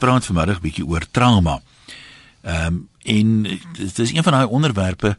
praat 0.00 0.26
vanmiddag 0.26 0.62
bietjie 0.64 0.86
oor 0.86 1.04
trauma. 1.10 1.60
Ehm 2.42 2.66
um, 2.66 2.88
en 3.00 3.42
dit 3.72 3.98
is 3.98 4.12
een 4.12 4.22
van 4.22 4.32
daai 4.32 4.46
onderwerpe 4.46 5.14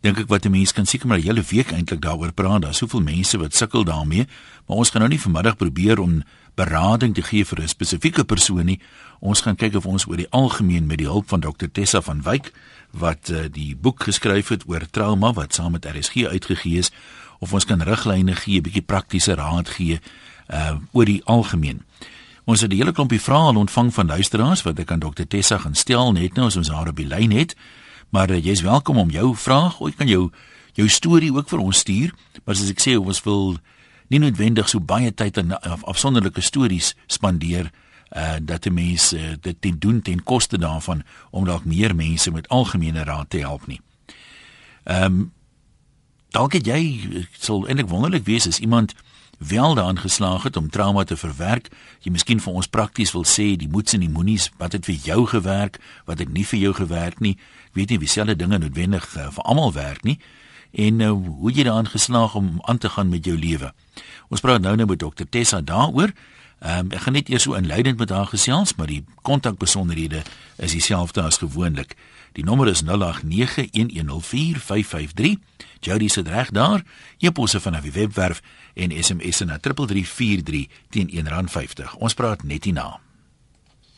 dink 0.00 0.18
ek 0.18 0.28
wat 0.28 0.44
'n 0.44 0.50
mens 0.50 0.72
kan 0.72 0.86
seker 0.86 1.06
maar 1.06 1.18
'n 1.18 1.22
hele 1.22 1.42
week 1.42 1.70
eintlik 1.72 2.00
daaroor 2.00 2.32
praat. 2.32 2.62
Daar's 2.62 2.78
soveel 2.78 3.00
mense 3.00 3.38
wat 3.38 3.54
sukkel 3.54 3.84
daarmee, 3.84 4.26
maar 4.66 4.76
ons 4.76 4.90
gaan 4.90 5.00
nou 5.00 5.12
nie 5.12 5.20
vanmiddag 5.20 5.56
probeer 5.56 5.98
om 5.98 6.22
berading 6.54 7.14
te 7.14 7.22
gee 7.22 7.44
vir 7.44 7.60
'n 7.62 7.68
spesifieke 7.68 8.24
persoon 8.24 8.64
nie. 8.64 8.80
Ons 9.20 9.40
gaan 9.40 9.56
kyk 9.56 9.74
of 9.74 9.86
ons 9.86 10.06
oor 10.06 10.16
die 10.16 10.30
algemeen 10.30 10.86
met 10.86 10.98
die 10.98 11.06
hulp 11.06 11.28
van 11.28 11.40
Dr 11.40 11.66
Tessa 11.72 12.00
van 12.00 12.22
Wyk 12.22 12.52
wat 12.90 13.28
uh, 13.28 13.44
die 13.50 13.76
boek 13.76 14.02
geskryf 14.02 14.48
het 14.48 14.62
oor 14.66 14.86
trauma 14.90 15.32
wat 15.32 15.54
saam 15.54 15.72
met 15.72 15.86
RSG 15.86 16.24
uitgegee 16.26 16.78
is, 16.78 16.90
of 17.38 17.52
ons 17.52 17.64
kan 17.64 17.82
riglyne 17.82 18.34
gee, 18.34 18.58
'n 18.58 18.62
bietjie 18.62 18.82
praktiese 18.82 19.34
raad 19.34 19.68
gee 19.68 20.00
uh 20.48 20.76
oor 20.92 21.04
die 21.04 21.24
algemeen. 21.24 21.82
Ons 22.50 22.60
het 22.60 22.72
'n 22.72 22.76
hele 22.76 22.92
klompie 22.92 23.20
vrae 23.20 23.54
ontvang 23.54 23.94
van 23.94 24.06
luisteraars 24.06 24.62
wat 24.62 24.78
ek 24.78 24.90
aan 24.90 24.98
Dr 24.98 25.22
Tessa 25.28 25.58
gaan 25.58 25.74
stel 25.74 26.12
net 26.12 26.34
nou 26.34 26.46
as 26.46 26.56
ons 26.56 26.68
haar 26.68 26.88
op 26.88 26.96
die 26.96 27.06
lyn 27.06 27.30
het. 27.30 27.56
Maar 28.08 28.30
uh, 28.30 28.44
jy's 28.44 28.60
welkom 28.60 28.96
om 28.96 29.10
jou 29.10 29.36
vraag, 29.36 29.78
jy 29.78 29.90
kan 29.90 30.08
jou 30.08 30.30
jou 30.72 30.88
storie 30.88 31.32
ook 31.32 31.48
vir 31.48 31.58
ons 31.58 31.78
stuur. 31.78 32.14
Maar 32.44 32.54
as 32.54 32.70
ek 32.70 32.80
sê 32.80 32.98
ons 32.98 33.22
wil 33.22 33.56
nie 34.08 34.18
noodwendig 34.18 34.68
so 34.68 34.80
baie 34.80 35.14
tyd 35.14 35.38
aan 35.38 35.60
af, 35.60 35.84
afsonderlike 35.84 36.40
stories 36.40 36.94
spandeer 37.06 37.70
uh 38.16 38.36
dat 38.40 38.62
die 38.62 38.72
mense 38.72 39.18
uh, 39.18 39.34
dit 39.40 39.60
ten 39.60 39.78
doen 39.78 40.02
ten 40.02 40.22
koste 40.22 40.58
daarvan 40.58 41.02
om 41.30 41.44
dalk 41.44 41.64
meer 41.64 41.94
mense 41.94 42.30
met 42.30 42.48
algemene 42.48 43.04
raad 43.04 43.30
te 43.30 43.38
help 43.38 43.66
nie. 43.66 43.80
Ehm 44.84 45.04
um, 45.04 45.32
dalk 46.30 46.52
het 46.52 46.66
jy 46.66 47.10
sal 47.38 47.66
eintlik 47.66 47.88
wonderlik 47.88 48.24
wees 48.24 48.46
as 48.46 48.58
iemand 48.58 48.94
wel 49.48 49.74
daarin 49.74 49.98
geslaag 49.98 50.42
het 50.42 50.56
om 50.56 50.70
trauma 50.70 51.04
te 51.04 51.16
verwerk. 51.16 51.68
Jy 52.04 52.12
miskien 52.12 52.40
vir 52.40 52.52
ons 52.52 52.68
prakties 52.68 53.12
wil 53.16 53.24
sê 53.24 53.56
die 53.56 53.68
moets 53.68 53.96
en 53.96 54.04
die 54.04 54.12
moenies 54.12 54.50
wat 54.60 54.72
het 54.76 54.84
vir 54.84 54.94
jou 54.94 55.26
gewerk, 55.26 55.80
wat 56.04 56.18
het 56.20 56.28
nie 56.32 56.44
vir 56.46 56.58
jou 56.60 56.74
gewerk 56.76 57.20
nie. 57.24 57.38
Ek 57.70 57.80
weet 57.80 57.94
nie 57.94 57.98
wie 58.02 58.08
selfe 58.08 58.36
dinge 58.36 58.58
noodwendig 58.58 59.08
uh, 59.16 59.30
vir 59.32 59.44
almal 59.48 59.72
werk 59.72 60.04
nie 60.04 60.18
en 60.70 61.00
uh, 61.00 61.10
hoe 61.10 61.50
jy 61.52 61.62
daarin 61.66 61.88
geslaag 61.90 62.34
om 62.38 62.60
aan 62.62 62.78
te 62.78 62.88
gaan 62.88 63.08
met 63.08 63.24
jou 63.24 63.38
lewe. 63.38 63.72
Ons 64.28 64.40
praat 64.40 64.62
nou 64.62 64.76
nou 64.76 64.86
met 64.86 64.98
dokter 64.98 65.28
Tessa 65.28 65.60
daaroor. 65.60 66.12
Ehm 66.60 66.78
um, 66.78 66.90
ek 66.92 67.00
gaan 67.06 67.12
net 67.16 67.28
eers 67.32 67.42
so 67.48 67.54
inleidend 67.56 67.98
met 67.98 68.10
haar 68.10 68.26
gesels, 68.28 68.74
maar 68.76 68.86
die 68.86 69.04
kontakbesonderhede 69.22 70.22
is 70.56 70.72
dieselfde 70.76 71.22
as 71.22 71.36
gewoonlik. 71.40 71.96
Die 72.32 72.44
nommer 72.44 72.68
is 72.68 72.82
0891104553. 72.84 72.90
Jody 75.80 76.08
se 76.08 76.22
reg 76.22 76.50
daar. 76.50 76.82
Jy 77.18 77.30
posse 77.30 77.60
van 77.60 77.80
die 77.80 77.92
webwerf 77.92 78.42
en 78.74 78.90
SMS 78.90 79.40
na 79.44 79.58
3343 79.58 80.66
teen 80.90 81.10
R1.50. 81.10 81.96
Ons 81.98 82.14
praat 82.14 82.42
net 82.42 82.64
hierna. 82.64 83.00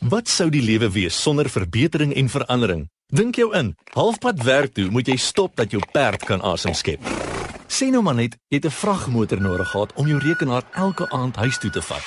Wat 0.03 0.27
sou 0.27 0.49
die 0.51 0.61
lewe 0.61 0.89
wees 0.91 1.15
sonder 1.15 1.49
verbetering 1.49 2.13
en 2.13 2.29
verandering? 2.29 2.87
Dink 3.13 3.35
jou 3.35 3.53
in. 3.55 3.75
Halfpad 3.93 4.43
werk 4.43 4.73
toe, 4.73 4.89
moet 4.91 5.07
jy 5.07 5.15
stop 5.15 5.55
dat 5.55 5.71
jou 5.71 5.81
perd 5.93 6.25
kan 6.27 6.41
asem 6.41 6.73
skep. 6.73 6.99
Sien 7.67 7.93
nou 7.95 8.03
maar 8.03 8.17
net, 8.17 8.35
jy 8.49 8.57
het 8.57 8.65
'n 8.65 8.79
vragmotor 8.81 9.41
nodig 9.41 9.69
gehad 9.69 9.93
om 9.95 10.07
jou 10.07 10.19
rekenaar 10.19 10.63
elke 10.73 11.09
aand 11.09 11.35
huis 11.35 11.57
toe 11.57 11.71
te 11.71 11.81
vat. 11.81 12.03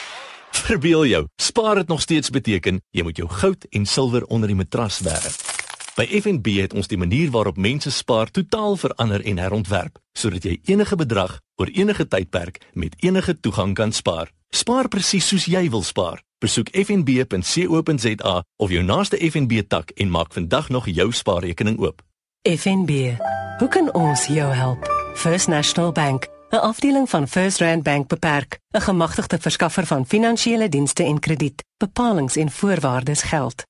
Verbeel 0.50 1.06
jou, 1.06 1.27
spaar 1.37 1.75
dit 1.75 1.89
nog 1.89 2.00
steeds 2.00 2.31
beteken 2.31 2.81
jy 2.91 3.03
moet 3.03 3.17
jou 3.17 3.28
goud 3.28 3.64
en 3.70 3.87
silwer 3.87 4.25
onder 4.25 4.48
die 4.48 4.56
matras 4.56 5.00
werk. 5.00 5.66
By 5.97 6.05
FNB 6.13 6.59
het 6.61 6.75
ons 6.77 6.91
die 6.93 6.99
manier 7.01 7.31
waarop 7.33 7.57
mense 7.57 7.91
spaar 7.91 8.29
totaal 8.31 8.75
verander 8.77 9.23
en 9.25 9.39
herontwerp 9.41 9.97
sodat 10.17 10.45
jy 10.45 10.59
enige 10.69 10.97
bedrag 10.97 11.39
oor 11.57 11.71
enige 11.73 12.05
tydperk 12.09 12.59
met 12.73 12.97
enige 13.05 13.35
toegang 13.41 13.73
kan 13.77 13.93
spaar. 13.93 14.29
Spaar 14.53 14.89
presies 14.89 15.29
soos 15.29 15.45
jy 15.49 15.63
wil 15.73 15.83
spaar. 15.83 16.21
Besoek 16.41 16.69
fnb.co.za 16.73 18.35
of 18.57 18.73
jou 18.73 18.83
naaste 18.85 19.17
FNB 19.17 19.63
tak 19.69 19.93
en 19.97 20.11
maak 20.11 20.33
vandag 20.37 20.69
nog 20.69 20.89
jou 20.89 21.13
spaarrekening 21.13 21.79
oop. 21.81 22.03
FNB. 22.45 23.17
Hoe 23.59 23.69
kan 23.69 23.89
ons 23.93 24.27
jou 24.27 24.53
help? 24.53 24.89
First 25.15 25.49
National 25.49 25.93
Bank, 25.93 26.29
'n 26.51 26.56
afdeling 26.56 27.09
van 27.09 27.29
First 27.29 27.61
Rand 27.61 27.83
Bank 27.83 28.09
beperk, 28.09 28.59
'n 28.71 28.81
gemagtigde 28.81 29.39
verskaffer 29.39 29.87
van 29.87 30.06
finansiële 30.06 30.69
dienste 30.69 31.05
en 31.05 31.19
krediet. 31.19 31.65
Bepalings 31.77 32.37
en 32.37 32.51
voorwaardes 32.51 33.23
geld. 33.23 33.65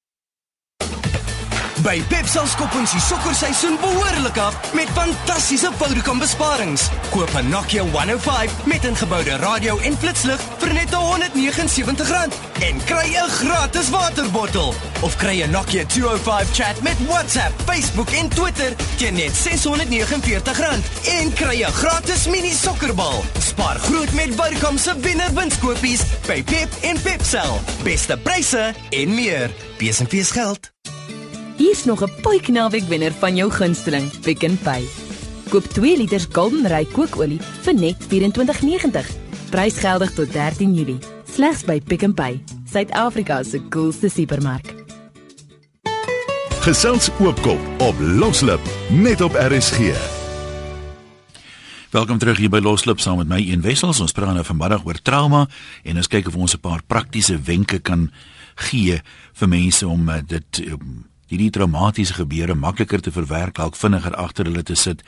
By 1.86 2.00
Pepsel 2.10 2.48
skop 2.50 2.72
ons 2.74 2.91
die 2.91 3.00
sokkerseisoen 3.04 3.76
behoorlik 3.78 4.38
af 4.42 4.56
met 4.74 4.88
fantastiese 4.97 5.69
Vodacom 5.78 6.19
besparings. 6.19 6.88
Koop 7.12 7.30
'n 7.38 7.48
Nokia 7.48 7.84
105 7.92 8.50
met 8.66 8.84
ingeboude 8.84 9.36
radio 9.36 9.78
en 9.78 9.98
flitslig 9.98 10.41
vir 10.58 10.72
net 10.72 10.91
R179 10.91 12.34
en 12.69 12.82
kry 12.91 13.14
'n 13.14 13.30
gratis 13.30 13.91
waterbottel. 13.91 14.74
Of 15.00 15.16
kry 15.16 15.42
'n 15.42 15.50
Nokia 15.50 15.86
205 15.86 16.50
chat 16.52 16.82
met 16.82 16.98
WhatsApp, 17.06 17.54
Facebook 17.66 18.10
en 18.10 18.28
Twitter 18.28 18.74
teen 18.97 19.14
net 19.14 19.32
R649 19.32 20.82
en 21.20 21.32
kry 21.32 21.62
'n 21.62 21.72
gratis 21.72 22.26
mini 22.26 22.53
sokkerbal. 22.53 23.24
Spaar 23.38 23.78
groot 23.78 24.12
met 24.12 24.34
Vodacom 24.34 24.78
se 24.78 24.98
wennerwinskopies 25.00 26.00
by 26.26 26.42
Pep 26.42 26.68
en 26.80 27.00
Pepsel. 27.03 27.60
Beste 27.82 28.16
pryse 28.16 28.74
en 28.91 29.14
meer. 29.14 29.50
Besenfees 29.78 30.30
geld. 30.30 30.74
Hier's 31.56 31.84
nog 31.84 32.02
'n 32.02 32.20
puik 32.22 32.48
naweek 32.48 32.88
wenner 32.88 33.12
van 33.12 33.36
jou 33.36 33.50
gunsteling, 33.50 34.20
Pick 34.20 34.46
n 34.46 34.58
Pay. 34.62 34.84
Koop 35.48 35.64
2 35.64 35.96
liter 35.96 36.26
Golden 36.32 36.66
Ray 36.66 36.84
kookolie 36.84 37.40
vir 37.62 37.74
net 37.74 37.96
R24.90. 38.08 39.06
Prys 39.50 39.78
geldig 39.78 40.12
tot 40.12 40.32
13 40.32 40.74
Julie. 40.74 40.98
Slegs 41.24 41.64
by 41.64 41.80
Pick 41.80 42.06
n 42.06 42.14
Pay, 42.14 42.42
Suid-Afrika 42.72 43.42
se 43.42 43.68
coolste 43.68 44.08
supermark. 44.08 44.74
Gesels 46.60 47.10
oopkop 47.18 47.58
op 47.78 47.94
Loslip 47.98 48.60
net 48.90 49.20
op 49.20 49.32
RSG. 49.34 49.78
Welkom 51.90 52.18
terug 52.18 52.36
hier 52.36 52.50
by 52.50 52.58
Loslip 52.58 53.00
saam 53.00 53.16
met 53.16 53.28
my 53.28 53.38
een 53.38 53.60
wessels. 53.60 54.00
Ons 54.00 54.12
praat 54.12 54.34
nou 54.34 54.44
vanmiddag 54.44 54.84
oor 54.84 54.98
trauma 55.02 55.48
en 55.82 55.96
ons 55.96 56.08
kyk 56.08 56.26
of 56.26 56.36
ons 56.36 56.54
'n 56.54 56.60
paar 56.60 56.82
praktiese 56.86 57.40
wenke 57.40 57.78
kan 57.78 58.10
gee 58.54 59.00
vir 59.32 59.48
mense 59.48 59.86
om 59.86 60.08
uh, 60.08 60.18
dit 60.26 60.58
um, 60.66 61.06
hierdie 61.31 61.50
traumatiese 61.50 62.14
gebeure 62.14 62.54
makliker 62.54 63.03
te 63.03 63.12
verwerk, 63.14 63.56
dalk 63.59 63.76
vinniger 63.76 64.14
agter 64.14 64.47
hulle 64.48 64.62
te 64.62 64.76
sit 64.78 65.03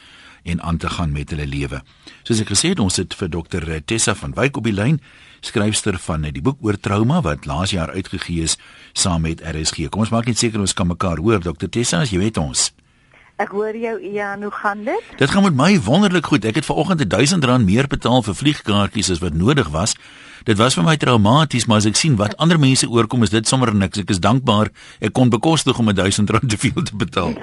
en 0.45 0.63
aan 0.63 0.77
te 0.77 0.89
gaan 0.89 1.13
met 1.13 1.31
hulle 1.31 1.47
lewe. 1.47 1.83
Soos 2.23 2.41
ek 2.43 2.53
gesê 2.55 2.73
het, 2.73 2.83
ons 2.83 2.99
het 3.01 3.15
vir 3.15 3.31
dokter 3.33 3.67
Tessa 3.85 4.15
van 4.19 4.35
Wyk 4.39 4.59
op 4.61 4.67
die 4.69 4.75
lyn, 4.75 5.01
skryfster 5.45 5.99
van 6.03 6.27
die 6.27 6.43
boek 6.43 6.63
oor 6.67 6.79
trauma 6.81 7.21
wat 7.23 7.47
laas 7.47 7.75
jaar 7.75 7.93
uitgegee 7.95 8.49
is 8.49 8.59
saam 8.93 9.23
met 9.27 9.43
RSG. 9.45 9.91
Kom 9.91 10.07
ons 10.07 10.15
maak 10.15 10.27
net 10.27 10.41
seker 10.41 10.61
ons 10.61 10.75
kan 10.75 10.89
mekaar 10.91 11.23
hoor, 11.23 11.43
dokter 11.43 11.71
Tessa, 11.71 12.03
as 12.03 12.15
jy 12.15 12.23
weet 12.23 12.41
ons. 12.43 12.71
Ek 13.39 13.53
hoor 13.55 13.77
jou 13.79 13.95
Ian, 14.03 14.43
hoe 14.43 14.51
gaan 14.51 14.81
dit? 14.83 15.11
Dit 15.17 15.31
gaan 15.31 15.45
met 15.47 15.55
my 15.55 15.77
wonderlik 15.87 16.27
goed. 16.27 16.43
Ek 16.45 16.57
het 16.59 16.67
vanoggend 16.67 17.05
1000 17.11 17.45
rand 17.47 17.65
meer 17.65 17.87
betaal 17.87 18.23
vir 18.27 18.35
vliegkaartjies 18.35 19.11
as 19.15 19.21
wat 19.23 19.37
nodig 19.39 19.69
was. 19.71 19.95
Dit 20.43 20.59
was 20.59 20.75
vir 20.75 20.83
my 20.83 20.97
traumaties, 20.99 21.69
maar 21.71 21.79
as 21.79 21.87
ek 21.87 21.95
sien 21.95 22.17
wat 22.19 22.35
ander 22.43 22.59
mense 22.59 22.89
oorkom, 22.91 23.23
is 23.23 23.31
dit 23.31 23.47
sommer 23.47 23.71
niks. 23.71 24.03
Ek 24.03 24.11
is 24.11 24.19
dankbaar 24.19 24.73
ek 24.99 25.15
kon 25.15 25.31
bekostig 25.31 25.79
om 25.79 25.87
1000 25.95 26.35
rand 26.35 26.51
te 26.51 26.59
veel 26.59 26.83
te 26.83 26.99
betaal. 26.99 27.37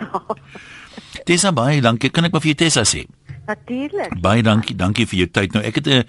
Tessa 1.28 1.54
baie 1.56 1.80
dankie. 1.80 2.12
Kan 2.12 2.28
ek 2.28 2.36
maar 2.36 2.44
vir 2.44 2.52
jou 2.52 2.60
Tessa 2.66 2.84
sê? 2.84 3.06
Natuurlik. 3.48 4.20
Baie 4.20 4.44
dankie. 4.44 4.76
Dankie 4.76 5.08
vir 5.08 5.22
jou 5.22 5.30
tyd. 5.32 5.56
Nou 5.56 5.64
ek 5.64 5.80
het 5.80 5.88
'n 5.88 6.04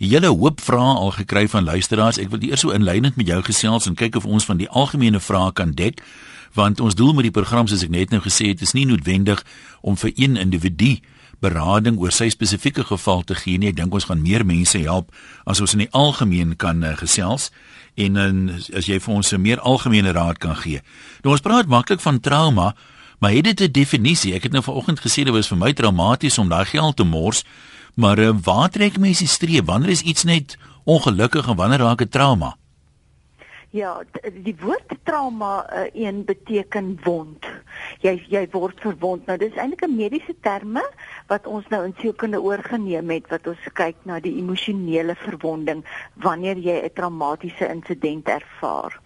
hele 0.00 0.32
hoop 0.32 0.64
vrae 0.64 0.96
al 0.96 1.12
gekry 1.12 1.44
van 1.48 1.64
luisteraars. 1.64 2.16
Ek 2.16 2.32
wil 2.32 2.40
eers 2.40 2.64
so 2.64 2.72
inleidend 2.72 3.20
met 3.20 3.26
jou 3.26 3.42
gesels 3.42 3.84
en 3.86 3.94
kyk 3.94 4.16
of 4.16 4.24
ons 4.24 4.48
van 4.48 4.56
die 4.56 4.68
algemene 4.68 5.20
vrae 5.20 5.52
kan 5.52 5.76
dek 5.76 6.00
want 6.54 6.80
ons 6.80 6.94
doel 6.94 7.14
met 7.14 7.22
die 7.22 7.34
program 7.34 7.66
soos 7.66 7.82
ek 7.82 7.90
net 7.90 8.10
nou 8.10 8.20
gesê 8.20 8.48
het 8.48 8.62
is 8.62 8.72
nie 8.72 8.86
noodwendig 8.86 9.44
om 9.80 9.96
vir 9.96 10.12
een 10.16 10.36
individu 10.36 11.00
berading 11.40 11.98
oor 12.00 12.12
sy 12.14 12.28
spesifieke 12.32 12.84
geval 12.88 13.22
te 13.26 13.36
gee 13.36 13.58
nie. 13.60 13.70
Ek 13.72 13.78
dink 13.78 13.94
ons 13.94 14.08
gaan 14.08 14.22
meer 14.24 14.44
mense 14.46 14.78
help 14.84 15.12
as 15.44 15.60
ons 15.60 15.76
in 15.76 15.84
die 15.84 15.92
algemeen 15.92 16.56
kan 16.60 16.82
uh, 16.84 16.94
gesels 16.96 17.50
en 17.96 18.16
en 18.20 18.42
as 18.76 18.88
jy 18.88 18.98
vir 19.00 19.14
ons 19.14 19.32
'n 19.32 19.40
meer 19.40 19.60
algemene 19.60 20.12
raad 20.12 20.38
kan 20.38 20.56
gee. 20.56 20.80
Nou 21.24 21.32
ons 21.32 21.44
praat 21.44 21.66
maklik 21.66 22.00
van 22.00 22.20
trauma, 22.20 22.74
maar 23.20 23.32
het 23.32 23.44
dit 23.44 23.60
'n 23.60 23.72
definisie? 23.72 24.34
Ek 24.34 24.42
het 24.42 24.52
nou 24.52 24.62
vanoggend 24.62 25.00
gesê 25.00 25.24
dit 25.24 25.32
was 25.32 25.48
vir 25.48 25.58
my 25.58 25.72
traumaties 25.72 26.38
om 26.38 26.48
daai 26.48 26.64
geld 26.64 26.96
te 26.96 27.04
mors, 27.04 27.44
maar 27.94 28.18
uh, 28.18 28.32
waar 28.42 28.70
trek 28.70 28.98
mense 28.98 29.24
die 29.24 29.28
streep? 29.28 29.66
Wanneer 29.66 29.90
is 29.90 30.02
iets 30.02 30.24
net 30.24 30.56
ongelukkig 30.84 31.48
en 31.48 31.56
wanneer 31.56 31.78
raak 31.78 31.98
dit 31.98 32.10
trauma? 32.10 32.56
Ja, 33.74 34.02
die 34.44 34.54
woord 34.60 34.94
trauma 35.02 35.66
uh, 35.66 35.86
een 35.92 36.24
beteken 36.24 36.98
wond. 37.02 37.46
Jy 38.00 38.14
jy 38.30 38.44
word 38.52 38.78
verwond. 38.80 39.26
Nou 39.26 39.36
dis 39.38 39.56
eintlik 39.58 39.82
'n 39.84 39.96
mediese 39.96 40.34
terme 40.40 40.84
wat 41.26 41.46
ons 41.46 41.66
nou 41.68 41.84
in 41.84 41.94
sielkunde 41.98 42.40
oorgeneem 42.40 43.10
het 43.10 43.26
wat 43.28 43.46
ons 43.46 43.68
kyk 43.72 43.96
na 44.04 44.20
die 44.20 44.36
emosionele 44.38 45.14
verwonding 45.14 45.84
wanneer 46.14 46.56
jy 46.56 46.78
'n 46.84 46.94
traumatiese 46.94 47.68
insident 47.68 48.28
ervaar. 48.28 49.00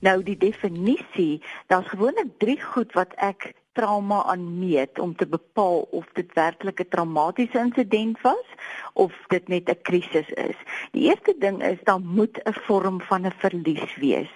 Nou 0.00 0.22
die 0.22 0.36
definisie, 0.36 1.42
daar's 1.66 1.88
gewoonlik 1.88 2.38
drie 2.38 2.60
goed 2.62 2.92
wat 2.92 3.12
ek 3.16 3.52
trauma 3.78 4.22
aanmeet 4.32 4.98
om 4.98 5.14
te 5.16 5.26
bepaal 5.26 5.86
of 6.00 6.06
dit 6.18 6.32
werklik 6.34 6.80
'n 6.80 6.88
traumatiese 6.94 7.58
insident 7.58 8.20
was 8.22 8.46
of 8.92 9.12
dit 9.28 9.48
net 9.48 9.70
'n 9.70 9.82
krisis 9.82 10.28
is. 10.30 10.58
Die 10.92 11.02
eerste 11.08 11.34
ding 11.38 11.62
is 11.62 11.78
dan 11.82 12.02
moet 12.06 12.40
'n 12.44 12.52
vorm 12.66 13.00
van 13.00 13.26
'n 13.26 13.32
verlies 13.38 13.96
wees. 13.96 14.32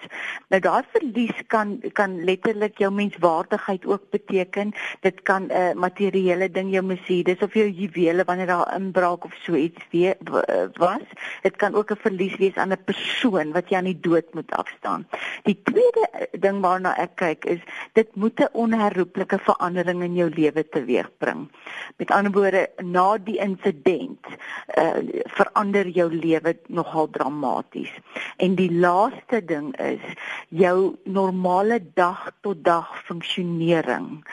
Nou 0.49 0.61
daai 0.61 0.83
verlies 0.91 1.37
kan 1.47 1.79
kan 1.93 2.23
letterlik 2.23 2.77
jou 2.77 2.91
menswaardigheid 2.91 3.85
ook 3.85 4.09
beteken. 4.09 4.71
Dit 5.01 5.21
kan 5.21 5.43
'n 5.43 5.51
uh, 5.51 5.73
materiële 5.73 6.51
ding 6.51 6.71
jou 6.71 6.85
Mercedes 6.85 7.39
of 7.39 7.53
jou 7.53 7.69
juwele 7.69 8.23
wanneer 8.23 8.47
daar 8.47 8.75
inbraak 8.75 9.23
of 9.25 9.33
so 9.43 9.53
iets 9.53 9.81
weer 9.89 10.15
was. 10.73 11.07
Dit 11.41 11.55
kan 11.55 11.75
ook 11.75 11.91
'n 11.91 12.03
verlies 12.05 12.35
wees 12.35 12.55
aan 12.55 12.71
'n 12.71 12.83
persoon 12.85 13.51
wat 13.51 13.69
jy 13.69 13.77
aan 13.77 13.91
die 13.91 13.99
dood 13.99 14.33
moet 14.33 14.51
afstaan. 14.51 15.07
Die 15.43 15.61
tweede 15.63 16.27
ding 16.31 16.61
waarna 16.61 16.97
ek 16.97 17.15
kyk 17.15 17.45
is 17.45 17.59
dit 17.93 18.15
moet 18.15 18.39
'n 18.39 18.49
onherroepelike 18.51 19.32
verandering 19.39 20.03
in 20.03 20.15
jou 20.15 20.29
lewe 20.29 20.63
teweegbring. 20.69 21.47
Met 21.97 22.11
ander 22.11 22.31
woorde, 22.31 22.69
na 22.83 23.17
die 23.17 23.37
insident 23.41 24.27
uh, 24.77 25.23
verander 25.37 25.87
jou 25.87 26.09
lewe 26.13 26.57
nogal 26.67 27.09
dramaties. 27.09 27.91
En 28.37 28.55
die 28.55 28.71
laaste 28.71 29.45
ding 29.45 29.73
is 29.79 30.03
jou 30.49 30.95
normale 31.03 31.79
dag 31.93 32.31
tot 32.41 32.63
dag 32.63 32.89
funksionering 33.05 34.23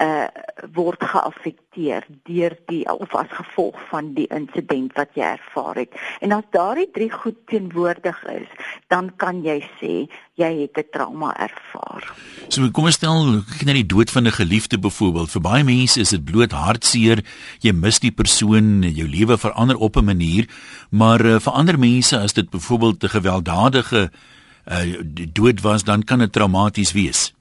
uh 0.00 0.26
word 0.72 1.02
geaffekteer 1.04 1.69
deur 1.74 2.56
die 2.66 2.84
of 2.90 3.14
as 3.14 3.30
gevolg 3.30 3.78
van 3.90 4.12
die 4.14 4.26
insident 4.34 4.94
wat 4.98 5.14
jy 5.14 5.22
ervaar 5.36 5.76
het. 5.76 5.94
En 6.20 6.32
as 6.32 6.46
daardie 6.50 6.88
drie 6.94 7.10
goed 7.10 7.38
teenwoordig 7.46 8.18
is, 8.32 8.48
dan 8.88 9.12
kan 9.16 9.42
jy 9.44 9.60
sê 9.78 9.94
jy 10.34 10.50
het 10.62 10.78
'n 10.78 10.90
trauma 10.92 11.34
ervaar. 11.36 12.02
So 12.48 12.70
kom 12.70 12.84
ons 12.84 12.94
stel 12.94 13.42
kyk 13.46 13.66
na 13.66 13.72
die 13.72 13.86
dood 13.86 14.10
van 14.10 14.26
'n 14.26 14.32
geliefde 14.32 14.78
byvoorbeeld. 14.78 15.30
Vir 15.30 15.42
baie 15.42 15.64
mense 15.64 16.00
is 16.00 16.10
dit 16.10 16.24
bloot 16.24 16.52
hartseer. 16.52 17.24
Jy 17.60 17.72
mis 17.72 17.98
die 17.98 18.12
persoon, 18.12 18.82
jou 18.82 19.08
lewe 19.08 19.38
verander 19.38 19.76
op 19.76 19.96
'n 19.96 20.04
manier, 20.04 20.48
maar 20.90 21.24
uh, 21.24 21.38
vir 21.38 21.52
ander 21.52 21.78
mense 21.78 22.18
as 22.18 22.32
dit 22.32 22.50
byvoorbeeld 22.50 23.02
'n 23.02 23.08
gewelddadige 23.08 24.10
uh, 24.66 25.00
dood 25.32 25.60
was, 25.60 25.84
dan 25.84 26.04
kan 26.04 26.18
dit 26.18 26.32
traumaties 26.32 26.92
wees. 26.92 27.32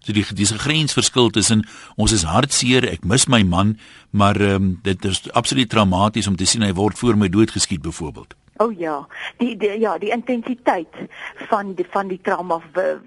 So 0.00 0.12
die 0.12 0.24
dis 0.34 0.52
'n 0.52 0.58
grensverskil 0.58 1.30
tussen 1.30 1.66
ons 1.96 2.12
is 2.12 2.22
hartseer, 2.22 2.88
ek 2.88 3.04
mis 3.04 3.26
my 3.28 3.42
man, 3.42 3.78
maar 4.10 4.40
um, 4.40 4.78
dit 4.82 5.04
is 5.04 5.30
absoluut 5.32 5.68
traumaties 5.68 6.26
om 6.26 6.36
te 6.36 6.44
sien 6.44 6.62
hy 6.62 6.72
word 6.72 6.98
voor 6.98 7.16
my 7.16 7.28
dood 7.28 7.50
geskiet 7.50 7.82
byvoorbeeld. 7.82 8.34
O 8.60 8.64
oh 8.64 8.78
ja, 8.78 9.06
die, 9.36 9.54
die 9.56 9.78
ja, 9.80 9.94
die 9.98 10.10
intensiteit 10.12 10.96
van 11.48 11.70
die 11.74 11.86
van 11.88 12.10
die 12.10 12.18
trauma 12.20 12.58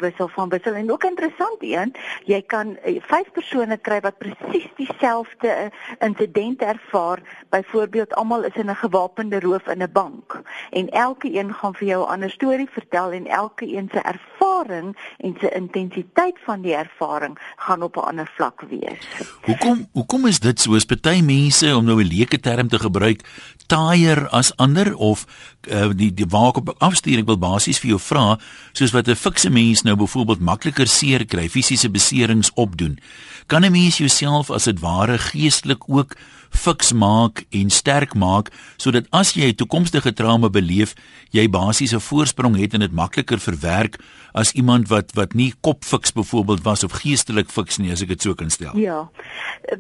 wissel 0.02 0.28
van 0.34 0.50
wissel 0.50 0.74
en 0.74 0.90
ook 0.92 1.04
interessant 1.06 1.62
een, 1.62 1.92
jy 2.26 2.40
kan 2.50 2.72
eh, 2.82 2.96
vyf 3.06 3.30
persone 3.36 3.78
kry 3.78 4.00
wat 4.02 4.18
presies 4.18 4.66
dieselfde 4.80 5.52
eh, 5.52 5.68
insident 6.02 6.66
ervaar. 6.66 7.22
Byvoorbeeld 7.54 8.16
almal 8.18 8.48
is 8.50 8.58
in 8.58 8.70
'n 8.70 8.82
gewapende 8.82 9.40
roof 9.46 9.68
in 9.68 9.84
'n 9.84 9.92
bank 9.94 10.42
en 10.72 10.90
elke 10.90 11.30
een 11.30 11.54
gaan 11.54 11.76
vir 11.76 11.88
jou 11.88 12.02
'n 12.02 12.10
ander 12.10 12.32
storie 12.32 12.70
vertel 12.72 13.12
en 13.12 13.28
elke 13.28 13.70
een 13.76 13.90
se 13.94 14.02
ervaring 14.02 14.98
en 15.18 15.36
se 15.40 15.50
intensiteit 15.50 16.38
van 16.46 16.62
die 16.62 16.76
ervaring 16.76 17.38
gaan 17.56 17.82
op 17.82 17.96
'n 17.96 18.10
ander 18.10 18.32
vlak 18.36 18.62
wees. 18.70 19.08
Hoekom 19.42 19.88
hoekom 19.92 20.26
is 20.26 20.40
dit 20.40 20.60
so? 20.60 20.74
Is 20.74 20.86
party 20.86 21.22
mense 21.22 21.76
om 21.76 21.86
nou 21.86 22.02
'n 22.02 22.08
leuke 22.08 22.40
term 22.40 22.68
te 22.68 22.80
gebruik 22.80 23.22
taaier 23.68 24.28
as 24.30 24.52
ander 24.58 24.96
of 24.96 25.26
uh, 25.72 25.90
die 25.94 26.14
die 26.14 26.28
waar 26.30 26.50
ek 26.50 26.58
op 26.58 26.76
afstuur 26.80 27.20
ek 27.20 27.30
wil 27.30 27.38
basies 27.38 27.80
vir 27.80 27.96
jou 27.96 28.00
vra 28.00 28.38
soos 28.74 28.94
wat 28.94 29.08
'n 29.08 29.16
fikse 29.16 29.50
mens 29.50 29.84
nou 29.84 29.96
byvoorbeeld 29.96 30.40
makliker 30.40 30.88
seer 30.88 31.26
kry 31.26 31.50
fisiese 31.50 31.90
beserings 31.90 32.52
opdoen. 32.56 33.00
Kan 33.48 33.66
'n 33.66 33.72
mens 33.72 33.98
jouself 33.98 34.52
as 34.52 34.64
dit 34.64 34.80
ware 34.80 35.18
geestelik 35.18 35.90
ook 35.90 36.16
fiks 36.54 36.94
maak 36.94 37.46
en 37.50 37.70
sterk 37.70 38.14
maak 38.14 38.52
sodat 38.78 39.08
as 39.12 39.34
jy 39.34 39.50
'n 39.50 39.56
toekomstige 39.56 40.14
trauma 40.14 40.50
beleef 40.50 40.94
jy 41.32 41.50
basies 41.50 41.94
'n 41.94 42.00
voorsprong 42.00 42.58
het 42.58 42.74
en 42.74 42.80
dit 42.80 42.92
makliker 42.92 43.40
verwerk 43.40 44.00
as 44.34 44.54
iemand 44.54 44.90
wat 44.92 45.14
wat 45.18 45.34
nie 45.34 45.54
kopfiks 45.62 46.14
byvoorbeeld 46.14 46.64
was 46.64 46.84
of 46.84 47.00
geestelik 47.04 47.50
fiks 47.50 47.78
nie 47.78 47.92
as 47.92 48.02
ek 48.02 48.14
dit 48.16 48.22
so 48.22 48.34
kan 48.34 48.50
stel 48.54 48.78
ja 48.78 49.08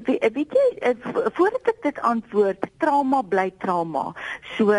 weet 0.10 0.54
jy 0.54 0.68
eh, 0.82 0.96
voordat 1.34 1.74
ek 1.74 1.82
dit 1.84 2.00
antwoord 2.02 2.70
trauma 2.80 3.22
bly 3.22 3.50
trauma 3.64 4.14
so 4.58 4.72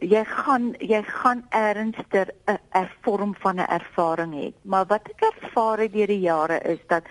jy 0.00 0.24
gaan 0.24 0.72
jy 0.80 1.02
gaan 1.02 1.44
ernstiger 1.50 2.32
'n 2.46 2.58
'n 2.74 2.88
vorm 3.02 3.34
van 3.42 3.56
'n 3.60 3.68
ervaring 3.78 4.32
hê. 4.34 4.52
Maar 4.62 4.86
wat 4.86 5.08
ek 5.12 5.20
ervaar 5.32 5.78
het 5.78 5.92
deur 5.92 6.06
die 6.06 6.20
jare 6.20 6.58
is 6.60 6.78
dat 6.86 7.04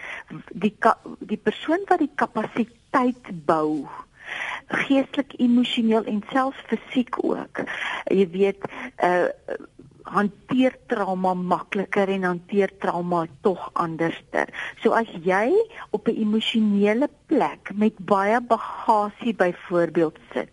die 0.53 0.75
die 1.19 1.41
persoon 1.47 1.81
wat 1.87 1.99
die 1.99 2.15
kapasiteit 2.15 3.45
bou 3.45 3.87
geestelik, 4.67 5.33
emosioneel 5.39 6.03
en 6.03 6.23
selfs 6.31 6.63
fisiek 6.67 7.15
ook. 7.23 7.63
Jy 8.05 8.27
weet, 8.29 8.61
uh 9.03 9.27
hanteer 10.13 10.77
trauma 10.87 11.33
makliker 11.33 12.09
en 12.09 12.23
hanteer 12.23 12.71
trauma 12.79 13.25
tog 13.41 13.69
anderster. 13.73 14.47
So 14.83 14.91
as 14.91 15.07
jy 15.23 15.51
op 15.91 16.07
'n 16.07 16.21
emosionele 16.25 17.09
plek 17.27 17.71
met 17.75 17.93
baie 17.99 18.41
bagasie 18.41 19.33
byvoorbeeld 19.33 20.17
sit, 20.33 20.51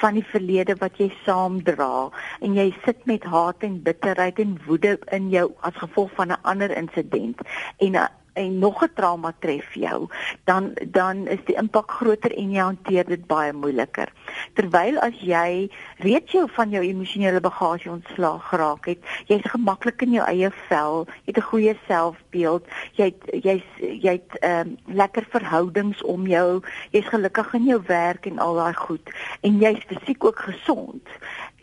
van 0.00 0.14
die 0.18 0.26
verlede 0.32 0.76
wat 0.80 0.98
jy 0.98 1.10
saamdra 1.24 2.10
en 2.40 2.58
jy 2.58 2.68
sit 2.84 3.06
met 3.10 3.24
haat 3.24 3.62
en 3.66 3.82
bitterheid 3.82 4.38
en 4.38 4.58
woede 4.66 4.98
in 5.16 5.30
jou 5.30 5.50
as 5.60 5.76
gevolg 5.82 6.12
van 6.18 6.32
'n 6.32 6.42
ander 6.42 6.76
insident 6.76 7.40
en 7.78 7.96
'n 7.96 8.08
en 8.34 8.58
nog 8.58 8.82
'n 8.82 8.92
trauma 8.94 9.32
tref 9.38 9.74
jou, 9.74 10.08
dan 10.44 10.72
dan 10.86 11.26
is 11.26 11.44
die 11.44 11.56
impak 11.56 11.90
groter 11.90 12.32
en 12.36 12.50
jy 12.50 12.62
hanteer 12.62 13.04
dit 13.04 13.26
baie 13.26 13.52
moeiliker. 13.52 14.12
Terwyl 14.52 14.98
as 14.98 15.20
jy 15.20 15.70
reeds 15.98 16.32
jou 16.32 16.48
van 16.50 16.70
jou 16.70 16.84
emosionele 16.84 17.40
bagasie 17.40 17.90
ontslaag 17.90 18.48
geraak 18.48 18.86
het, 18.86 18.98
jy's 19.26 19.50
gemaklik 19.50 20.02
in 20.02 20.12
jou 20.12 20.26
eie 20.26 20.50
vel, 20.68 21.06
jy 21.24 21.32
het 21.32 21.36
'n 21.36 21.50
goeie 21.50 21.76
selfbeeld, 21.86 22.64
jy 22.92 23.14
jy's 23.32 23.68
jy't 23.78 24.38
ehm 24.40 24.60
um, 24.68 24.76
lekker 24.86 25.26
verhoudings 25.30 26.02
om 26.02 26.26
jou, 26.26 26.62
jy's 26.90 27.08
gelukkig 27.08 27.54
in 27.54 27.64
jou 27.64 27.82
werk 27.86 28.26
en 28.26 28.38
al 28.38 28.54
daai 28.54 28.74
goed 28.74 29.10
en 29.40 29.58
jy's 29.58 29.84
fisiek 29.86 30.24
ook 30.24 30.38
gesond 30.38 31.08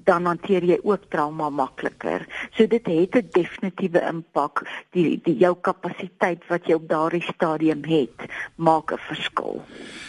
dan 0.03 0.25
hanteer 0.25 0.63
jy 0.63 0.77
ook 0.83 1.07
trauma 1.09 1.49
makliker. 1.49 2.25
So 2.55 2.67
dit 2.67 2.85
het 2.85 3.15
'n 3.15 3.27
definitiewe 3.31 4.01
impak. 4.07 4.67
Die 4.91 5.19
die 5.23 5.37
jou 5.37 5.55
kapasiteit 5.61 6.41
wat 6.47 6.65
jy 6.65 6.73
op 6.73 6.89
daardie 6.89 7.23
stadium 7.23 7.83
het, 7.83 8.29
maak 8.55 8.91
'n 8.91 8.97
verskil. 8.97 9.61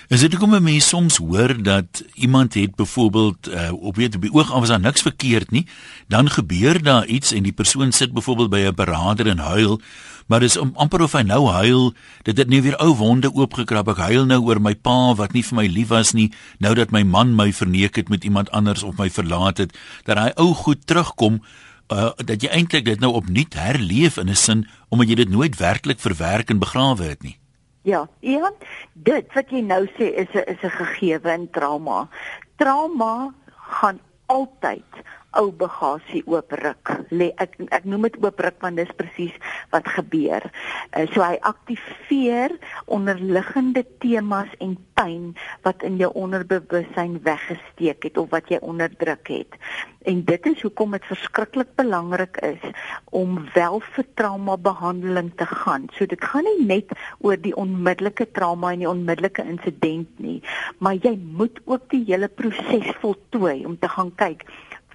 Is 0.08 0.20
dit 0.20 0.32
hoekom 0.32 0.62
mense 0.62 0.88
soms 0.88 1.16
hoor 1.16 1.62
dat 1.62 2.04
iemand 2.14 2.54
het 2.54 2.74
byvoorbeeld 2.74 3.48
uh, 3.48 3.72
op 3.72 3.96
weet 3.96 4.14
op 4.14 4.20
die 4.20 4.32
oog 4.32 4.52
af 4.52 4.58
was 4.58 4.68
daar 4.68 4.80
niks 4.80 5.02
verkeerd 5.02 5.50
nie, 5.50 5.66
dan 6.08 6.30
gebeur 6.30 6.82
daar 6.82 7.06
iets 7.06 7.32
en 7.32 7.42
die 7.42 7.52
persoon 7.52 7.92
sit 7.92 8.12
byvoorbeeld 8.12 8.50
by 8.50 8.58
'n 8.68 8.74
beraader 8.74 9.26
en 9.26 9.38
huil 9.38 9.80
maar 10.26 10.40
dis 10.40 10.56
om 10.56 10.72
amper 10.76 11.02
of 11.02 11.12
hy 11.12 11.22
nou 11.22 11.46
huil 11.50 11.92
dit 12.22 12.38
het 12.38 12.48
nie 12.48 12.62
weer 12.62 12.76
ou 12.82 12.92
wonde 12.96 13.32
oopgekrap 13.32 13.88
ek 13.88 14.04
huil 14.08 14.26
nou 14.26 14.40
oor 14.46 14.60
my 14.60 14.74
pa 14.74 15.14
wat 15.18 15.32
nie 15.32 15.42
vir 15.42 15.56
my 15.56 15.66
lief 15.66 15.88
was 15.88 16.12
nie 16.12 16.30
nou 16.58 16.74
dat 16.74 16.92
my 16.92 17.02
man 17.02 17.34
my 17.36 17.52
verneek 17.52 17.96
het 17.96 18.08
met 18.08 18.24
iemand 18.24 18.50
anders 18.50 18.82
of 18.82 18.98
my 18.98 19.10
verlaat 19.10 19.58
het 19.58 19.76
dat 20.04 20.18
hy 20.18 20.30
ou 20.36 20.54
goed 20.54 20.86
terugkom 20.86 21.42
uh, 21.92 22.10
dat 22.16 22.42
jy 22.42 22.50
eintlik 22.50 22.84
dit 22.84 23.00
nou 23.00 23.12
opnuut 23.12 23.54
herleef 23.54 24.16
in 24.16 24.30
'n 24.30 24.36
sin 24.36 24.66
omdat 24.88 25.08
jy 25.08 25.14
dit 25.14 25.30
nooit 25.30 25.56
werklik 25.56 26.00
verwerk 26.00 26.50
en 26.50 26.58
begrawe 26.58 27.02
het 27.02 27.22
nie 27.22 27.38
Ja, 27.82 28.06
ja, 28.20 28.52
dit 28.92 29.32
wat 29.34 29.48
jy 29.50 29.60
nou 29.66 29.86
sê 29.98 30.12
is 30.22 30.30
'n 30.34 30.46
is 30.46 30.62
'n 30.62 30.70
gegewe 30.70 31.32
in 31.34 31.50
trauma. 31.50 32.08
Trauma 32.56 33.34
gaan 33.80 33.98
altyd 34.26 34.86
ou 35.38 35.50
bagasie 35.52 36.22
oopruk. 36.28 36.92
Lê 37.10 37.30
ek 37.42 37.56
ek 37.70 37.86
noem 37.88 38.08
dit 38.08 38.18
oopruk 38.22 38.58
want 38.64 38.80
dis 38.80 38.90
presies 38.98 39.34
wat 39.72 39.88
gebeur. 39.96 40.44
Uh, 40.92 41.06
so 41.12 41.24
hy 41.24 41.38
aktiveer 41.48 42.54
onderliggende 42.86 43.84
temas 44.02 44.50
en 44.60 44.76
pyn 44.98 45.32
wat 45.66 45.82
in 45.86 45.98
jou 46.00 46.10
onderbewussyn 46.18 47.18
weggesteek 47.24 48.04
het 48.08 48.20
of 48.20 48.30
wat 48.34 48.50
jy 48.52 48.60
onderdruk 48.62 49.28
het. 49.32 49.58
En 50.08 50.24
dit 50.26 50.46
is 50.50 50.62
hoekom 50.66 50.96
dit 50.96 51.04
verskriklik 51.06 51.70
belangrik 51.78 52.36
is 52.42 52.62
om 53.14 53.38
wel 53.54 53.78
vir 53.94 54.06
trauma 54.18 54.56
behandeling 54.58 55.30
te 55.38 55.46
gaan. 55.46 55.86
So 55.96 56.06
dit 56.10 56.24
gaan 56.24 56.46
nie 56.48 56.66
net 56.66 56.90
oor 57.22 57.38
die 57.38 57.54
onmiddellike 57.56 58.26
trauma 58.34 58.72
en 58.74 58.82
die 58.82 58.90
onmiddellike 58.90 59.46
insident 59.46 60.10
nie, 60.18 60.40
maar 60.82 60.98
jy 60.98 61.14
moet 61.22 61.60
ook 61.64 61.88
die 61.94 62.02
hele 62.08 62.28
proses 62.28 62.90
voltooi 63.00 63.62
om 63.66 63.78
te 63.78 63.88
gaan 63.88 64.10
kyk 64.18 64.46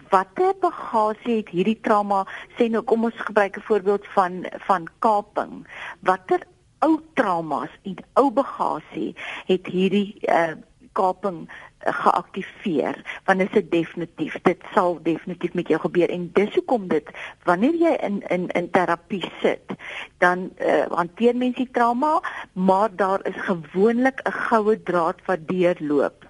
watter 0.09 0.53
bagasie 0.61 1.39
het 1.41 1.49
hierdie 1.49 1.79
trauma 1.81 2.25
sê 2.57 2.69
nou 2.69 2.83
kom 2.83 3.03
ons 3.03 3.25
gebruik 3.29 3.57
'n 3.57 3.67
voorbeeld 3.69 4.05
van 4.15 4.45
van 4.67 4.87
kaping. 4.99 5.67
Watter 6.01 6.41
ou 6.79 6.99
traumas 7.13 7.71
en 7.83 7.97
ou 8.13 8.29
bagasie 8.31 9.15
het 9.49 9.65
hierdie 9.65 10.17
uh, 10.29 10.53
kaping 10.97 11.45
uh, 11.45 11.93
geaktiveer 11.93 12.99
want 13.25 13.39
dit 13.39 13.55
is 13.61 13.69
definitief 13.69 14.37
dit 14.45 14.67
sal 14.73 14.99
definitief 15.03 15.53
met 15.53 15.67
jou 15.67 15.79
gebeur. 15.81 16.09
En 16.09 16.29
dis 16.33 16.53
hoekom 16.53 16.87
dit 16.87 17.09
wanneer 17.49 17.77
jy 17.81 17.93
in 18.09 18.21
in 18.29 18.47
in 18.57 18.69
terapie 18.69 19.23
sit 19.41 19.75
dan 20.23 20.49
uh, 20.57 20.85
hanteer 20.93 21.35
mense 21.35 21.63
die 21.63 21.71
trauma 21.71 22.17
maar 22.53 22.89
daar 22.95 23.25
is 23.25 23.41
gewoonlik 23.49 24.21
'n 24.25 24.37
goue 24.49 24.83
draad 24.83 25.21
wat 25.25 25.47
deurloop. 25.47 26.25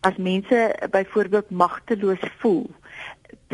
As 0.00 0.16
mense 0.16 0.88
byvoorbeeld 0.90 1.50
magteloos 1.50 2.24
voel 2.38 2.70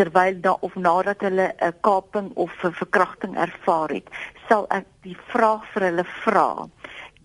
terwyl 0.00 0.40
da 0.40 0.56
of 0.66 0.74
nadat 0.80 1.20
hulle 1.26 1.52
'n 1.60 1.74
kaping 1.86 2.28
of 2.34 2.52
'n 2.64 2.72
verkrachting 2.82 3.36
ervaar 3.46 3.90
het, 3.96 4.08
sal 4.48 4.66
ek 4.70 4.86
die 5.02 5.16
vraag 5.30 5.64
vir 5.72 5.82
hulle 5.88 6.06
vra. 6.24 6.68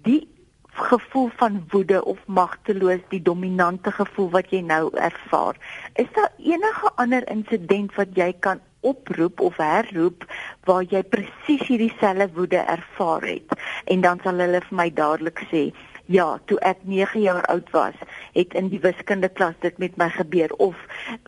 Die 0.03 0.27
gevoel 0.75 1.29
van 1.39 1.63
woede 1.71 2.03
of 2.05 2.19
magteloos, 2.27 2.99
die 3.09 3.21
dominante 3.21 3.91
gevoel 3.91 4.29
wat 4.29 4.51
jy 4.51 4.61
nou 4.61 4.89
ervaar. 4.93 5.55
Is 5.93 6.11
daar 6.13 6.31
enige 6.37 6.91
ander 6.95 7.23
insident 7.31 7.95
wat 7.95 8.11
jy 8.13 8.33
kan 8.39 8.59
oproep 8.79 9.39
of 9.39 9.57
herroep 9.57 10.25
waar 10.63 10.83
jy 10.83 11.03
presies 11.03 11.67
hierdie 11.67 11.93
selfe 11.99 12.29
woede 12.33 12.57
ervaar 12.57 13.23
het? 13.23 13.55
En 13.85 14.01
dan 14.01 14.19
sal 14.23 14.43
hulle 14.43 14.61
vir 14.67 14.77
my 14.77 14.89
dadelik 14.93 15.39
sê, 15.51 15.71
Ja, 16.05 16.39
toe 16.45 16.59
ek 16.61 16.83
9 16.85 17.21
jaar 17.21 17.45
oud 17.49 17.69
was, 17.73 17.95
het 18.35 18.53
in 18.53 18.67
die 18.69 18.79
wiskunde 18.79 19.29
klas 19.29 19.55
dit 19.63 19.77
met 19.81 19.95
my 19.97 20.09
gebeur 20.13 20.51
of 20.61 20.77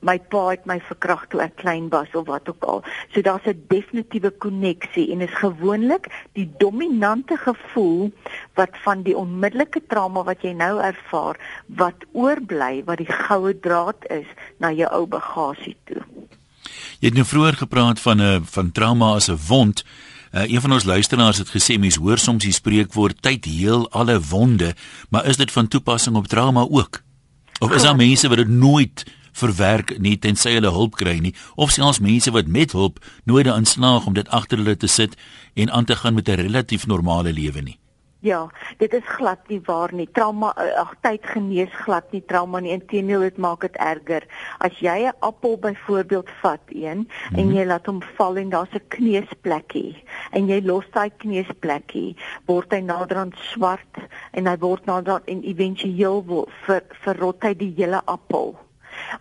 my 0.05 0.19
pa 0.19 0.43
het 0.51 0.67
my 0.69 0.77
verkragt 0.85 1.31
toe 1.33 1.41
ek 1.41 1.55
klein 1.63 1.87
was 1.89 2.13
of 2.13 2.27
wat 2.29 2.49
ook 2.49 2.63
al. 2.63 2.83
So 3.13 3.21
daar's 3.25 3.47
'n 3.47 3.65
definitiewe 3.67 4.29
koneksie 4.29 5.11
en 5.11 5.21
is 5.21 5.33
gewoonlik 5.33 6.05
die 6.33 6.49
dominante 6.57 7.37
gevoel 7.37 8.11
wat 8.53 8.77
van 8.83 9.01
die 9.01 9.17
onmiddellike 9.17 9.81
trauma 9.87 10.23
wat 10.23 10.41
jy 10.41 10.53
nou 10.53 10.79
ervaar 10.81 11.37
wat 11.65 12.05
oorbly 12.11 12.83
wat 12.85 12.97
die 12.97 13.11
goue 13.11 13.59
draad 13.59 14.05
is 14.09 14.27
na 14.57 14.71
jou 14.71 14.89
ou 14.91 15.05
bagasie 15.05 15.77
toe. 15.85 16.05
Jy 16.99 17.09
het 17.09 17.13
nou 17.13 17.25
vroeër 17.25 17.53
gepraat 17.53 17.99
van 17.99 18.21
'n 18.21 18.45
van 18.45 18.71
trauma 18.71 19.15
as 19.15 19.29
'n 19.29 19.39
wond. 19.47 19.83
Uh, 20.37 20.43
een 20.51 20.61
van 20.61 20.71
ons 20.71 20.83
luisteraars 20.83 21.37
het 21.37 21.49
gesê 21.49 21.79
mense 21.81 21.99
hoor 21.99 22.19
soms 22.21 22.43
die 22.45 22.53
spreekwoord 22.53 23.21
tyd 23.25 23.45
heel 23.49 23.87
alle 23.89 24.19
wonde, 24.21 24.75
maar 25.09 25.25
is 25.25 25.37
dit 25.37 25.51
van 25.51 25.67
toepassing 25.67 26.15
op 26.15 26.27
trauma 26.27 26.61
ook? 26.69 27.01
Of 27.59 27.71
is 27.73 27.81
daar 27.81 27.95
mense 27.95 28.29
wat 28.29 28.37
dit 28.37 28.49
nooit 28.49 29.05
verwerk 29.31 29.95
nie 29.99 30.13
tensy 30.21 30.53
hulle 30.53 30.69
hulp 30.69 30.93
kry 30.99 31.15
nie, 31.23 31.33
of 31.55 31.73
selfs 31.73 31.99
mense 31.99 32.31
wat 32.31 32.53
met 32.53 32.75
hulp 32.77 33.01
nooit 33.25 33.49
daarin 33.49 33.65
slaag 33.65 34.05
om 34.05 34.13
dit 34.13 34.29
agter 34.29 34.61
hulle 34.61 34.77
te 34.77 34.87
sit 34.87 35.17
en 35.55 35.71
aan 35.71 35.89
te 35.89 35.95
gaan 35.95 36.13
met 36.13 36.29
'n 36.29 36.37
relatief 36.45 36.85
normale 36.85 37.33
lewe 37.33 37.61
nie? 37.61 37.79
Ja, 38.19 38.49
dit 38.77 38.93
is 38.93 39.03
glad 39.05 39.47
nie 39.47 39.59
waar 39.65 39.91
nie. 39.93 40.07
Trauma 40.11 40.49
eh, 40.57 40.71
ag 40.81 40.95
tyd 41.05 41.25
genees 41.29 41.73
glad 41.83 42.11
nie 42.11 42.23
trauma 42.25 42.59
nie. 42.59 42.71
Inteendeel 42.73 43.27
dit 43.27 43.37
maak 43.37 43.61
dit 43.61 43.77
erger. 43.77 44.25
As 44.57 44.79
jy 44.81 45.05
'n 45.05 45.13
appel 45.19 45.57
byvoorbeeld 45.57 46.29
vat 46.41 46.65
een 46.67 46.97
mm 46.97 47.07
-hmm. 47.07 47.37
en 47.37 47.45
mhm. 47.45 47.55
jy 47.55 47.65
laat 47.65 47.85
hom 47.85 48.01
val 48.17 48.37
en 48.37 48.49
daar's 48.49 48.73
'n 48.73 48.87
kneusplekkie 48.87 50.03
en 50.31 50.47
jy 50.47 50.61
los 50.65 50.85
daai 50.91 51.11
kneusplekkie, 51.17 52.15
word 52.45 52.71
hy 52.71 52.79
naderhand 52.79 53.35
swart 53.35 53.93
en 54.31 54.47
hy 54.47 54.57
word 54.57 54.85
naderhand 54.85 55.25
en 55.25 55.43
éventueel 55.43 56.47
ver, 56.65 56.83
verrot 56.89 57.43
hy 57.43 57.53
die 57.53 57.73
hele 57.77 58.01
appel. 58.05 58.57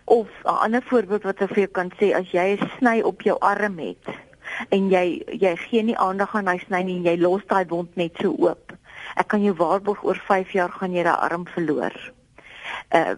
Of 0.05 0.27
'n 0.43 0.47
ander 0.47 0.81
voorbeeld 0.81 1.23
wat 1.23 1.41
ek 1.41 1.49
vir 1.49 1.57
jou 1.57 1.71
kan 1.71 1.91
sê, 1.99 2.15
as 2.15 2.31
jy 2.31 2.57
'n 2.57 2.69
sny 2.77 3.01
op 3.01 3.21
jou 3.21 3.37
arm 3.39 3.77
het 3.77 4.05
en 4.69 4.89
jy 4.89 5.21
jy 5.39 5.55
gee 5.55 5.83
nie 5.83 5.97
aandag 5.97 6.35
aan 6.35 6.47
hy 6.47 6.57
sny 6.57 6.81
nie 6.83 6.97
en 6.97 7.05
jy 7.05 7.17
los 7.21 7.45
daai 7.45 7.65
wond 7.69 7.95
net 7.95 8.11
so 8.21 8.33
oop 8.39 8.66
ek 9.17 9.33
kan 9.33 9.43
jou 9.43 9.55
waarborg 9.57 10.03
oor 10.05 10.19
5 10.29 10.53
jaar 10.57 10.71
gaan 10.71 10.93
jy 10.93 11.03
daai 11.07 11.17
arm 11.29 11.47
verloor. 11.55 11.95
Uh 12.95 13.15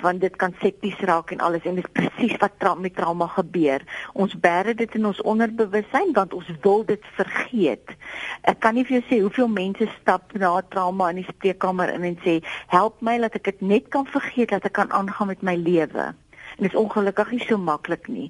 want 0.00 0.20
dit 0.20 0.36
kan 0.36 0.54
septies 0.60 0.98
raak 1.06 1.30
en 1.30 1.40
alles 1.46 1.64
en 1.66 1.74
dit 1.78 1.84
is 1.84 1.92
presies 1.94 2.36
wat 2.42 2.54
tra 2.58 2.74
met 2.74 2.94
trauma 2.96 3.26
gebeur. 3.34 3.82
Ons 4.12 4.34
bære 4.46 4.74
dit 4.78 4.94
in 4.98 5.06
ons 5.06 5.22
onderbewussyn 5.32 6.14
want 6.18 6.34
ons 6.34 6.48
wil 6.62 6.84
dit 6.86 7.10
vergeet. 7.18 7.94
Ek 8.42 8.60
kan 8.64 8.74
nie 8.74 8.86
vir 8.86 8.98
jou 8.98 9.04
sê 9.10 9.20
hoeveel 9.22 9.50
mense 9.50 9.88
stap 10.00 10.34
na 10.38 10.54
trauma 10.74 11.10
in 11.10 11.22
die 11.22 11.28
spreekkamer 11.28 11.94
in 11.94 12.08
en 12.12 12.18
sê 12.26 12.40
help 12.74 12.98
my 13.00 13.18
dat 13.22 13.38
ek 13.38 13.50
dit 13.50 13.64
net 13.74 13.88
kan 13.94 14.06
vergeet 14.06 14.54
dat 14.54 14.66
ek 14.70 14.78
kan 14.80 14.90
aangaan 14.90 15.34
met 15.34 15.42
my 15.42 15.56
lewe. 15.58 16.12
En 16.56 16.66
dit 16.66 16.72
is 16.72 16.78
ongelukkig 16.78 17.30
nie 17.30 17.44
so 17.46 17.58
maklik 17.58 18.08
nie 18.08 18.28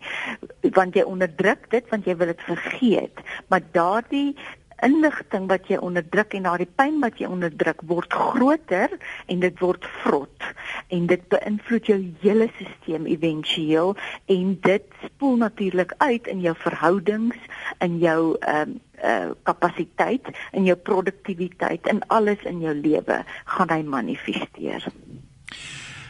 want 0.76 0.96
jy 0.96 1.02
onderdruk 1.08 1.68
dit 1.72 1.88
want 1.90 2.06
jy 2.06 2.14
wil 2.16 2.30
dit 2.30 2.44
vergeet 2.46 3.22
maar 3.50 3.64
daardie 3.74 4.36
inligting 4.82 5.48
wat 5.50 5.68
jy 5.70 5.78
onderdruk 5.82 6.34
en 6.36 6.46
daardie 6.48 6.70
pyn 6.80 7.00
wat 7.02 7.20
jy 7.20 7.30
onderdruk 7.30 7.82
word 7.90 8.12
groter 8.12 8.92
en 9.26 9.42
dit 9.44 9.60
word 9.62 9.86
vrot 10.02 10.48
en 10.92 11.06
dit 11.10 11.26
beïnvloed 11.34 11.90
jou 11.90 11.98
hele 12.22 12.48
stelsel 12.56 13.06
éventueel 13.14 13.94
en 14.36 14.54
dit 14.66 14.96
spoel 15.04 15.36
natuurlik 15.44 15.94
uit 15.98 16.26
in 16.32 16.40
jou 16.44 16.54
verhoudings 16.64 17.50
in 17.80 18.00
jou 18.02 18.36
ehm 18.40 18.74
um, 18.74 18.80
uh 19.02 19.32
kapasiteit 19.42 20.28
en 20.54 20.64
jou 20.64 20.76
produktiwiteit 20.78 21.88
en 21.90 22.04
alles 22.06 22.42
in 22.46 22.60
jou 22.62 22.74
lewe 22.74 23.24
gaan 23.44 23.72
hy 23.74 23.80
manifesteer. 23.82 24.86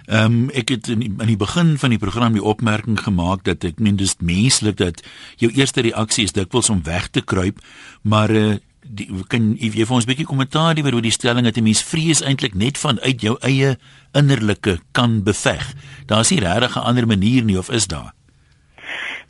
Ehm 0.06 0.24
um, 0.24 0.50
ek 0.50 0.68
het 0.68 0.88
in 0.88 0.98
die, 0.98 1.10
in 1.10 1.26
die 1.26 1.38
begin 1.38 1.78
van 1.78 1.90
die 1.90 1.98
program 1.98 2.32
die 2.32 2.42
opmerking 2.42 2.98
gemaak 3.00 3.44
dat 3.44 3.64
ek 3.64 3.78
meen 3.78 3.96
dis 3.96 4.16
menslik 4.18 4.76
dat 4.76 5.02
jou 5.38 5.52
eerste 5.52 5.80
reaksie 5.80 6.24
is 6.24 6.32
dikwels 6.32 6.70
om 6.70 6.82
weg 6.82 7.08
te 7.10 7.20
kruip, 7.20 7.60
maar 8.02 8.30
uh, 8.30 8.56
die, 8.82 9.06
kan 9.28 9.52
jy 9.60 9.70
vir 9.86 9.94
ons 9.94 10.04
'n 10.04 10.10
bietjie 10.10 10.26
kommentaar 10.26 10.74
gee 10.74 10.84
oor 10.84 11.02
die 11.02 11.14
stelling 11.14 11.44
dat 11.44 11.56
'n 11.56 11.62
mens 11.62 11.82
vrees 11.82 12.22
eintlik 12.22 12.54
net 12.54 12.78
vanuit 12.78 13.20
jou 13.20 13.36
eie 13.40 13.78
innerlike 14.12 14.80
kan 14.92 15.22
beveg. 15.22 15.74
Daar's 16.06 16.30
nie 16.30 16.40
regtig 16.40 16.76
'n 16.76 16.86
ander 16.88 17.06
manier 17.06 17.44
nie 17.44 17.58
of 17.58 17.70
is 17.70 17.86
daar? 17.86 18.12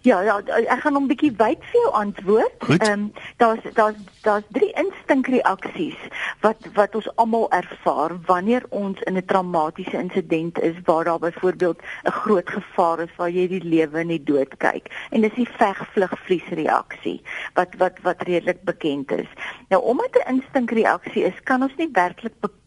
Ja, 0.03 0.21
ja, 0.21 0.41
ek 0.67 0.81
gaan 0.83 0.97
hom 0.99 1.05
bietjie 1.07 1.31
wyd 1.39 1.61
vir 1.71 1.79
jou 1.79 1.91
antwoord. 1.95 2.65
Ehm 2.75 2.91
um, 2.91 3.03
daar's 3.39 3.67
daar's 3.77 3.99
daar's 4.27 4.49
drie 4.51 4.73
instinkreaksies 4.81 6.01
wat 6.43 6.67
wat 6.75 6.97
ons 6.99 7.07
almal 7.23 7.47
ervaar 7.55 8.17
wanneer 8.27 8.67
ons 8.71 8.99
in 9.07 9.15
'n 9.17 9.25
traumatiese 9.31 9.99
insident 9.99 10.59
is 10.59 10.75
waar 10.85 11.05
daar 11.05 11.19
byvoorbeeld 11.19 11.79
'n 12.05 12.11
groot 12.11 12.51
gevaar 12.51 12.99
is 13.01 13.15
waar 13.17 13.31
jy 13.31 13.47
die 13.49 13.65
lewe 13.65 14.01
in 14.01 14.09
die 14.09 14.25
dood 14.25 14.57
kyk. 14.57 14.91
En 15.11 15.21
dis 15.21 15.35
die 15.35 15.49
veg 15.59 15.87
vlug 15.93 16.19
vries 16.25 16.49
reaksie 16.51 17.23
wat 17.55 17.75
wat 17.79 18.03
wat 18.03 18.23
redelik 18.23 18.63
bekend 18.65 19.11
is. 19.11 19.31
Nou 19.69 19.83
omdat 19.83 20.19
'n 20.19 20.35
instinkreaksie 20.35 21.25
is, 21.25 21.43
kan 21.45 21.63
ons 21.63 21.77
nie 21.77 21.89
werklik 21.93 22.35
bepaal 22.41 22.62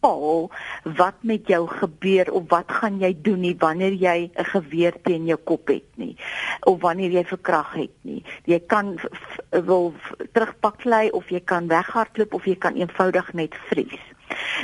wat 0.96 1.14
met 1.20 1.48
jou 1.48 1.66
gebeur 1.68 2.32
of 2.32 2.48
wat 2.48 2.72
gaan 2.80 3.00
jy 3.00 3.12
doen 3.22 3.40
nie 3.40 3.54
wanneer 3.58 3.92
jy 3.92 4.30
'n 4.34 4.44
geweer 4.44 4.94
teen 5.02 5.26
jou 5.26 5.38
kop 5.44 5.68
het 5.68 5.88
nie 5.94 6.16
of 6.60 6.80
wanneer 6.80 7.10
jy 7.10 7.24
verkrag 7.24 7.72
het 7.74 7.94
nie. 8.02 8.24
Jy 8.44 8.60
kan 8.66 8.98
wil 9.50 9.94
terugpak 10.32 10.84
lê 10.84 11.10
of 11.10 11.28
jy 11.30 11.40
kan 11.40 11.68
weghardloop 11.68 12.34
of 12.34 12.44
jy 12.44 12.56
kan 12.56 12.74
eenvoudig 12.74 13.32
net 13.32 13.54
vries. 13.68 14.00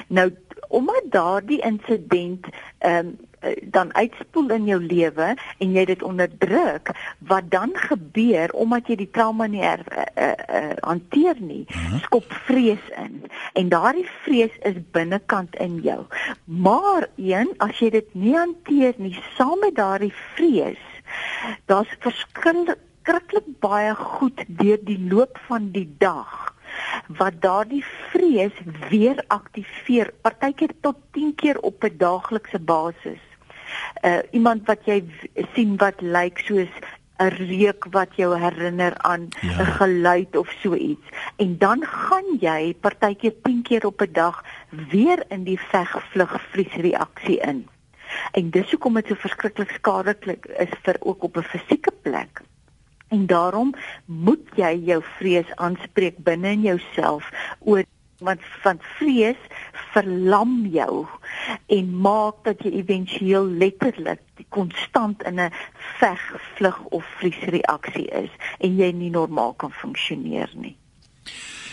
Nou 0.09 0.31
omdat 0.69 1.11
daardie 1.11 1.61
insident 1.61 2.47
ehm 2.79 3.07
um, 3.07 3.19
dan 3.63 3.95
uitspoel 3.95 4.51
in 4.51 4.67
jou 4.71 4.79
lewe 4.83 5.33
en 5.59 5.73
jy 5.75 5.85
dit 5.89 6.03
onderdruk 6.03 6.93
wat 7.31 7.51
dan 7.51 7.73
gebeur 7.75 8.53
omdat 8.53 8.91
jy 8.91 8.97
die 9.03 9.11
trauma 9.11 9.47
nie 9.51 9.65
er, 9.67 9.83
uh, 9.91 10.27
uh, 10.27 10.75
hanteer 10.81 11.41
nie 11.41 11.65
mhm. 11.69 11.99
skop 12.07 12.33
vrees 12.47 12.85
in 13.03 13.23
en 13.59 13.73
daardie 13.73 14.09
vrees 14.23 14.55
is 14.69 14.79
binnekant 14.95 15.57
in 15.57 15.81
jou 15.85 16.01
maar 16.45 17.09
een 17.17 17.53
as 17.59 17.79
jy 17.83 17.91
dit 17.99 18.15
nie 18.15 18.37
hanteer 18.37 18.95
nie 18.97 19.17
saam 19.37 19.59
met 19.65 19.77
daardie 19.77 20.15
vrees 20.37 20.81
daar's 21.67 21.91
verskriklik 22.05 23.51
baie 23.61 23.95
goed 23.99 24.45
deur 24.47 24.81
die 24.87 25.01
loop 25.11 25.39
van 25.49 25.71
die 25.75 25.89
dag 25.99 26.53
wat 27.19 27.41
daardie 27.43 27.85
vrees 28.13 28.57
weer 28.91 29.25
aktiveer 29.29 30.13
partykeer 30.23 30.73
tot 30.81 30.97
10 31.19 31.35
keer 31.35 31.59
op 31.59 31.85
'n 31.85 31.97
daaglikse 31.97 32.59
basis. 32.59 33.23
Uh 34.03 34.19
iemand 34.31 34.67
wat 34.67 34.85
jy 34.85 35.05
sien 35.55 35.77
wat 35.77 36.01
lyk 36.01 36.39
soos 36.39 36.73
'n 37.23 37.31
reuk 37.39 37.87
wat 37.91 38.17
jou 38.17 38.31
herinner 38.39 38.95
aan 38.99 39.29
'n 39.29 39.31
ja. 39.41 39.65
geluid 39.65 40.37
of 40.37 40.49
so 40.63 40.75
iets 40.75 41.07
en 41.37 41.59
dan 41.59 41.85
gaan 41.87 42.29
jy 42.41 42.75
partykeer 42.81 43.35
10 43.43 43.63
keer 43.63 43.87
op 43.87 44.01
'n 44.01 44.13
dag 44.13 44.45
weer 44.91 45.25
in 45.29 45.45
die 45.45 45.61
veg 45.61 45.91
vlug 46.11 46.41
vries 46.51 46.75
reaksie 46.75 47.39
in. 47.41 47.69
En 48.33 48.51
dis 48.51 48.71
hoekom 48.71 48.95
dit 48.95 49.07
so 49.07 49.15
verskriklik 49.15 49.71
skadelik 49.71 50.47
is 50.47 50.75
vir 50.83 50.97
ook 51.01 51.23
op 51.23 51.37
'n 51.37 51.43
fisieke 51.43 51.93
plek. 52.03 52.43
En 53.09 53.27
daarom 53.27 53.75
moet 54.05 54.47
jy 54.55 54.73
jou 54.85 55.03
vrees 55.19 55.51
aanspreek 55.55 56.17
binne 56.19 56.51
in 56.51 56.61
jouself 56.61 57.31
oor 57.61 57.85
want 58.23 58.41
van 58.63 58.79
vrees 58.99 59.41
verlam 59.93 60.67
jou 60.73 61.07
en 61.67 62.01
maak 62.01 62.45
dat 62.45 62.63
jy 62.65 62.73
éventueel 62.83 63.47
letterlik 63.61 64.23
konstant 64.49 65.23
in 65.23 65.41
'n 65.41 65.53
veg, 65.99 66.21
vlug 66.55 66.79
of 66.85 67.05
vriesreaksie 67.19 68.09
is 68.25 68.31
en 68.59 68.77
jy 68.77 68.93
nie 68.93 69.11
normaal 69.11 69.53
kan 69.53 69.73
funksioneer 69.73 70.51
nie. 70.55 70.77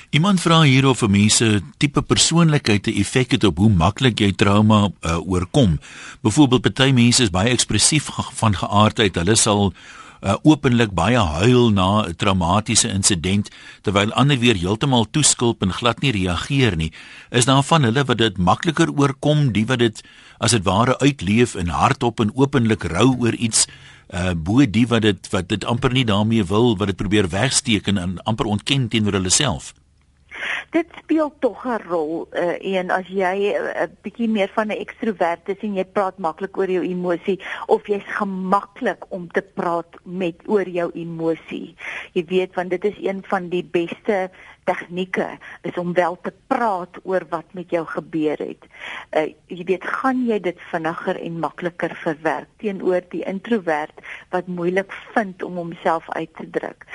Iemand 0.10 0.42
vra 0.42 0.62
hier 0.62 0.88
of 0.88 1.02
'n 1.02 1.12
mens 1.12 1.36
se 1.36 1.62
tipe 1.78 2.02
persoonlikheid 2.02 2.88
'n 2.88 3.00
effek 3.00 3.32
het 3.32 3.44
op 3.44 3.58
hoe 3.58 3.70
maklik 3.70 4.20
jy 4.20 4.32
trauma 4.32 4.90
uh, 5.02 5.30
oorkom. 5.30 5.80
Byvoorbeeld 6.22 6.62
party 6.62 6.92
mense 6.92 7.24
is 7.24 7.30
baie 7.30 7.50
ekspressief 7.50 8.10
van 8.34 8.56
geaardheid. 8.56 9.16
Hulle 9.16 9.36
sal 9.36 9.74
uh, 10.22 10.36
openlik 10.44 10.92
baie 10.96 11.20
huil 11.20 11.70
na 11.72 12.06
'n 12.08 12.16
traumatiese 12.16 12.90
insident 12.90 13.50
terwyl 13.82 14.14
ander 14.14 14.40
weer 14.40 14.56
heeltemal 14.56 15.06
toeskulp 15.12 15.62
en 15.62 15.74
glad 15.74 16.02
nie 16.02 16.12
reageer 16.12 16.76
nie. 16.76 16.92
Is 17.32 17.46
daar 17.46 17.64
van 17.64 17.84
hulle 17.84 18.04
wat 18.04 18.18
dit 18.18 18.38
makliker 18.38 18.90
oorkom, 18.92 19.52
die 19.52 19.66
wat 19.66 19.80
dit 19.80 20.04
as 20.40 20.52
dit 20.52 20.64
ware 20.64 21.00
uitleef 21.00 21.56
en 21.56 21.68
hardop 21.68 22.20
en 22.20 22.32
openlik 22.36 22.84
rou 22.84 23.16
oor 23.20 23.34
iets 23.34 23.68
uh 24.10 24.34
bo 24.34 24.66
die 24.66 24.88
wat 24.88 25.02
dit 25.02 25.28
wat 25.30 25.50
dit 25.50 25.66
amper 25.66 25.94
nie 25.94 26.06
daarmee 26.06 26.44
wil 26.44 26.78
wat 26.78 26.88
dit 26.88 26.98
probeer 26.98 27.30
wegsteek 27.30 27.88
en 27.88 28.18
amper 28.24 28.46
ontken 28.46 28.88
teenoor 28.88 29.14
hulle 29.20 29.30
self 29.30 29.74
dit 30.72 30.88
speel 31.04 31.34
tog 31.40 31.66
'n 31.66 31.82
rol 31.88 32.28
uh, 32.34 32.78
en 32.78 32.90
as 32.90 33.08
jy 33.08 33.54
'n 33.54 33.70
uh, 33.76 33.88
bietjie 34.02 34.30
meer 34.30 34.52
van 34.54 34.68
'n 34.68 34.80
ekstrovert 34.80 35.50
is 35.50 35.62
en 35.62 35.76
jy 35.76 35.86
praat 35.86 36.18
maklik 36.18 36.58
oor 36.58 36.70
jou 36.70 36.84
emosie 36.84 37.40
of 37.68 37.88
jy's 37.88 38.06
gemaklik 38.06 39.06
om 39.10 39.28
te 39.32 39.42
praat 39.42 39.98
met 40.04 40.36
oor 40.46 40.68
jou 40.68 40.92
emosie. 40.94 41.76
Jy 42.14 42.26
weet 42.26 42.56
want 42.56 42.70
dit 42.70 42.86
is 42.86 42.98
een 43.02 43.24
van 43.28 43.50
die 43.50 43.64
beste 43.64 44.30
tegnieke 44.70 45.28
is 45.68 45.78
om 45.82 45.94
wel 45.98 46.18
te 46.22 46.34
praat 46.48 47.00
oor 47.04 47.26
wat 47.30 47.58
met 47.58 47.74
jou 47.74 47.86
gebeur 47.90 48.38
het. 48.38 48.70
Uh 49.18 49.28
jy 49.50 49.66
weet, 49.66 49.86
gaan 50.02 50.22
jy 50.28 50.40
dit 50.46 50.60
vinniger 50.70 51.18
en 51.18 51.40
makliker 51.42 51.96
verwerk 52.04 52.50
teenoor 52.62 53.02
die 53.14 53.24
introwert 53.30 54.04
wat 54.34 54.48
moeilik 54.48 54.94
vind 55.16 55.44
om 55.44 55.58
homself 55.58 56.10
uit 56.14 56.34
te 56.38 56.46
druk. 56.60 56.86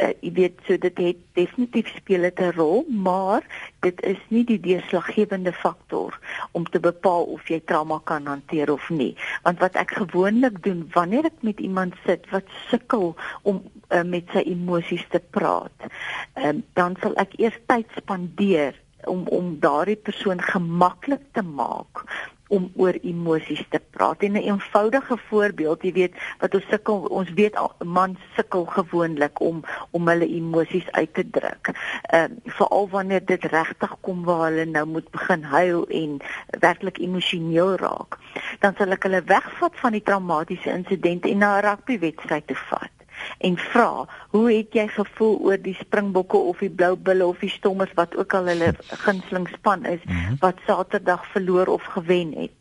Uh 0.00 0.12
jy 0.20 0.32
weet, 0.40 0.62
so 0.68 0.78
dit 0.78 1.02
het 1.06 1.22
definitief 1.38 1.90
speel 1.96 2.28
dit 2.30 2.40
'n 2.40 2.54
rol, 2.56 2.84
maar 2.88 3.42
dit 3.84 4.02
is 4.08 4.20
nie 4.32 4.44
die 4.48 4.60
deurslaggewende 4.60 5.52
faktor 5.52 6.16
om 6.56 6.66
te 6.72 6.80
bepaal 6.80 7.28
of 7.36 7.48
jy 7.50 7.60
trauma 7.68 8.00
kan 8.08 8.26
hanteer 8.30 8.72
of 8.72 8.88
nie. 8.90 9.12
Want 9.46 9.60
wat 9.64 9.76
ek 9.80 9.96
gewoonlik 10.00 10.62
doen 10.64 10.84
wanneer 10.96 11.28
ek 11.30 11.42
met 11.46 11.60
iemand 11.60 11.98
sit 12.06 12.26
wat 12.32 12.48
sukkel 12.70 13.12
om 13.42 13.60
uh, 13.90 14.02
met 14.02 14.30
sy 14.32 14.44
emosies 14.54 15.04
te 15.12 15.20
praat, 15.36 15.88
uh, 16.40 16.54
dan 16.78 16.96
sal 17.02 17.16
ek 17.20 17.36
eers 17.40 17.58
tyd 17.70 17.90
spandeer 17.98 18.78
om 19.10 19.26
om 19.28 19.56
daardie 19.60 20.00
persoon 20.00 20.40
gemaklik 20.40 21.24
te 21.36 21.44
maak 21.44 22.06
om 22.48 22.70
oor 22.76 22.96
emosies 23.02 23.64
te 23.68 23.80
praat. 23.90 24.22
En 24.22 24.32
'n 24.32 24.36
eenvoudige 24.36 25.16
voorbeeld, 25.28 25.82
jy 25.82 25.92
weet, 25.92 26.14
wat 26.38 26.54
ons 26.54 26.68
sukkel, 26.68 26.98
ons 27.00 27.30
weet 27.32 27.56
man 27.84 28.16
sukkel 28.36 28.64
gewoonlik 28.64 29.40
om 29.40 29.64
om 29.90 30.08
hulle 30.08 30.28
emosies 30.28 30.90
uit 30.90 31.14
te 31.14 31.30
druk. 31.30 31.72
Ehm 32.02 32.32
uh, 32.44 32.52
veral 32.56 32.88
wanneer 32.88 33.24
dit 33.24 33.44
regtig 33.44 33.96
kom 34.00 34.24
waar 34.24 34.50
hulle 34.50 34.64
nou 34.64 34.86
moet 34.86 35.10
begin 35.10 35.42
huil 35.42 35.86
en 35.88 36.16
werklik 36.60 36.98
emosioneel 36.98 37.76
raak, 37.76 38.18
dan 38.58 38.74
sal 38.76 38.90
ek 38.90 39.02
hulle 39.02 39.22
wegvat 39.22 39.74
van 39.82 39.92
die 39.92 40.02
traumatiese 40.02 40.70
insident 40.70 41.26
en 41.26 41.38
na 41.38 41.56
'n 41.58 41.64
rugbywedstryd 41.64 42.46
toe 42.46 42.56
vat 42.56 42.93
en 43.38 43.56
vra, 43.58 44.06
"Hoe 44.30 44.52
het 44.52 44.72
jy 44.72 44.88
gevoel 44.88 45.38
oor 45.38 45.58
die 45.62 45.74
Springbokke 45.74 46.36
of 46.36 46.58
die 46.58 46.70
Blou 46.70 46.96
Bulle 46.96 47.26
of 47.26 47.38
die 47.38 47.50
Stormers 47.50 47.92
wat 47.94 48.16
ook 48.16 48.34
al 48.34 48.46
hulle 48.46 48.74
gunsteling 48.88 49.48
span 49.48 49.84
is 49.84 50.04
mhm. 50.04 50.34
wat 50.40 50.56
Saterdag 50.66 51.26
verloor 51.26 51.66
of 51.66 51.82
gewen 51.82 52.32
het?" 52.32 52.60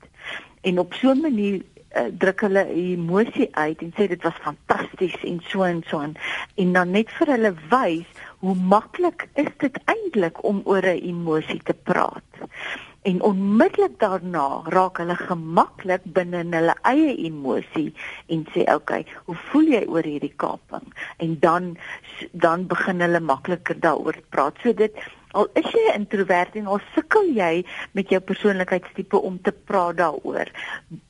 En 0.61 0.79
op 0.79 0.93
so 0.93 1.11
'n 1.11 1.21
manier 1.21 1.61
uh, 1.95 2.01
druk 2.17 2.41
hulle 2.41 2.65
emosie 2.73 3.49
uit 3.55 3.81
en 3.81 3.93
sê 3.97 4.07
dit 4.07 4.23
was 4.23 4.39
fantasties 4.41 5.17
en 5.23 5.39
so 5.47 5.63
en 5.63 5.83
so 5.87 5.99
en, 5.99 6.15
en 6.55 6.73
dan 6.73 6.91
net 6.91 7.11
vir 7.19 7.33
hulle 7.35 7.53
wys 7.69 8.23
hoe 8.43 8.55
maklik 8.55 9.27
is 9.39 9.51
dit 9.63 9.77
eintlik 9.85 10.43
om 10.43 10.61
oor 10.65 10.85
'n 10.85 11.03
emosie 11.13 11.61
te 11.63 11.73
praat 11.73 12.43
en 13.03 13.21
onmiddellik 13.21 13.99
daarna 13.99 14.61
raak 14.71 14.97
hulle 15.01 15.15
gemaklik 15.19 16.05
binne 16.15 16.43
in 16.45 16.53
hulle 16.55 16.75
eie 16.87 17.15
emosie 17.27 17.89
en 18.31 18.45
sê 18.53 18.63
okay, 18.73 19.03
hoe 19.25 19.35
voel 19.49 19.71
jy 19.75 19.83
oor 19.91 20.07
hierdie 20.07 20.33
kaping? 20.43 20.85
En 21.23 21.35
dan 21.43 21.75
dan 22.31 22.67
begin 22.71 23.03
hulle 23.03 23.19
makliker 23.19 23.79
daaroor 23.79 24.19
praat. 24.29 24.59
So 24.63 24.73
dit 24.73 24.95
al 25.33 25.49
is 25.59 25.67
jy 25.75 25.83
'n 25.91 25.99
introwert 26.01 26.55
en 26.55 26.67
al 26.67 26.81
sukkel 26.95 27.33
jy 27.35 27.65
met 27.91 28.09
jou 28.09 28.21
persoonlikheidstipe 28.21 29.17
om 29.17 29.41
te 29.41 29.51
praat 29.51 29.97
daaroor, 29.97 30.47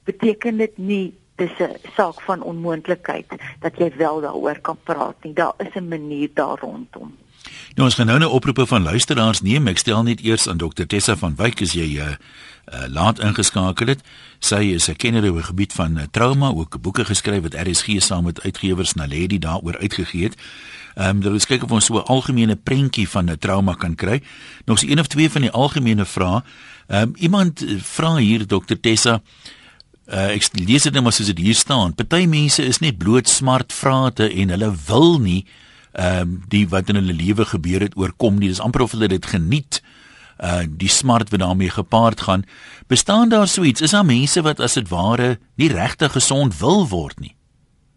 beteken 0.05 0.57
dit 0.57 0.77
nie 0.77 1.13
dis 1.35 1.59
'n 1.59 1.77
saak 1.95 2.21
van 2.21 2.41
onmoontlikheid 2.41 3.29
dat 3.59 3.77
jy 3.77 3.91
wel 3.97 4.21
daaroor 4.21 4.59
kan 4.61 4.77
praat 4.83 5.23
nie. 5.23 5.33
Daar 5.33 5.53
is 5.57 5.75
'n 5.75 5.87
manier 5.87 6.29
daar 6.33 6.57
rondom. 6.59 7.22
Nou 7.73 7.87
ons 7.87 7.95
gaan 7.97 8.05
nou 8.05 8.19
'n 8.19 8.25
oproepe 8.25 8.65
van 8.67 8.83
luisteraars 8.83 9.41
neem. 9.41 9.67
Ek 9.67 9.77
stel 9.77 10.03
net 10.03 10.21
eers 10.21 10.47
aan 10.47 10.57
Dr 10.57 10.85
Tessa 10.87 11.15
van 11.15 11.35
Wyk 11.35 11.61
as 11.61 11.71
jy 11.71 11.97
uh, 11.97 12.05
uh 12.05 12.85
laat 12.87 13.19
ingeskakel 13.19 13.87
het. 13.87 14.01
Sy 14.39 14.61
is 14.77 14.89
'n 14.89 14.95
kenner 14.95 15.31
oor 15.31 15.43
gebied 15.43 15.73
van 15.73 15.97
uh, 15.97 16.03
trauma, 16.11 16.47
ook 16.49 16.81
boeke 16.81 17.05
geskryf 17.05 17.41
wat 17.41 17.53
RSG 17.67 17.87
saam 17.97 18.23
met 18.23 18.41
uitgewers 18.41 18.93
Naledi 18.93 19.39
daaroor 19.39 19.77
uitgegee 19.77 20.23
het. 20.23 20.35
Ehm 20.95 21.09
um, 21.09 21.21
dan 21.21 21.39
kyk 21.39 21.63
of 21.63 21.71
ons 21.71 21.85
so 21.85 21.97
'n 21.97 22.05
algemene 22.05 22.55
prentjie 22.55 23.09
van 23.09 23.29
'n 23.29 23.37
trauma 23.37 23.73
kan 23.73 23.95
kry. 23.95 24.21
Nog 24.65 24.79
so 24.79 24.87
een 24.87 24.99
of 24.99 25.07
twee 25.07 25.29
van 25.29 25.41
die 25.41 25.51
algemene 25.51 26.05
vrae. 26.05 26.43
Ehm 26.87 27.01
um, 27.01 27.13
iemand 27.15 27.65
vra 27.77 28.15
hier 28.15 28.47
Dr 28.47 28.75
Tessa 28.81 29.21
Uh, 30.03 30.35
ek 30.35 30.49
lees 30.51 30.83
dit 30.83 30.93
net 30.93 31.03
maar 31.03 31.13
soos 31.13 31.27
dit 31.31 31.37
hier 31.37 31.55
staan. 31.55 31.95
Party 31.95 32.25
mense 32.25 32.63
is 32.63 32.79
net 32.79 32.97
bloot 32.97 33.29
smart 33.29 33.73
vrate 33.73 34.27
en 34.29 34.49
hulle 34.49 34.75
wil 34.85 35.19
nie 35.19 35.45
ehm 35.93 36.21
um, 36.21 36.43
die 36.49 36.67
wat 36.69 36.89
in 36.89 36.95
hulle 36.95 37.13
lewe 37.13 37.45
gebeur 37.45 37.81
het 37.85 37.97
oorkom 37.97 38.39
nie. 38.39 38.49
Dis 38.49 38.61
amper 38.61 38.81
of 38.81 38.91
hulle 38.91 39.07
dit 39.07 39.25
geniet. 39.25 39.81
Uh 40.41 40.63
die 40.67 40.89
smart 40.89 41.29
wat 41.29 41.39
daarmee 41.39 41.69
gepaard 41.69 42.21
gaan. 42.21 42.45
Bestaan 42.87 43.29
daar 43.29 43.47
so 43.47 43.63
iets? 43.63 43.81
Is 43.81 43.91
daar 43.91 44.05
mense 44.05 44.41
wat 44.41 44.59
as 44.59 44.73
dit 44.73 44.89
ware 44.89 45.37
nie 45.55 45.69
regtig 45.69 46.11
gesond 46.11 46.57
wil 46.57 46.87
word 46.87 47.19
nie? 47.19 47.35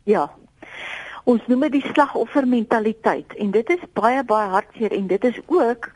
Ja, 0.04 0.30
ons 1.26 1.42
noem 1.50 1.64
dit 1.66 1.80
die 1.80 1.88
slagoffermentaliteit 1.90 3.32
en 3.42 3.50
dit 3.54 3.70
is 3.74 3.82
baie 3.98 4.20
baie 4.26 4.46
hartseer 4.52 4.92
en 4.94 5.08
dit 5.10 5.24
is 5.26 5.38
ook 5.50 5.88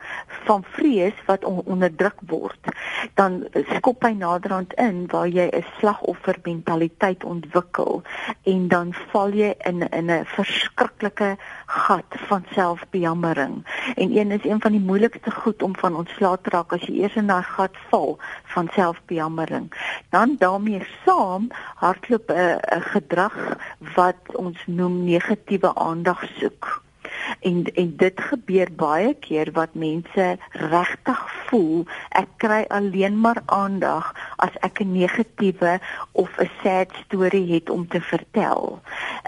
van 0.47 0.65
vrees 0.75 1.21
wat 1.29 1.45
on 1.47 1.61
onderdruk 1.63 2.19
word 2.31 2.71
dan 3.19 3.37
skop 3.77 4.03
hy 4.03 4.11
naderhand 4.19 4.75
in 4.85 5.05
waar 5.13 5.31
jy 5.31 5.47
'n 5.47 5.63
slagoffermentaliteit 5.79 7.23
ontwikkel 7.23 8.03
en 8.43 8.67
dan 8.67 8.91
val 9.13 9.31
jy 9.31 9.55
in 9.71 9.87
in 9.87 10.11
'n 10.11 10.27
verskriklike 10.35 11.37
gat 11.71 12.19
van 12.27 12.45
selfbejammering 12.51 13.65
en 13.95 14.17
een 14.17 14.31
is 14.31 14.43
een 14.43 14.61
van 14.61 14.71
die 14.71 14.83
moeilikste 14.89 15.31
goed 15.31 15.63
om 15.63 15.75
van 15.75 15.95
ontslae 15.95 16.37
te 16.41 16.49
raak 16.49 16.73
as 16.73 16.83
jy 16.87 16.99
eers 16.99 17.15
in 17.15 17.31
daai 17.31 17.43
gat 17.43 17.79
val 17.89 18.17
van 18.53 18.69
selfbejammering 18.75 19.71
dan 20.09 20.35
daarmee 20.39 20.83
saam 21.05 21.47
hardloop 21.75 22.31
'n 22.31 22.81
gedrag 22.93 23.37
wat 23.95 24.35
ons 24.35 24.63
noem 24.67 25.03
negatiewe 25.03 25.75
aandag 25.75 26.23
soek. 26.39 26.81
En 27.39 27.63
en 27.73 27.93
dit 27.97 28.21
gebeur 28.21 28.69
baie 28.75 29.13
keer 29.13 29.51
wat 29.51 29.73
mense 29.73 30.37
regtig 30.51 31.21
voel 31.47 31.85
ek 32.09 32.27
kry 32.37 32.65
alleen 32.67 33.19
maar 33.19 33.41
aandag 33.45 34.13
as 34.35 34.55
ek 34.61 34.79
'n 34.81 34.91
negatiewe 34.91 35.79
of 36.11 36.29
'n 36.37 36.49
sad 36.63 36.89
storie 37.05 37.53
het 37.53 37.69
om 37.69 37.87
te 37.87 38.01
vertel. 38.01 38.81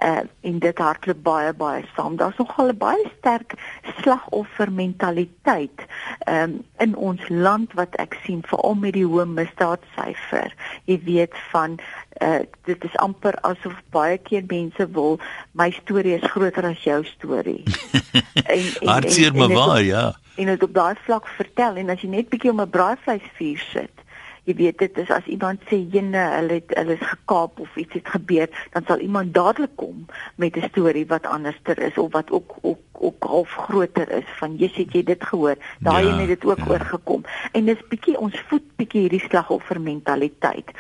Uh 0.03 0.23
en 0.41 0.59
dit 0.59 0.77
hardloop 0.77 1.23
baie 1.23 1.53
baie 1.53 1.83
saam. 1.95 2.15
Daar's 2.15 2.37
nogal 2.37 2.67
'n 2.67 2.77
baie 2.77 3.11
sterk 3.17 3.53
slagoffermentaliteit 4.01 5.79
um 6.27 6.65
in 6.79 6.95
ons 6.95 7.21
land 7.29 7.73
wat 7.73 7.95
ek 8.01 8.17
sien 8.25 8.41
veral 8.47 8.75
met 8.79 8.93
die 8.93 9.05
hoë 9.05 9.25
misdaadsyfer. 9.27 10.53
Jy 10.89 10.99
weet 11.05 11.37
van 11.51 11.77
uh 12.21 12.41
dit 12.67 12.83
is 12.83 12.97
amper 13.03 13.35
asof 13.41 13.75
baie 13.95 14.17
keer 14.17 14.43
mense 14.47 14.87
wil 14.95 15.19
my 15.51 15.71
storie 15.71 16.15
is 16.19 16.29
groter 16.35 16.65
as 16.69 16.83
jou 16.83 17.01
storie. 17.07 17.63
en 18.55 18.63
hartseer 18.87 19.35
maar 19.35 19.53
waar 19.53 19.81
ja. 19.81 20.05
En 20.35 20.45
dit 20.45 20.63
op 20.63 20.73
daai 20.73 20.95
vlak 21.05 21.27
vertel 21.37 21.75
en 21.81 21.89
as 21.93 22.01
jy 22.01 22.09
net 22.09 22.29
bietjie 22.29 22.51
om 22.51 22.61
'n 22.61 22.69
braaivleisvuur 22.69 23.65
sit. 23.71 24.02
Jy 24.43 24.55
weet 24.59 24.77
dit 24.77 24.97
is 24.97 25.11
as 25.15 25.27
iemand 25.31 25.61
sê 25.69 25.79
jene 25.93 26.23
hulle 26.35 26.57
het 26.59 26.73
hulle 26.75 26.97
is 26.97 27.05
gekaap 27.07 27.59
of 27.63 27.75
iets 27.79 27.93
het 27.93 28.09
gebeur, 28.15 28.49
dan 28.73 28.83
sal 28.87 28.99
iemand 28.99 29.33
dadelik 29.33 29.75
kom 29.75 30.05
met 30.35 30.57
'n 30.57 30.67
storie 30.69 31.05
wat 31.07 31.25
anderster 31.25 31.79
is 31.79 31.97
of 31.97 32.11
wat 32.11 32.31
ook 32.31 32.57
ook 32.61 32.81
ook 32.93 33.23
half 33.23 33.51
groter 33.67 34.11
is 34.11 34.29
van 34.39 34.55
jy 34.57 34.69
sê 34.71 34.83
jy 34.91 35.03
dit 35.03 35.23
gehoor. 35.23 35.55
Daai 35.79 36.05
ja, 36.05 36.17
het 36.17 36.27
dit 36.27 36.45
ook 36.45 36.57
ja. 36.57 36.67
oorgekom. 36.69 37.23
En 37.51 37.65
dis 37.65 37.87
bietjie 37.89 38.17
ons 38.19 38.43
voet 38.47 38.67
bietjie 38.75 39.01
hierdie 39.01 39.27
slagoffer 39.29 39.81
mentaliteit 39.81 40.71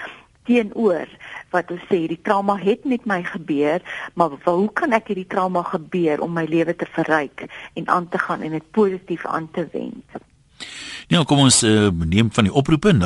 teenoor 0.43 1.07
wat 1.53 1.71
ons 1.71 1.83
sê 1.87 2.03
die 2.11 2.19
trauma 2.21 2.57
het 2.59 2.85
met 2.89 3.05
my 3.05 3.21
gebeur, 3.23 3.83
maar 4.13 4.35
hoe 4.43 4.71
kan 4.73 4.91
ek 4.91 5.07
hierdie 5.07 5.29
trauma 5.29 5.63
gebeur 5.63 6.21
om 6.21 6.33
my 6.35 6.45
lewe 6.49 6.75
te 6.75 6.89
verryk 6.97 7.45
en 7.79 7.87
aan 7.87 8.09
te 8.09 8.19
gaan 8.19 8.41
en 8.41 8.51
dit 8.57 8.71
positief 8.71 9.25
aan 9.25 9.49
te 9.51 9.67
wend? 9.71 10.23
Ja, 11.11 11.23
kom 11.27 11.39
ons 11.43 11.63
uh, 11.67 11.89
neem 11.91 12.29
van 12.31 12.43
die 12.47 12.53
oproepe 12.53 12.93
0891104553 12.95 13.01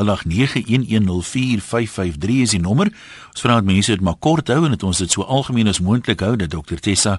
is 2.44 2.54
die 2.54 2.62
nommer. 2.62 2.92
Ons 3.32 3.42
vra 3.42 3.54
dat 3.58 3.66
mense 3.66 3.92
dit 3.92 4.02
maar 4.06 4.20
kort 4.22 4.48
hou 4.54 4.66
en 4.66 4.72
dat 4.76 4.84
ons 4.86 4.98
dit 5.02 5.12
so 5.12 5.22
algemeen 5.26 5.68
as 5.72 5.80
moontlik 5.82 6.22
hou 6.22 6.36
dat 6.38 6.54
dokter 6.54 6.80
Tessa 6.80 7.18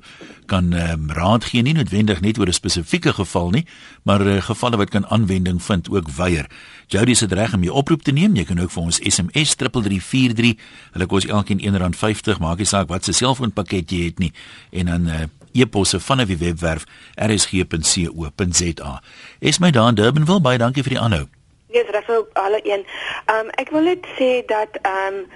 kan 0.48 0.72
um, 0.72 1.10
raad 1.12 1.44
gee 1.50 1.62
nie 1.62 1.74
noodwendig 1.76 2.20
net 2.24 2.38
oor 2.38 2.48
'n 2.48 2.52
spesifieke 2.52 3.12
geval 3.12 3.50
nie, 3.50 3.66
maar 4.02 4.26
uh, 4.26 4.40
gevalle 4.42 4.76
wat 4.76 4.90
kan 4.90 5.06
aanwending 5.06 5.62
vind 5.62 5.90
ook 5.90 6.08
weier. 6.16 6.46
Jody 6.86 7.14
se 7.14 7.26
reg 7.26 7.54
om 7.54 7.62
jou 7.62 7.74
oproep 7.74 8.02
te 8.02 8.12
neem. 8.12 8.36
Jy 8.36 8.44
kan 8.44 8.58
ook 8.60 8.70
vir 8.70 8.82
ons 8.82 8.98
SMS 9.02 9.54
3343. 9.54 10.56
Hulle 10.92 11.06
kos 11.06 11.26
elkeen 11.26 11.60
R1.50, 11.60 12.38
maak 12.40 12.58
nie 12.58 12.66
saak 12.66 12.88
wat 12.88 13.04
se 13.04 13.12
selfoonpakket 13.12 13.90
jy 13.90 14.04
het 14.04 14.18
nie. 14.18 14.32
En 14.70 14.86
dan 14.86 15.06
uh, 15.06 15.14
e-posse 15.60 16.00
van 16.00 16.20
'n 16.20 16.38
webwerf 16.38 16.84
rsg.co.za. 17.14 19.02
Es 19.40 19.58
my 19.58 19.70
daar 19.70 19.88
in 19.88 19.94
Durban 19.94 20.24
wil 20.24 20.40
baie 20.40 20.58
dankie 20.58 20.82
vir 20.82 20.92
die 20.92 21.00
aanhou. 21.00 21.26
Ja, 21.70 21.82
yes, 21.84 22.16
op 22.18 22.28
alle 22.32 22.60
een. 22.62 22.86
Ehm 23.26 23.46
um, 23.46 23.50
ek 23.60 23.70
wil 23.70 23.82
net 23.82 24.06
sê 24.16 24.44
dat 24.46 24.78
ehm 24.82 25.14
um, 25.14 25.26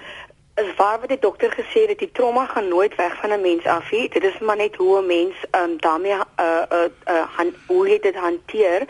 is 0.55 0.75
waar 0.75 0.99
wat 0.99 1.09
die 1.09 1.19
dokter 1.19 1.51
gesê 1.51 1.87
het 1.89 1.99
die 1.99 2.11
trauma 2.11 2.45
gaan 2.45 2.67
nooit 2.67 2.95
weg 2.95 3.15
van 3.19 3.29
'n 3.29 3.41
mens 3.41 3.65
af 3.65 3.91
nie. 3.91 4.09
Dit 4.09 4.23
is 4.23 4.39
maar 4.39 4.55
net 4.55 4.75
hoe 4.75 5.01
'n 5.01 5.05
mens 5.05 5.35
ehm 5.51 5.63
um, 5.63 5.77
daarmee 5.77 6.13
uh 6.13 6.63
uh, 6.71 6.89
uh 7.07 7.25
han, 7.37 7.53
dit 8.01 8.15
hanteer. 8.15 8.81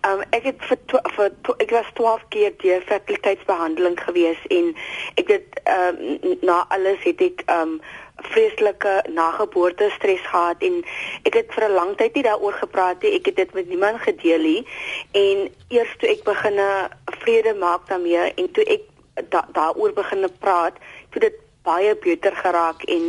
Ehm 0.00 0.12
um, 0.12 0.22
ek 0.30 0.42
het 0.42 0.56
vir 0.58 0.78
vir 1.16 1.30
ek 1.56 1.70
was 1.70 1.90
12 1.94 2.22
keer 2.28 2.52
deur 2.56 2.82
fertiliteitsbehandeling 2.82 4.00
gewees 4.00 4.46
en 4.48 4.76
ek 5.14 5.28
het 5.28 5.60
ehm 5.64 5.96
um, 6.22 6.38
na 6.40 6.64
alles 6.68 7.02
het 7.02 7.20
ek 7.20 7.42
ehm 7.46 7.60
um, 7.60 7.80
vreeslike 8.18 9.04
nageboorte 9.08 9.90
stres 9.90 10.20
gehad 10.20 10.56
en 10.58 10.84
ek 11.22 11.34
het 11.34 11.54
vir 11.54 11.68
'n 11.68 11.72
lang 11.72 11.96
tyd 11.96 12.14
nie 12.14 12.22
daaroor 12.22 12.52
gepraat 12.52 13.02
nie. 13.02 13.14
Ek 13.14 13.26
het 13.26 13.36
dit 13.36 13.52
met 13.54 13.68
niemand 13.68 14.00
gedeel 14.00 14.38
nie. 14.38 14.66
En 15.12 15.50
eers 15.68 15.96
toe 15.98 16.08
ek 16.08 16.22
begine 16.22 16.88
vrede 17.04 17.54
maak 17.54 17.88
daarmee 17.88 18.34
en 18.34 18.50
toe 18.50 18.64
ek 18.64 18.82
da, 19.28 19.48
daaroor 19.52 19.92
begine 19.92 20.28
praat, 20.28 20.74
toe 21.10 21.20
dit 21.20 21.36
baie 21.62 21.96
beter 21.96 22.36
geraak 22.36 22.82
en 22.82 23.04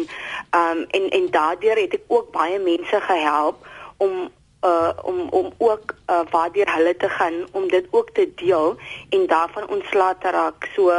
um 0.62 0.84
en 0.98 1.10
en 1.10 1.32
daardeur 1.32 1.78
het 1.78 1.94
ek 1.94 2.06
ook 2.08 2.32
baie 2.32 2.60
mense 2.60 3.02
gehelp 3.08 3.68
om 3.98 4.30
uh 4.66 4.92
om 5.04 5.20
om 5.30 5.54
ook 5.58 5.96
uh 6.08 6.22
waardeur 6.32 6.74
hulle 6.76 6.96
te 6.98 7.10
gaan 7.10 7.38
om 7.52 7.68
dit 7.68 7.86
ook 7.92 8.10
te 8.14 8.32
deel 8.36 8.76
en 9.10 9.28
daarvan 9.28 9.70
ontslae 9.70 10.16
te 10.20 10.30
raak. 10.30 10.68
So 10.76 10.92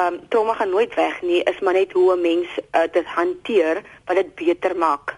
um 0.00 0.20
trauma 0.28 0.54
gaan 0.54 0.70
nooit 0.70 0.94
weg 0.94 1.22
nie, 1.22 1.42
is 1.42 1.60
maar 1.60 1.72
net 1.72 1.92
hoe 1.92 2.16
'n 2.16 2.20
mens 2.20 2.48
uh, 2.58 2.92
dit 2.92 3.06
hanteer 3.06 3.82
wat 4.04 4.16
dit 4.16 4.34
beter 4.34 4.76
maak. 4.76 5.16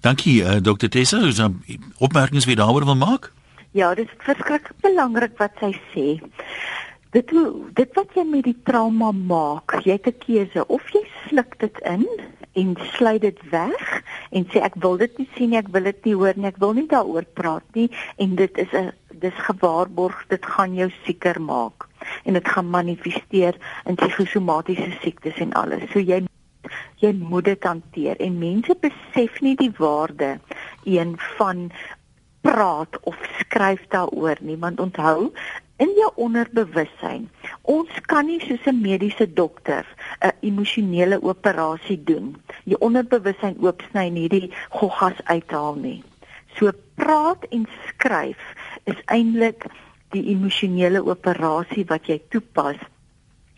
Dankie 0.00 0.42
uh, 0.42 0.56
Dr. 0.58 0.88
Tessa, 0.88 1.18
is 1.18 1.36
daar 1.36 1.50
opmerkings 1.98 2.44
wie 2.44 2.56
daaroor 2.56 2.84
wil 2.84 2.96
maak? 2.96 3.32
Ja, 3.70 3.94
dit 3.94 4.06
is 4.06 4.14
verskriklik 4.18 4.70
belangrik 4.80 5.38
wat 5.38 5.52
sy 5.60 5.70
sê. 5.92 6.06
Dit 7.12 7.28
dit 7.76 7.90
wat 7.98 8.14
jy 8.16 8.22
met 8.24 8.46
die 8.46 8.56
trauma 8.64 9.10
maak, 9.12 9.74
jy 9.84 9.98
het 9.98 10.06
'n 10.08 10.18
keuse. 10.24 10.66
Of 10.66 10.88
jy 10.92 11.02
sluk 11.28 11.58
dit 11.60 11.78
in 11.84 12.06
en 12.52 12.76
sluit 12.92 13.20
dit 13.20 13.40
weg 13.50 14.02
en 14.30 14.46
sê 14.48 14.60
ek 14.60 14.74
wil 14.80 14.96
dit 14.96 15.18
nie 15.18 15.28
sien 15.34 15.50
nie, 15.50 15.58
ek 15.58 15.68
wil 15.72 15.82
dit 15.82 16.04
nie 16.04 16.14
hoor 16.14 16.32
nie, 16.36 16.46
ek 16.46 16.56
wil 16.56 16.72
nie 16.72 16.86
daaroor 16.86 17.24
praat 17.34 17.64
nie. 17.74 17.90
En 18.16 18.34
dit 18.34 18.58
is 18.58 18.72
'n 18.72 18.92
dis 19.20 19.34
gewaarborg 19.34 20.24
dit 20.28 20.46
gaan 20.46 20.74
jou 20.74 20.90
sieker 21.04 21.40
maak. 21.40 21.88
En 22.24 22.32
dit 22.32 22.48
gaan 22.48 22.70
manifesteer 22.70 23.54
in 23.84 23.94
psigosomatiese 23.94 24.92
siektes 25.02 25.36
en 25.36 25.52
alles. 25.52 25.90
So 25.92 25.98
jy 25.98 26.24
jy 26.96 27.12
moet 27.12 27.44
dit 27.44 27.64
hanteer. 27.64 28.16
En 28.16 28.38
mense 28.38 28.76
besef 28.80 29.40
nie 29.40 29.56
die 29.56 29.72
waarde 29.76 30.40
een 30.84 31.18
van 31.36 31.70
praat 32.40 33.00
of 33.00 33.16
skryf 33.38 33.86
daaroor 33.88 34.36
nie. 34.40 34.56
Want 34.56 34.80
onthou 34.80 35.32
in 35.82 35.92
jou 35.98 36.10
onderbewussyn. 36.26 37.26
Ons 37.74 37.90
kan 38.10 38.26
nie 38.30 38.40
soos 38.46 38.66
'n 38.70 38.80
mediese 38.80 39.26
dokter 39.40 39.84
'n 40.20 40.32
emosionele 40.40 41.18
operasie 41.32 42.00
doen. 42.10 42.36
Jou 42.64 42.78
onderbewussyn 42.88 43.56
oopsny 43.60 44.06
en 44.06 44.20
hierdie 44.22 44.52
goggas 44.70 45.18
uithaal 45.24 45.74
nie. 45.74 46.02
So 46.56 46.70
praat 46.94 47.42
en 47.50 47.66
skryf 47.88 48.42
is 48.84 49.00
eintlik 49.06 49.66
die 50.12 50.24
emosionele 50.34 51.00
operasie 51.04 51.84
wat 51.88 52.06
jy 52.06 52.20
toepas 52.28 52.76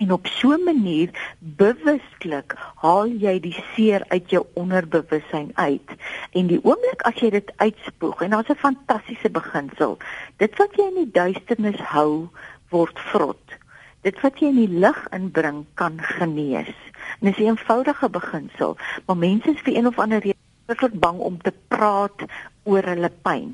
En 0.05 0.13
op 0.13 0.27
so 0.27 0.53
'n 0.53 0.65
manier 0.65 1.37
bewuslik 1.39 2.55
haal 2.75 3.07
jy 3.07 3.41
die 3.41 3.65
seer 3.75 4.05
uit 4.09 4.31
jou 4.31 4.47
onderbewussyn 4.55 5.51
uit. 5.55 5.89
En 6.31 6.47
die 6.47 6.61
oomblik 6.65 7.03
as 7.03 7.15
jy 7.15 7.31
dit 7.31 7.53
uitspoeg 7.57 8.23
en 8.23 8.31
daar's 8.31 8.49
'n 8.49 8.65
fantastiese 8.67 9.31
beginsel. 9.31 9.97
Dit 10.37 10.57
wat 10.57 10.77
jy 10.77 10.85
in 10.93 11.01
die 11.05 11.11
duisternis 11.13 11.81
hou, 11.81 12.29
word 12.69 12.99
vrot. 12.99 13.57
Dit 14.01 14.21
wat 14.21 14.39
jy 14.39 14.47
in 14.47 14.61
die 14.67 14.79
lig 14.79 15.07
inbring, 15.11 15.65
kan 15.75 15.97
genees. 16.03 16.77
En 17.21 17.33
dis 17.33 17.37
'n 17.37 17.43
eenvoudige 17.43 18.09
beginsel, 18.11 18.77
maar 19.07 19.17
mense 19.17 19.51
is 19.51 19.61
vir 19.61 19.77
een 19.77 19.87
of 19.87 19.99
ander 19.99 20.34
verskriklik 20.67 21.01
bang 21.01 21.19
om 21.19 21.39
te 21.43 21.53
praat 21.69 22.25
oor 22.65 22.87
hulle 22.89 23.11
pyn. 23.27 23.53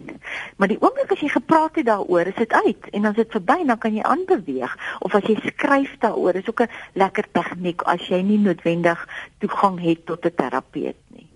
Maar 0.56 0.70
die 0.70 0.78
oomblik 0.78 1.10
as 1.10 1.22
jy 1.24 1.30
gepraat 1.32 1.78
het 1.80 1.88
daaroor, 1.88 2.30
is 2.30 2.38
dit 2.38 2.52
uit 2.52 2.90
en 2.92 3.02
dan 3.02 3.10
is 3.10 3.22
dit 3.22 3.34
verby 3.34 3.56
en 3.62 3.72
dan 3.72 3.80
kan 3.82 3.96
jy 3.96 4.04
aanbeweeg 4.06 4.76
of 5.00 5.14
as 5.18 5.26
jy 5.26 5.36
skryf 5.42 5.96
daaroor, 6.04 6.38
is 6.38 6.48
ook 6.48 6.62
'n 6.62 6.70
lekker 6.94 7.26
tegniek 7.32 7.82
as 7.82 8.06
jy 8.08 8.22
nie 8.22 8.38
noodwendig 8.38 9.08
toegang 9.38 9.80
het 9.80 10.06
tot 10.06 10.24
'n 10.24 10.34
terapeut 10.36 10.96
nie. 11.14 11.26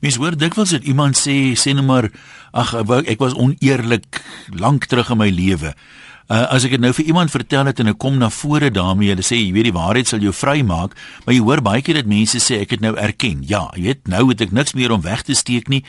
Mens 0.00 0.16
hoor 0.16 0.36
dikwels 0.36 0.70
dat 0.70 0.84
iemand 0.84 1.16
sê 1.18 1.56
sê 1.56 1.74
net 1.74 1.84
maar 1.84 2.10
ag 2.52 2.74
ek 3.06 3.18
was 3.18 3.34
oneerlik 3.34 4.22
lank 4.54 4.84
terug 4.84 5.10
in 5.10 5.18
my 5.18 5.30
lewe. 5.30 5.74
Uh, 6.26 6.42
as 6.50 6.64
ek 6.66 6.72
dit 6.74 6.82
nou 6.82 6.90
vir 6.90 7.06
iemand 7.06 7.30
vertel 7.30 7.68
het 7.70 7.78
en 7.78 7.92
ek 7.92 8.00
kom 8.02 8.16
na 8.18 8.26
vore 8.34 8.66
daarmee, 8.74 9.12
hulle 9.12 9.22
sê 9.22 9.36
jy 9.38 9.52
weet 9.54 9.68
die 9.68 9.76
waarheid 9.76 10.08
sal 10.10 10.24
jou 10.24 10.32
vrymaak, 10.34 10.96
maar 11.22 11.36
jy 11.36 11.44
hoor 11.46 11.62
baie 11.62 11.84
keer 11.86 12.00
dat 12.00 12.08
mense 12.10 12.40
sê 12.42 12.58
ek 12.64 12.74
het 12.74 12.82
nou 12.82 12.96
erken. 12.98 13.44
Ja, 13.46 13.68
jy 13.78 13.84
weet 13.84 14.10
nou 14.10 14.24
het 14.32 14.42
ek 14.42 14.50
niks 14.50 14.74
meer 14.74 14.90
om 14.90 15.04
weg 15.04 15.22
te 15.22 15.36
steek 15.38 15.70
nie. 15.70 15.84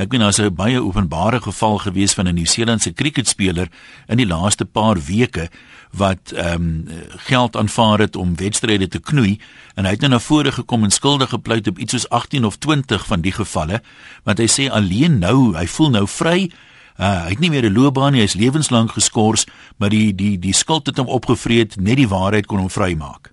Ek 0.00 0.08
meen 0.08 0.24
daar's 0.24 0.40
'n 0.40 0.54
baie 0.54 0.80
openbare 0.80 1.42
geval 1.44 1.76
gewees 1.84 2.14
van 2.16 2.26
'n 2.26 2.34
Nieu-Seelandse 2.40 2.92
kriketspeler 2.96 3.68
in 4.08 4.16
die 4.16 4.26
laaste 4.26 4.64
paar 4.64 4.96
weke 4.96 5.50
wat 5.92 6.32
ehm 6.32 6.54
um, 6.54 6.88
geld 7.28 7.56
aanvaar 7.56 7.98
het 7.98 8.16
om 8.16 8.36
wedstryde 8.36 8.88
te 8.88 8.98
knoei 8.98 9.38
en 9.74 9.84
hy 9.84 9.90
het 9.90 10.00
nou 10.00 10.10
na 10.10 10.18
vore 10.18 10.52
gekom 10.52 10.84
en 10.84 10.90
skuldig 10.90 11.28
gepleit 11.28 11.68
op 11.68 11.78
iets 11.78 11.92
soos 11.92 12.08
18 12.08 12.44
of 12.44 12.56
20 12.56 13.06
van 13.06 13.20
die 13.20 13.32
gevalle 13.32 13.82
want 14.24 14.38
hy 14.38 14.48
sê 14.48 14.70
alleen 14.70 15.18
nou 15.18 15.52
hy 15.56 15.66
voel 15.66 15.90
nou 15.90 16.06
vry 16.08 16.50
Uh, 17.02 17.24
hy 17.26 17.30
het 17.34 17.40
nie 17.42 17.50
meer 17.50 17.66
'n 17.66 17.74
loopbaan 17.74 18.12
nie, 18.12 18.20
hy 18.20 18.30
is 18.30 18.38
lewenslank 18.38 18.92
geskort, 18.94 19.46
maar 19.76 19.90
die 19.90 20.14
die 20.14 20.38
die 20.38 20.54
skuld 20.54 20.86
het 20.86 20.96
hom 20.96 21.08
opgevreet, 21.08 21.74
net 21.80 21.96
die 21.96 22.08
waarheid 22.08 22.46
kon 22.46 22.58
hom 22.58 22.70
vrymaak. 22.70 23.32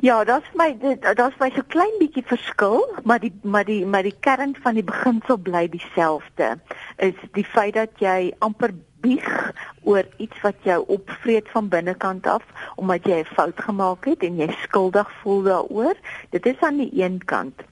Ja, 0.00 0.24
dit 0.24 0.36
is 0.36 0.50
my 0.54 0.76
dit 0.80 1.18
is 1.18 1.38
my 1.40 1.50
so 1.54 1.62
klein 1.68 1.96
bietjie 1.98 2.24
verskil, 2.24 2.84
maar 3.04 3.20
die 3.20 3.32
maar 3.42 3.64
die 3.64 3.86
maar 3.86 4.02
die 4.02 4.16
kern 4.20 4.52
van 4.62 4.74
die 4.74 4.84
beginsel 4.84 5.38
bly 5.38 5.68
dieselfde. 5.68 6.60
Is 6.96 7.16
die 7.32 7.44
feit 7.44 7.74
dat 7.74 7.96
jy 7.98 8.34
amper 8.38 8.74
bieg 9.00 9.52
oor 9.82 10.04
iets 10.16 10.40
wat 10.42 10.60
jou 10.62 10.84
opvreet 10.86 11.48
van 11.48 11.68
binnekant 11.68 12.26
af 12.26 12.44
omdat 12.76 13.04
jy 13.04 13.24
'n 13.24 13.34
fout 13.34 13.60
gemaak 13.60 14.04
het 14.04 14.22
en 14.22 14.36
jy 14.36 14.52
skuldig 14.62 15.08
voel 15.22 15.42
daaroor. 15.42 15.96
Dit 16.30 16.46
is 16.46 16.60
aan 16.60 16.76
die 16.76 16.92
een 16.92 17.24
kant. 17.24 17.69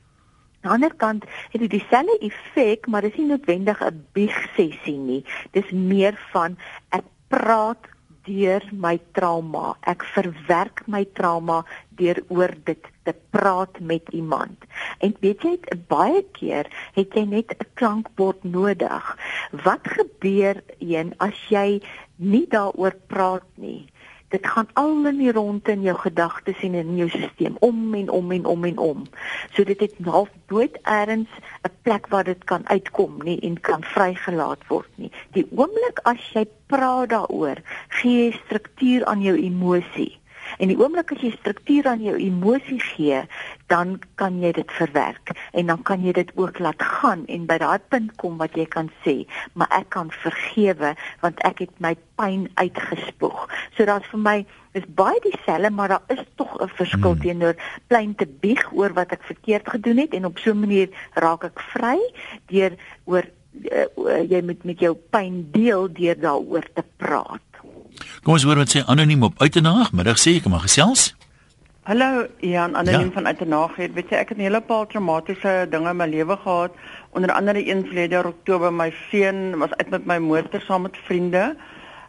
Aan 0.60 0.80
die 0.80 0.88
ander 0.88 0.94
kant 0.98 1.24
het 1.52 1.60
dit 1.60 1.70
dieselfde 1.70 2.18
effek, 2.18 2.86
maar 2.86 3.02
dit 3.06 3.12
is 3.12 3.18
nie 3.18 3.28
noodwendig 3.30 3.82
'n 3.84 4.06
bieg 4.12 4.38
sessie 4.56 4.98
nie. 4.98 5.24
Dis 5.52 5.70
meer 5.70 6.18
van 6.32 6.58
ek 6.90 7.04
praat 7.28 7.86
deur 8.28 8.64
my 8.72 8.98
trauma. 9.12 9.76
Ek 9.86 10.04
verwerk 10.14 10.82
my 10.86 11.04
trauma 11.04 11.64
deur 12.00 12.20
oor 12.28 12.52
dit 12.64 12.90
te 13.04 13.14
praat 13.30 13.80
met 13.80 14.02
iemand. 14.12 14.64
En 14.98 15.14
weet 15.20 15.42
jy, 15.42 15.54
baie 15.88 16.24
keer 16.32 16.66
het 16.94 17.14
jy 17.14 17.24
net 17.24 17.54
'n 17.54 17.70
klankbord 17.74 18.44
nodig. 18.44 19.16
Wat 19.64 19.84
gebeur 19.96 20.62
een 20.78 21.14
as 21.18 21.38
jy 21.48 21.80
nie 22.16 22.46
daaroor 22.48 22.94
praat 23.06 23.46
nie? 23.54 23.86
Dit 24.28 24.46
gaan 24.46 24.68
al 24.72 25.06
in 25.06 25.18
die 25.18 25.32
ronde 25.32 25.72
in 25.72 25.82
jou 25.82 25.96
gedagtes 25.98 26.60
en 26.62 26.74
in 26.74 26.96
jou 26.96 27.08
stelsel 27.08 27.56
om 27.64 27.94
en 27.94 28.10
om 28.10 28.32
en 28.32 28.44
om 28.44 28.64
en 28.64 28.78
om. 28.78 29.06
So 29.52 29.64
dit 29.64 29.80
het 29.80 29.94
half 30.04 30.28
dood 30.46 30.78
eers 30.82 31.32
'n 31.64 31.72
plek 31.82 32.06
waar 32.06 32.24
dit 32.24 32.44
kan 32.44 32.68
uitkom 32.68 33.22
nie 33.24 33.40
en 33.40 33.60
kan 33.60 33.82
vrygelaat 33.82 34.66
word 34.68 34.90
nie. 34.94 35.10
Die 35.32 35.46
oomblik 35.50 36.00
as 36.02 36.30
jy 36.32 36.46
praat 36.66 37.08
daaroor, 37.08 37.56
gee 37.88 38.24
jy 38.24 38.40
struktuur 38.44 39.04
aan 39.04 39.22
jou 39.22 39.36
emosie. 39.36 40.17
En 40.58 40.70
die 40.72 40.78
oomblik 40.78 41.12
as 41.14 41.22
jy 41.22 41.30
struktuur 41.36 41.86
aan 41.86 42.02
jou 42.02 42.16
emosie 42.18 42.80
gee, 42.82 43.22
dan 43.70 43.98
kan 44.18 44.40
jy 44.42 44.52
dit 44.56 44.72
verwerk 44.78 45.32
en 45.52 45.70
dan 45.70 45.82
kan 45.86 46.02
jy 46.02 46.12
dit 46.16 46.30
ook 46.34 46.58
laat 46.58 46.82
gaan 46.82 47.24
en 47.30 47.46
by 47.46 47.58
daai 47.62 47.78
punt 47.92 48.14
kom 48.18 48.38
wat 48.42 48.56
jy 48.58 48.66
kan 48.66 48.90
sê, 49.04 49.22
maar 49.54 49.70
ek 49.76 49.90
kan 49.94 50.10
vergewe 50.24 50.94
want 51.22 51.42
ek 51.46 51.62
het 51.66 51.74
my 51.84 51.94
pyn 52.18 52.48
uitgespoeg. 52.58 53.46
So 53.76 53.86
daar's 53.86 54.08
vir 54.10 54.22
my 54.24 54.38
is 54.76 54.86
baie 54.98 55.18
dieselfde, 55.24 55.70
maar 55.70 55.94
daar 55.94 56.14
is 56.14 56.22
tog 56.36 56.58
'n 56.60 56.68
verskil 56.68 57.14
hmm. 57.14 57.22
teenoor 57.22 57.56
klein 57.86 58.14
te 58.14 58.26
bieg 58.26 58.62
oor 58.72 58.92
wat 58.92 59.12
ek 59.12 59.22
verkeerd 59.22 59.68
gedoen 59.68 59.98
het 59.98 60.14
en 60.14 60.26
op 60.26 60.38
so 60.38 60.50
'n 60.50 60.60
manier 60.60 60.88
raak 61.14 61.44
ek 61.44 61.60
vry 61.72 61.98
deur 62.46 62.74
oor 63.04 63.24
uh, 63.70 64.22
jy 64.30 64.42
moet 64.42 64.64
met 64.64 64.80
jou 64.80 64.94
pyn 65.10 65.48
deel 65.50 65.92
deur 65.92 66.18
daaroor 66.20 66.66
te 66.74 66.84
praat. 66.96 67.47
Kom 68.22 68.32
ons 68.34 68.42
hoor 68.44 68.56
wat 68.56 68.68
sê 68.74 68.82
anoniem 68.86 69.22
op 69.22 69.34
uitenaag 69.42 69.92
middag 69.92 70.18
sê 70.18 70.36
ek 70.36 70.48
maar 70.48 70.60
gesels. 70.66 71.14
Hallo 71.88 72.26
Jan, 72.40 72.76
anoniem 72.76 73.08
Ja. 73.08 73.12
van 73.12 73.26
uitenaag 73.26 73.76
het. 73.76 73.92
Weet 73.94 74.10
jy, 74.10 74.16
ek 74.16 74.28
het 74.28 74.38
'n 74.38 74.40
hele 74.42 74.60
paar 74.60 74.86
traumatiese 74.86 75.66
dinge 75.70 75.90
in 75.90 75.96
my 75.96 76.06
lewe 76.06 76.36
gehad. 76.36 76.70
Onder 77.10 77.32
andere 77.32 77.66
een 77.70 77.84
verlede 77.86 78.14
jaar 78.14 78.26
Oktober, 78.26 78.72
my 78.72 78.92
seun 79.10 79.58
was 79.58 79.70
uit 79.76 79.90
met 79.90 80.04
my 80.06 80.18
motor 80.18 80.60
saam 80.60 80.82
met 80.82 80.96
vriende. 81.06 81.56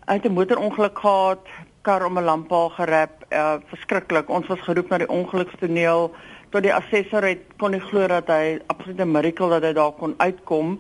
Hy 0.06 0.14
het 0.14 0.26
'n 0.26 0.34
motorongeluk 0.34 1.00
gehad, 1.00 1.48
kar 1.82 2.06
om 2.06 2.18
'n 2.18 2.24
lamppaal 2.24 2.70
gerap. 2.70 3.26
Uh 3.32 3.54
verskriklik. 3.70 4.30
Ons 4.30 4.48
was 4.48 4.60
geroep 4.60 4.90
na 4.90 4.98
die 4.98 5.08
ongelukstoneel 5.10 6.12
tot 6.50 6.64
die 6.64 6.74
assessor 6.74 7.24
het 7.24 7.40
kon 7.58 7.72
nie 7.72 7.80
glo 7.80 8.08
dat 8.08 8.28
hy 8.28 8.60
absolute 8.68 9.06
miracle 9.06 9.50
dat 9.50 9.64
hy 9.64 9.74
daar 9.74 9.92
kon 9.92 10.14
uitkom. 10.18 10.80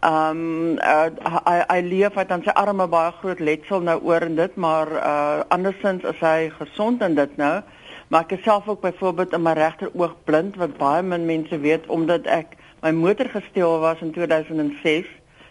Ehm 0.00 0.30
um, 0.30 0.78
uh, 0.78 1.10
hy 1.44 1.56
hy 1.68 1.80
leef 1.84 2.14
hy 2.16 2.22
aan 2.32 2.42
sy 2.44 2.52
arme 2.56 2.86
baie 2.88 3.10
groot 3.18 3.40
letsel 3.40 3.82
nou 3.84 3.98
oor 4.08 4.24
en 4.24 4.38
dit, 4.38 4.54
maar 4.56 4.88
uh 4.96 5.42
andersins 5.52 6.06
is 6.08 6.22
hy 6.24 6.48
gesond 6.54 7.02
en 7.04 7.18
dit 7.18 7.34
nou. 7.36 7.60
Maar 8.08 8.24
ek 8.24 8.32
is 8.38 8.42
self 8.46 8.68
ook 8.68 8.80
byvoorbeeld 8.80 9.36
in 9.36 9.42
my 9.44 9.52
regter 9.58 9.90
oog 9.92 10.14
blind 10.24 10.56
wat 10.62 10.78
baie 10.78 11.02
min 11.02 11.26
mense 11.28 11.58
weet 11.66 11.84
omdat 11.86 12.24
ek 12.26 12.56
my 12.80 12.94
motor 12.96 13.28
gesteel 13.28 13.76
was 13.84 14.00
in 14.00 14.14
2006. 14.16 15.04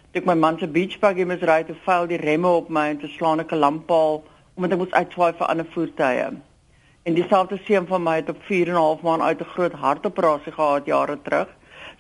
Toe 0.10 0.24
ek 0.24 0.26
my 0.26 0.34
man 0.34 0.58
se 0.58 0.68
beach 0.68 0.98
buggy 1.00 1.30
misry 1.30 1.62
het, 1.62 1.70
val 1.86 2.10
die 2.10 2.18
remme 2.18 2.50
op 2.50 2.74
my 2.74 2.88
en 2.96 3.00
te 3.06 3.12
slaan 3.20 3.46
'n 3.46 3.60
lamppaal 3.66 4.24
omdat 4.56 4.72
ek 4.72 4.82
moes 4.82 4.98
uitswaai 4.98 5.34
vir 5.38 5.48
ander 5.48 5.70
voertuie. 5.76 6.42
En 7.06 7.14
dieselfde 7.14 7.62
seun 7.70 7.88
van 7.88 8.04
my 8.04 8.16
het 8.16 8.30
op 8.30 8.42
4 8.50 8.68
en 8.68 8.74
'n 8.74 8.82
half 8.82 9.02
maand 9.02 9.22
uit 9.22 9.40
'n 9.42 9.54
groot 9.54 9.74
hartoperasie 9.74 10.52
gehad 10.52 10.86
jare 10.86 11.22
terug. 11.22 11.48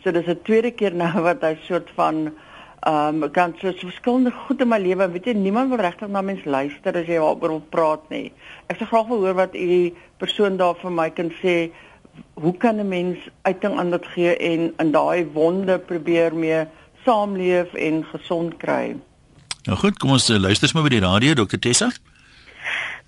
So 0.03 0.11
dis 0.11 0.27
'n 0.27 0.39
tweede 0.43 0.71
keer 0.71 0.93
nou 0.95 1.21
wat 1.29 1.41
hy 1.41 1.57
soort 1.67 1.89
van 1.95 2.31
ehm 2.79 3.23
um, 3.23 3.31
kan 3.31 3.53
so 3.59 3.71
verskillende 3.75 4.31
goed 4.31 4.61
in 4.61 4.67
my 4.67 4.77
lewe, 4.79 5.09
weet 5.11 5.25
jy, 5.25 5.33
niemand 5.33 5.69
wil 5.69 5.81
regtig 5.83 6.07
na 6.07 6.21
mens 6.21 6.45
luister 6.45 6.95
as 6.95 7.07
jy 7.07 7.17
daaroor 7.19 7.51
wil 7.51 7.65
praat 7.69 8.05
nie. 8.09 8.31
Ek 8.71 8.79
sou 8.79 8.87
graag 8.87 9.07
wil 9.07 9.25
hoor 9.25 9.35
wat 9.35 9.55
u 9.55 9.91
persoon 10.17 10.57
daar 10.57 10.79
vir 10.79 10.91
my 10.91 11.09
kan 11.09 11.31
sê. 11.41 11.71
Hoe 12.39 12.55
kan 12.57 12.79
'n 12.79 12.87
mens 12.87 13.17
uiting 13.43 13.75
aan 13.79 13.91
dit 13.91 14.05
gee 14.15 14.37
en 14.37 14.73
in 14.79 14.91
daai 14.91 15.27
wonde 15.33 15.79
probeer 15.79 16.35
mee 16.35 16.65
saamleef 17.05 17.73
en 17.73 18.05
gesond 18.05 18.57
kry? 18.57 18.95
Nou 19.67 19.77
goed, 19.77 19.97
kom 19.99 20.11
ons 20.11 20.29
uh, 20.29 20.39
luister 20.39 20.69
maar 20.73 20.83
by 20.83 20.89
die 20.89 21.03
radio 21.03 21.33
Dr 21.33 21.59
Tessa. 21.59 21.91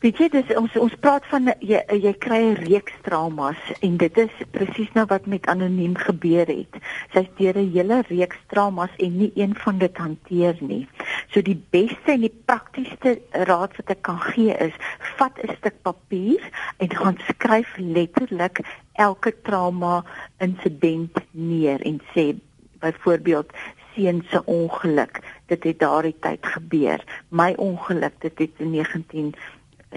Weet 0.01 0.17
jy 0.17 0.27
dis 0.33 0.51
ons 0.57 0.75
ons 0.81 0.93
praat 0.97 1.25
van 1.29 1.51
jy 1.61 1.77
jy 1.93 2.11
kry 2.25 2.37
'n 2.43 2.55
reeks 2.57 2.95
traumas 3.05 3.59
en 3.85 3.97
dit 4.01 4.15
is 4.17 4.39
presies 4.55 4.89
nou 4.95 5.03
wat 5.11 5.27
met 5.29 5.45
anoniem 5.53 5.93
gebeur 5.93 6.49
het. 6.49 6.79
Sy's 7.13 7.29
deur 7.37 7.59
'n 7.61 7.69
hele 7.75 7.99
reeks 8.07 8.39
traumas 8.49 8.95
en 8.97 9.17
nie 9.17 9.31
een 9.35 9.53
van 9.65 9.77
dit 9.77 9.97
hanteer 9.97 10.57
nie. 10.59 10.87
So 11.29 11.41
die 11.41 11.61
beste 11.69 12.15
en 12.15 12.25
die 12.25 12.33
praktiesste 12.45 13.21
raad 13.45 13.77
wat 13.77 13.93
ek 13.93 14.01
kan 14.01 14.17
gee 14.33 14.57
is 14.57 14.73
vat 15.19 15.37
'n 15.37 15.53
stuk 15.59 15.77
papier 15.83 16.41
en 16.79 16.89
gaan 16.89 17.17
skryf 17.29 17.77
letterlik 17.77 18.65
elke 18.93 19.35
trauma 19.43 20.03
insident 20.39 21.13
neer 21.31 21.79
en 21.85 22.01
sê 22.15 22.33
byvoorbeeld 22.79 23.53
seun 23.93 24.25
se 24.31 24.45
ongeluk 24.45 25.21
dit 25.45 25.63
het 25.63 25.79
daardie 25.79 26.15
tyd 26.19 26.45
gebeur 26.45 26.99
my 27.29 27.53
ongeluk 27.57 28.13
dit 28.19 28.39
het 28.39 28.51
in 28.57 28.71
19 28.71 29.35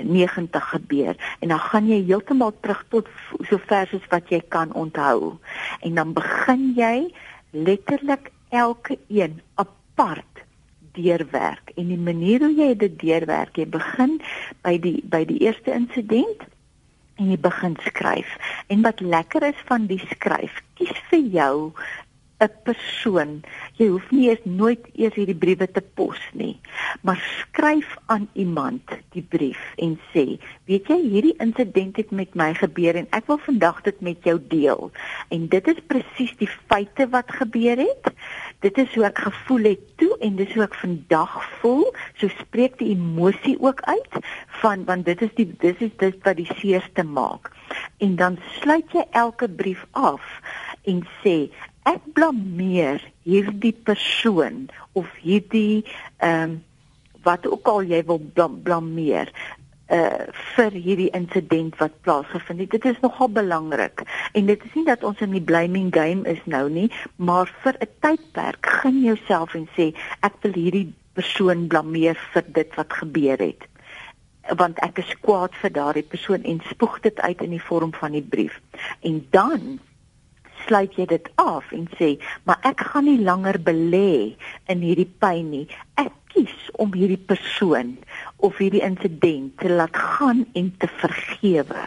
90 0.03 0.69
gebeur. 0.71 1.17
En 1.41 1.49
dan 1.49 1.59
gaan 1.59 1.89
jy 1.89 2.03
heeltemal 2.05 2.55
terug 2.61 2.85
tot 2.89 3.09
so 3.49 3.59
ver 3.59 3.87
soos 3.87 4.07
wat 4.11 4.29
jy 4.29 4.43
kan 4.49 4.73
onthou. 4.73 5.39
En 5.81 5.95
dan 5.95 6.13
begin 6.13 6.73
jy 6.77 7.15
letterlik 7.51 8.31
elke 8.49 8.99
een 9.09 9.41
apart 9.55 10.43
deurwerk. 10.95 11.71
En 11.75 11.87
die 11.91 11.99
manier 11.99 12.43
hoe 12.43 12.55
jy 12.55 12.75
dit 12.79 12.99
deurwerk 12.99 13.57
jy 13.59 13.67
begin 13.71 14.19
by 14.63 14.77
die 14.79 15.01
by 15.11 15.25
die 15.27 15.41
eerste 15.47 15.75
insident 15.75 16.47
en 17.19 17.31
jy 17.31 17.39
begin 17.39 17.77
skryf. 17.87 18.31
En 18.67 18.83
wat 18.83 19.01
lekker 19.01 19.47
is 19.51 19.61
van 19.71 19.87
die 19.91 20.03
skryf 20.11 20.63
kies 20.79 20.95
vir 21.11 21.27
jou 21.35 21.57
'n 22.43 22.51
persoon. 22.67 23.43
Jy 23.79 23.87
hoef 23.89 24.11
nie 24.11 24.29
eers 24.29 24.43
nooit 24.45 24.87
eers 24.99 25.15
hierdie 25.15 25.39
briewe 25.39 25.67
te 25.71 25.83
pos 25.99 26.19
nie, 26.33 26.59
maar 27.07 27.21
skryf 27.39 27.97
aan 28.07 28.27
iemand 28.33 28.91
die 29.15 29.23
brief 29.23 29.61
en 29.79 29.95
sê, 30.13 30.25
weet 30.67 30.91
jy, 30.91 30.99
hierdie 31.15 31.37
insident 31.43 31.97
het 31.97 32.11
met 32.11 32.35
my 32.35 32.51
gebeur 32.59 32.99
en 32.99 33.07
ek 33.15 33.29
wil 33.31 33.39
vandag 33.47 33.83
dit 33.87 34.01
met 34.01 34.27
jou 34.27 34.37
deel. 34.51 34.91
En 35.31 35.47
dit 35.49 35.71
is 35.73 35.85
presies 35.87 36.35
die 36.43 36.51
feite 36.67 37.07
wat 37.15 37.31
gebeur 37.39 37.79
het. 37.79 38.11
Dit 38.67 38.79
is 38.83 38.95
hoe 38.95 39.07
ek 39.07 39.19
gevoel 39.27 39.71
het 39.75 39.85
toe 40.01 40.13
en 40.21 40.37
dis 40.37 40.55
hoe 40.57 40.65
ek 40.67 40.79
vandag 40.83 41.35
voel. 41.61 41.85
So 42.19 42.31
spreek 42.41 42.79
die 42.83 42.95
emosie 42.95 43.57
ook 43.61 43.81
uit 43.87 44.19
van 44.63 44.85
want 44.89 45.07
dit 45.07 45.23
is 45.23 45.35
die 45.39 45.51
dis 45.61 45.79
is 45.85 45.95
dit 46.03 46.19
wat 46.27 46.41
die 46.41 46.51
seerste 46.59 47.07
maak. 47.07 47.53
En 48.03 48.17
dan 48.17 48.39
sluit 48.59 48.91
jy 48.93 49.07
elke 49.13 49.49
brief 49.49 49.87
af 49.93 50.25
en 50.85 51.05
sê 51.23 51.37
ek 51.89 52.05
blameer 52.17 53.03
hierdie 53.25 53.75
persoon 53.89 54.69
of 54.93 55.11
hierdie 55.21 55.85
ehm 56.19 56.57
um, 56.57 56.63
wat 57.25 57.47
ook 57.49 57.69
al 57.73 57.87
jy 57.89 58.03
wil 58.05 58.19
blam, 58.21 58.59
blameer 58.61 59.31
uh 59.93 60.25
vir 60.57 60.73
hierdie 60.73 61.11
insident 61.17 61.77
wat 61.81 61.95
plaasgevind 62.05 62.61
het. 62.61 62.71
Dit 62.77 62.85
is 62.85 63.01
nogal 63.01 63.29
belangrik. 63.33 64.03
En 64.33 64.47
dit 64.47 64.65
is 64.65 64.75
nie 64.77 64.85
dat 64.85 65.05
ons 65.05 65.21
in 65.25 65.33
die 65.33 65.45
blaming 65.45 65.89
game 65.93 66.29
is 66.29 66.41
nou 66.45 66.69
nie, 66.71 66.91
maar 67.17 67.49
vir 67.65 67.77
'n 67.81 67.89
tydperk 68.01 68.67
gun 68.81 69.01
jouself 69.05 69.55
en 69.55 69.69
sê 69.77 69.95
ek 70.21 70.37
wil 70.43 70.53
hierdie 70.53 70.93
persoon 71.15 71.67
blameer 71.69 72.19
vir 72.33 72.45
dit 72.53 72.75
wat 72.77 72.93
gebeur 72.93 73.39
het 73.39 73.69
want 74.53 74.79
ek 74.85 74.99
is 74.99 75.13
kwaad 75.25 75.55
vir 75.63 75.73
daardie 75.73 76.05
persoon 76.05 76.43
en 76.45 76.61
spoeg 76.69 77.01
dit 77.01 77.21
uit 77.21 77.43
in 77.43 77.55
die 77.57 77.63
vorm 77.63 77.93
van 77.97 78.13
die 78.13 78.23
brief. 78.23 78.61
En 79.01 79.27
dan 79.31 79.79
sluit 80.67 80.95
jy 80.99 81.07
dit 81.11 81.31
af 81.41 81.73
en 81.77 81.89
sê, 81.99 82.15
maar 82.45 82.61
ek 82.69 82.85
gaan 82.91 83.09
nie 83.09 83.21
langer 83.21 83.59
belê 83.63 84.35
in 84.73 84.85
hierdie 84.85 85.11
pyn 85.21 85.51
nie. 85.53 85.67
Ek 86.01 86.13
kies 86.35 86.55
om 86.83 86.95
hierdie 86.97 87.21
persoon 87.31 87.95
of 88.45 88.59
hierdie 88.59 88.83
insident 88.85 89.55
te 89.63 89.71
laat 89.71 89.95
gaan 89.97 90.45
en 90.59 90.73
te 90.79 90.91
vergewe. 91.01 91.85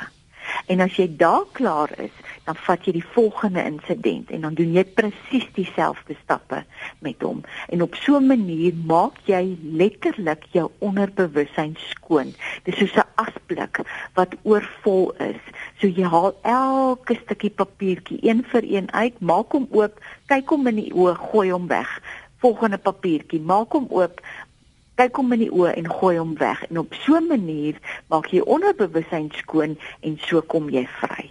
En 0.66 0.80
as 0.80 0.96
jy 0.96 1.08
daar 1.18 1.46
klaar 1.52 1.92
is, 2.00 2.12
dan 2.48 2.56
vat 2.56 2.86
jy 2.88 2.94
die 2.96 3.08
volgende 3.14 3.64
insident 3.64 4.32
en 4.32 4.42
dan 4.42 4.56
doen 4.56 4.72
jy 4.74 4.84
presies 4.98 5.48
dieselfde 5.58 6.16
stappe 6.24 6.64
met 7.06 7.22
hom. 7.22 7.44
En 7.68 7.82
op 7.82 7.96
so 7.96 8.18
'n 8.18 8.28
manier 8.28 8.74
maak 8.86 9.20
jy 9.26 9.58
letterlik 9.62 10.44
jou 10.52 10.70
onderbewussyn 10.80 11.76
skoon. 11.78 12.34
Dis 12.64 12.78
soos 12.78 12.96
'n 12.96 13.10
asblik 13.16 13.80
wat 14.14 14.36
oorvol 14.44 15.14
is. 15.20 15.42
So 15.80 15.88
jy 15.88 16.04
haal 16.04 16.36
elke 16.42 17.20
stukkie 17.24 17.50
papiertjie 17.50 18.20
een 18.22 18.46
vir 18.48 18.64
een 18.64 18.92
uit, 18.92 19.20
maak 19.20 19.52
hom 19.52 19.68
oop, 19.72 20.00
kyk 20.26 20.50
hom 20.50 20.68
in 20.68 20.76
die 20.76 20.94
oë, 20.94 21.16
gooi 21.32 21.52
hom 21.52 21.68
weg. 21.68 22.02
Volgende 22.38 22.78
papiertjie, 22.78 23.42
maak 23.42 23.72
hom 23.72 23.88
oop, 23.90 24.22
kyk 24.98 25.20
hom 25.20 25.34
in 25.36 25.46
die 25.46 25.54
oë 25.54 25.76
en 25.78 25.90
gooi 26.00 26.18
hom 26.18 26.34
weg. 26.42 26.64
En 26.70 26.82
op 26.84 26.94
so 27.06 27.18
'n 27.18 27.28
manier 27.28 27.76
maak 28.10 28.28
jy 28.34 28.42
onderbewussyn 28.42 29.32
skoon 29.38 29.78
en 30.02 30.18
so 30.28 30.42
kom 30.42 30.70
jy 30.70 30.88
vry. 31.00 31.30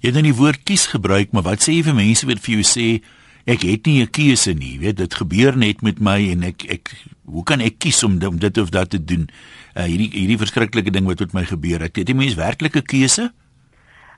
Jy 0.00 0.10
het 0.10 0.14
nou 0.14 0.22
die 0.22 0.40
woord 0.40 0.62
kies 0.62 0.86
gebruik, 0.86 1.32
maar 1.32 1.42
wat 1.42 1.62
sê 1.62 1.72
jy 1.72 1.82
vir 1.82 1.94
mense 1.94 2.26
wat 2.26 2.40
vir 2.40 2.54
jou 2.54 2.62
sê 2.62 3.02
ek 3.44 3.62
het 3.62 3.86
nie 3.86 4.02
'n 4.02 4.10
keuse 4.10 4.52
nie, 4.54 4.78
weet 4.78 4.96
dit 4.96 5.14
gebeur 5.14 5.56
net 5.56 5.82
met 5.82 6.00
my 6.00 6.30
en 6.30 6.42
ek 6.42 6.64
ek 6.70 6.90
hoe 7.24 7.44
kan 7.44 7.60
ek 7.60 7.78
kies 7.78 8.02
om, 8.02 8.22
om 8.22 8.38
dit 8.38 8.58
of 8.58 8.70
dat 8.70 8.90
te 8.90 9.04
doen? 9.04 9.28
Uh 9.74 9.84
hierdie 9.84 10.10
hierdie 10.10 10.38
verskriklike 10.38 10.90
ding 10.90 11.06
wat 11.06 11.18
met 11.18 11.32
my 11.32 11.44
gebeur 11.44 11.80
het. 11.80 11.96
Het 11.96 12.08
jy 12.08 12.14
mens 12.14 12.34
werklik 12.34 12.76
'n 12.76 12.82
keuse 12.82 13.32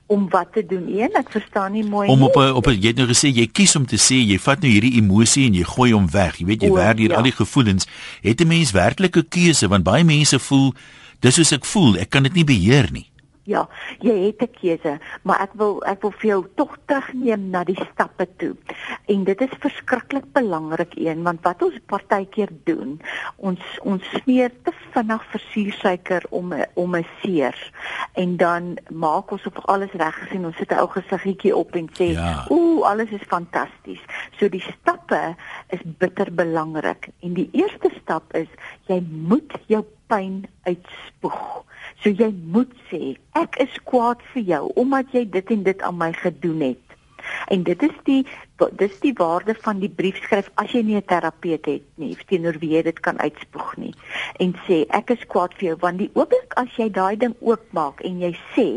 Om 0.07 0.29
wat 0.29 0.53
te 0.53 0.65
doen? 0.65 0.85
Een, 0.87 1.13
ek 1.13 1.31
verstaan 1.33 1.71
nie 1.71 1.83
mooi 1.83 2.09
om 2.09 2.23
op 2.23 2.35
'n 2.35 2.53
op 2.53 2.67
'n 2.67 2.77
jy 2.77 2.87
het 2.87 2.97
nou 2.97 3.07
gesê 3.07 3.33
jy 3.33 3.47
kies 3.47 3.75
om 3.75 3.85
te 3.85 3.97
sê 3.97 4.21
jy 4.21 4.37
vat 4.39 4.61
nou 4.61 4.71
hierdie 4.71 5.01
emosie 5.01 5.45
en 5.47 5.53
jy 5.53 5.63
gooi 5.63 5.91
hom 5.93 6.09
weg. 6.11 6.37
Jy 6.37 6.45
weet 6.45 6.61
jy 6.61 6.71
werk 6.71 6.97
hier 6.97 7.09
ja. 7.09 7.15
al 7.15 7.23
die 7.23 7.31
gevoelens. 7.31 7.87
Het 8.21 8.41
'n 8.41 8.47
mens 8.47 8.71
werklik 8.71 9.17
'n 9.17 9.27
keuse 9.29 9.67
want 9.67 9.83
baie 9.83 10.03
mense 10.03 10.39
voel 10.39 10.73
dis 11.19 11.35
soos 11.35 11.51
ek 11.51 11.65
voel, 11.65 11.97
ek 11.97 12.09
kan 12.09 12.23
dit 12.23 12.33
nie 12.33 12.43
beheer 12.43 12.89
nie. 12.91 13.07
Ja, 13.45 13.67
jy 14.01 14.13
het 14.25 14.41
'n 14.41 14.49
keuse, 14.57 14.99
maar 15.21 15.41
ek 15.41 15.53
wil 15.53 15.83
ek 15.85 16.01
wil 16.01 16.11
vir 16.11 16.29
jou 16.29 16.45
tog 16.55 16.77
terugneem 16.85 17.49
na 17.49 17.63
die 17.63 17.77
stappe 17.91 18.27
toe. 18.37 18.55
En 19.05 19.23
dit 19.23 19.41
is 19.41 19.59
verskriklik 19.59 20.25
belangrik 20.33 20.95
een, 20.97 21.23
want 21.23 21.43
wat 21.43 21.61
ons 21.61 21.77
partykeer 21.85 22.49
doen, 22.63 23.01
ons 23.35 23.59
ons 23.83 24.03
smeer 24.09 24.51
te 24.63 24.71
vinnig 24.93 25.23
versuursuiker 25.29 26.23
om 26.29 26.53
om 26.73 26.95
'n 26.95 27.05
seer 27.21 27.71
en 28.13 28.37
dan 28.37 28.77
maak 28.89 29.31
ons 29.31 29.45
of 29.45 29.65
alles 29.65 29.91
reg 29.91 30.21
is 30.25 30.31
en 30.31 30.45
ons 30.45 30.57
sit 30.57 30.71
'n 30.71 30.79
ou 30.79 30.87
gesiggetjie 30.87 31.55
op 31.55 31.75
en 31.75 31.89
sê, 31.93 32.13
Ja. 32.13 32.45
"Ooh, 32.49 32.83
alles 32.83 33.09
is 33.11 33.27
fantasties." 33.27 34.01
So 34.37 34.49
die 34.49 34.65
stappe 34.73 35.35
is 35.69 35.79
bitter 35.83 36.33
belangrik. 36.33 37.09
En 37.21 37.33
die 37.33 37.49
eerste 37.51 37.89
stap 38.01 38.33
is 38.33 38.47
jy 38.87 39.03
moet 39.09 39.53
jou 39.67 39.85
pyn 40.07 40.45
uitspoeg. 40.63 41.63
So 42.03 42.09
jy 42.09 42.31
moet 42.53 42.71
sê, 42.89 43.15
ek 43.33 43.59
is 43.59 43.77
kwaad 43.83 44.21
vir 44.33 44.43
jou 44.53 44.63
omdat 44.75 45.13
jy 45.15 45.25
dit 45.29 45.51
en 45.51 45.63
dit 45.63 45.81
aan 45.81 45.97
my 45.97 46.11
gedoen 46.13 46.61
het. 46.61 46.81
En 47.49 47.63
dit 47.63 47.83
is 47.83 47.95
die 48.05 48.23
dis 48.71 48.99
die 48.99 49.13
waarde 49.13 49.55
van 49.61 49.79
die 49.79 49.89
briefskryf 49.89 50.49
as 50.61 50.71
jy 50.71 50.81
nie 50.81 50.95
'n 50.95 51.05
terapeut 51.05 51.65
het 51.65 51.83
nie 51.95 52.15
teenoor 52.27 52.57
wie 52.59 52.69
jy 52.75 52.81
dit 52.83 52.99
kan 52.99 53.19
uitspoeg 53.19 53.75
nie 53.77 53.93
en 54.39 54.53
sê 54.67 54.85
ek 54.89 55.09
is 55.09 55.25
kwaad 55.27 55.53
vir 55.53 55.67
jou 55.69 55.77
want 55.81 55.97
die 55.97 56.09
oomblik 56.13 56.53
as 56.55 56.71
jy 56.77 56.89
daai 56.89 57.15
ding 57.17 57.35
oopmaak 57.39 58.01
en 58.01 58.21
jy 58.21 58.31
sê 58.55 58.67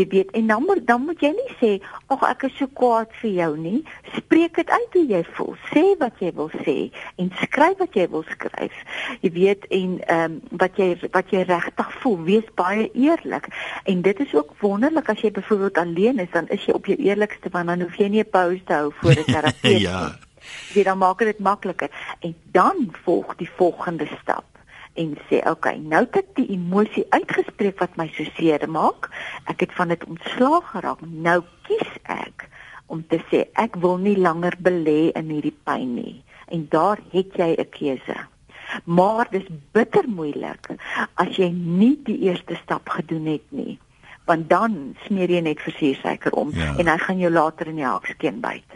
Jy 0.00 0.06
weet 0.08 0.30
en 0.38 0.46
dan 0.46 0.62
moet 0.64 0.86
dan 0.86 1.02
moet 1.04 1.20
jy 1.20 1.30
nie 1.36 1.54
sê 1.60 1.70
ag 2.14 2.22
ek 2.30 2.46
is 2.48 2.54
so 2.56 2.70
kwaad 2.80 3.10
vir 3.20 3.30
jou 3.36 3.50
nie. 3.60 3.80
Spreek 4.14 4.56
dit 4.56 4.70
uit 4.70 4.96
hoe 4.96 5.04
jy 5.10 5.20
voel. 5.36 5.56
Sê 5.68 5.82
wat 6.00 6.22
jy 6.24 6.30
wil 6.38 6.48
sê 6.64 6.76
en 7.20 7.28
skryf 7.42 7.76
wat 7.82 7.98
jy 7.98 8.06
wil 8.14 8.24
skryf. 8.30 8.78
Jy 9.20 9.32
weet 9.36 9.66
en 9.68 9.98
ehm 10.00 10.38
um, 10.38 10.38
wat 10.62 10.80
jy 10.80 10.88
wat 11.10 11.34
jy 11.34 11.44
regtig 11.50 11.92
voel. 12.00 12.16
Wees 12.30 12.48
baie 12.56 12.88
eerlik. 12.94 13.50
En 13.84 14.02
dit 14.06 14.24
is 14.24 14.34
ook 14.34 14.56
wonderlik 14.64 15.12
as 15.12 15.20
jy 15.20 15.32
byvoorbeeld 15.36 15.82
alleen 15.84 16.24
is 16.24 16.32
dan 16.32 16.48
is 16.48 16.64
jy 16.64 16.76
op 16.78 16.88
jou 16.88 16.96
eerlikste 16.96 17.52
want 17.52 17.68
dan 17.68 17.84
hoef 17.84 18.00
jy 18.00 18.08
nie 18.08 18.24
'n 18.24 18.30
pause 18.30 18.64
te 18.64 18.72
hou 18.72 18.92
voor 19.02 19.20
'n 19.20 19.32
terapeut 19.36 19.80
ja. 19.80 20.00
nie. 20.00 20.28
Jy 20.74 20.82
dan 20.82 20.98
maak 20.98 21.18
dit 21.18 21.38
makliker 21.38 21.90
en 22.20 22.34
dan 22.52 22.88
volg 23.04 23.36
die 23.36 23.50
volgende 23.56 24.08
stap 24.22 24.44
en 24.94 25.16
sê 25.28 25.40
okay, 25.48 25.76
nou 25.78 26.02
het 26.04 26.16
ek 26.22 26.32
die 26.38 26.48
emosie 26.54 27.04
uitgespreek 27.14 27.78
wat 27.80 27.96
my 28.00 28.08
so 28.16 28.26
seer 28.36 28.66
maak. 28.68 29.10
Ek 29.50 29.62
het 29.64 29.74
van 29.78 29.94
dit 29.94 30.04
ontslaag 30.04 30.72
geraak. 30.72 31.04
Nou 31.06 31.40
kies 31.68 31.92
ek 32.10 32.48
om 32.90 33.04
te 33.06 33.20
sê 33.30 33.44
ek 33.60 33.78
wil 33.82 34.00
nie 34.02 34.16
langer 34.18 34.56
belê 34.58 35.12
in 35.14 35.30
hierdie 35.30 35.56
pyn 35.64 35.94
nie. 35.94 36.16
En 36.50 36.66
daar 36.70 36.98
het 37.12 37.36
jy 37.38 37.54
'n 37.54 37.70
keuse. 37.70 38.18
Maar 38.84 39.26
dis 39.30 39.46
bitter 39.72 40.08
moeilik 40.08 40.70
as 41.14 41.36
jy 41.36 41.50
nie 41.50 41.98
die 42.04 42.18
eerste 42.30 42.58
stap 42.62 42.88
gedoen 42.88 43.26
het 43.26 43.46
nie. 43.48 43.78
Want 44.24 44.48
dan 44.50 44.96
smeer 45.06 45.30
jy 45.30 45.40
net 45.40 45.60
versuursuiker 45.60 46.32
om 46.32 46.50
ja. 46.54 46.74
en 46.78 46.86
hy 46.86 46.98
gaan 46.98 47.18
jou 47.18 47.32
later 47.32 47.66
in 47.66 47.76
die 47.76 47.84
hakskeen 47.84 48.40
byt. 48.40 48.70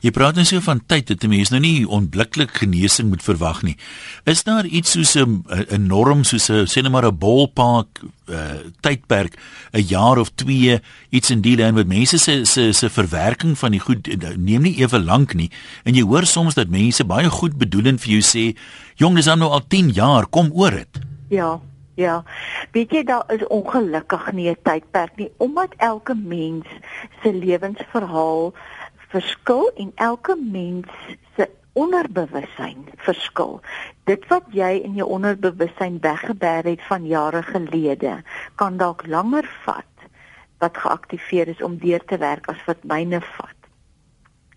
Jy 0.00 0.12
praat 0.14 0.36
nou 0.38 0.44
so 0.46 0.60
van 0.62 0.80
tyd 0.86 1.08
dat 1.08 1.24
'n 1.24 1.28
mens 1.28 1.50
nou 1.50 1.60
nie 1.60 1.88
onmiddellik 1.88 2.50
genesing 2.50 3.08
moet 3.08 3.22
verwag 3.22 3.62
nie. 3.62 3.76
Is 4.24 4.44
daar 4.44 4.64
iets 4.66 4.90
soos 4.90 5.14
'n 5.16 5.44
'n 5.48 5.86
norm 5.86 6.24
soos 6.24 6.48
'n 6.50 6.66
sê 6.66 6.82
net 6.82 6.92
maar 6.92 7.06
'n 7.06 7.18
ballpark 7.18 8.00
uh, 8.28 8.62
tydperk, 8.80 9.38
'n 9.72 9.82
jaar 9.82 10.18
of 10.18 10.30
2, 10.34 10.80
iets 11.10 11.30
in 11.30 11.40
die 11.40 11.56
lyn 11.56 11.74
wat 11.74 11.86
mense 11.86 12.18
se 12.18 12.44
se 12.44 12.72
se 12.72 12.90
verwerking 12.90 13.58
van 13.58 13.70
die 13.70 13.80
goed 13.80 14.08
eh, 14.08 14.36
neem 14.36 14.62
nie 14.62 14.78
ewe 14.78 15.00
lank 15.00 15.34
nie. 15.34 15.50
En 15.84 15.94
jy 15.94 16.02
hoor 16.02 16.26
soms 16.26 16.54
dat 16.54 16.68
mense 16.68 17.04
baie 17.04 17.30
goed 17.30 17.58
bedoelend 17.58 18.00
vir 18.00 18.10
jou 18.10 18.22
sê, 18.22 18.56
"Jong, 18.96 19.14
dis 19.16 19.26
nou 19.26 19.50
al 19.50 19.66
10 19.66 19.90
jaar, 19.90 20.26
kom 20.26 20.50
oor 20.54 20.70
dit." 20.70 20.98
Ja. 21.28 21.60
Ja. 21.98 22.22
Weet 22.72 22.92
jy 22.94 23.02
daar 23.02 23.24
is 23.34 23.46
ongelukkig 23.46 24.32
nie 24.32 24.48
'n 24.50 24.56
tydperk 24.62 25.16
nie 25.16 25.30
omdat 25.36 25.74
elke 25.76 26.14
mens 26.14 26.66
se 27.22 27.32
lewensverhaal 27.32 28.52
verskil 29.12 29.70
en 29.76 29.92
elke 29.94 30.36
mens 30.36 30.88
se 31.36 31.48
onderbewussyn 31.78 32.88
verskil. 33.06 33.60
Dit 34.04 34.26
wat 34.32 34.48
jy 34.56 34.70
in 34.84 34.96
jou 34.98 35.08
onderbewussyn 35.18 36.00
weggeberg 36.04 36.72
het 36.72 36.82
van 36.88 37.06
jare 37.06 37.42
gelede, 37.42 38.18
kan 38.56 38.76
dalk 38.80 39.06
langer 39.06 39.46
vat 39.64 39.84
wat 40.58 40.76
geaktiveer 40.76 41.48
is 41.48 41.62
om 41.62 41.78
deur 41.78 42.02
te 42.10 42.18
werk 42.18 42.48
as 42.50 42.58
wat 42.66 42.82
myne 42.82 43.20
vat. 43.36 43.54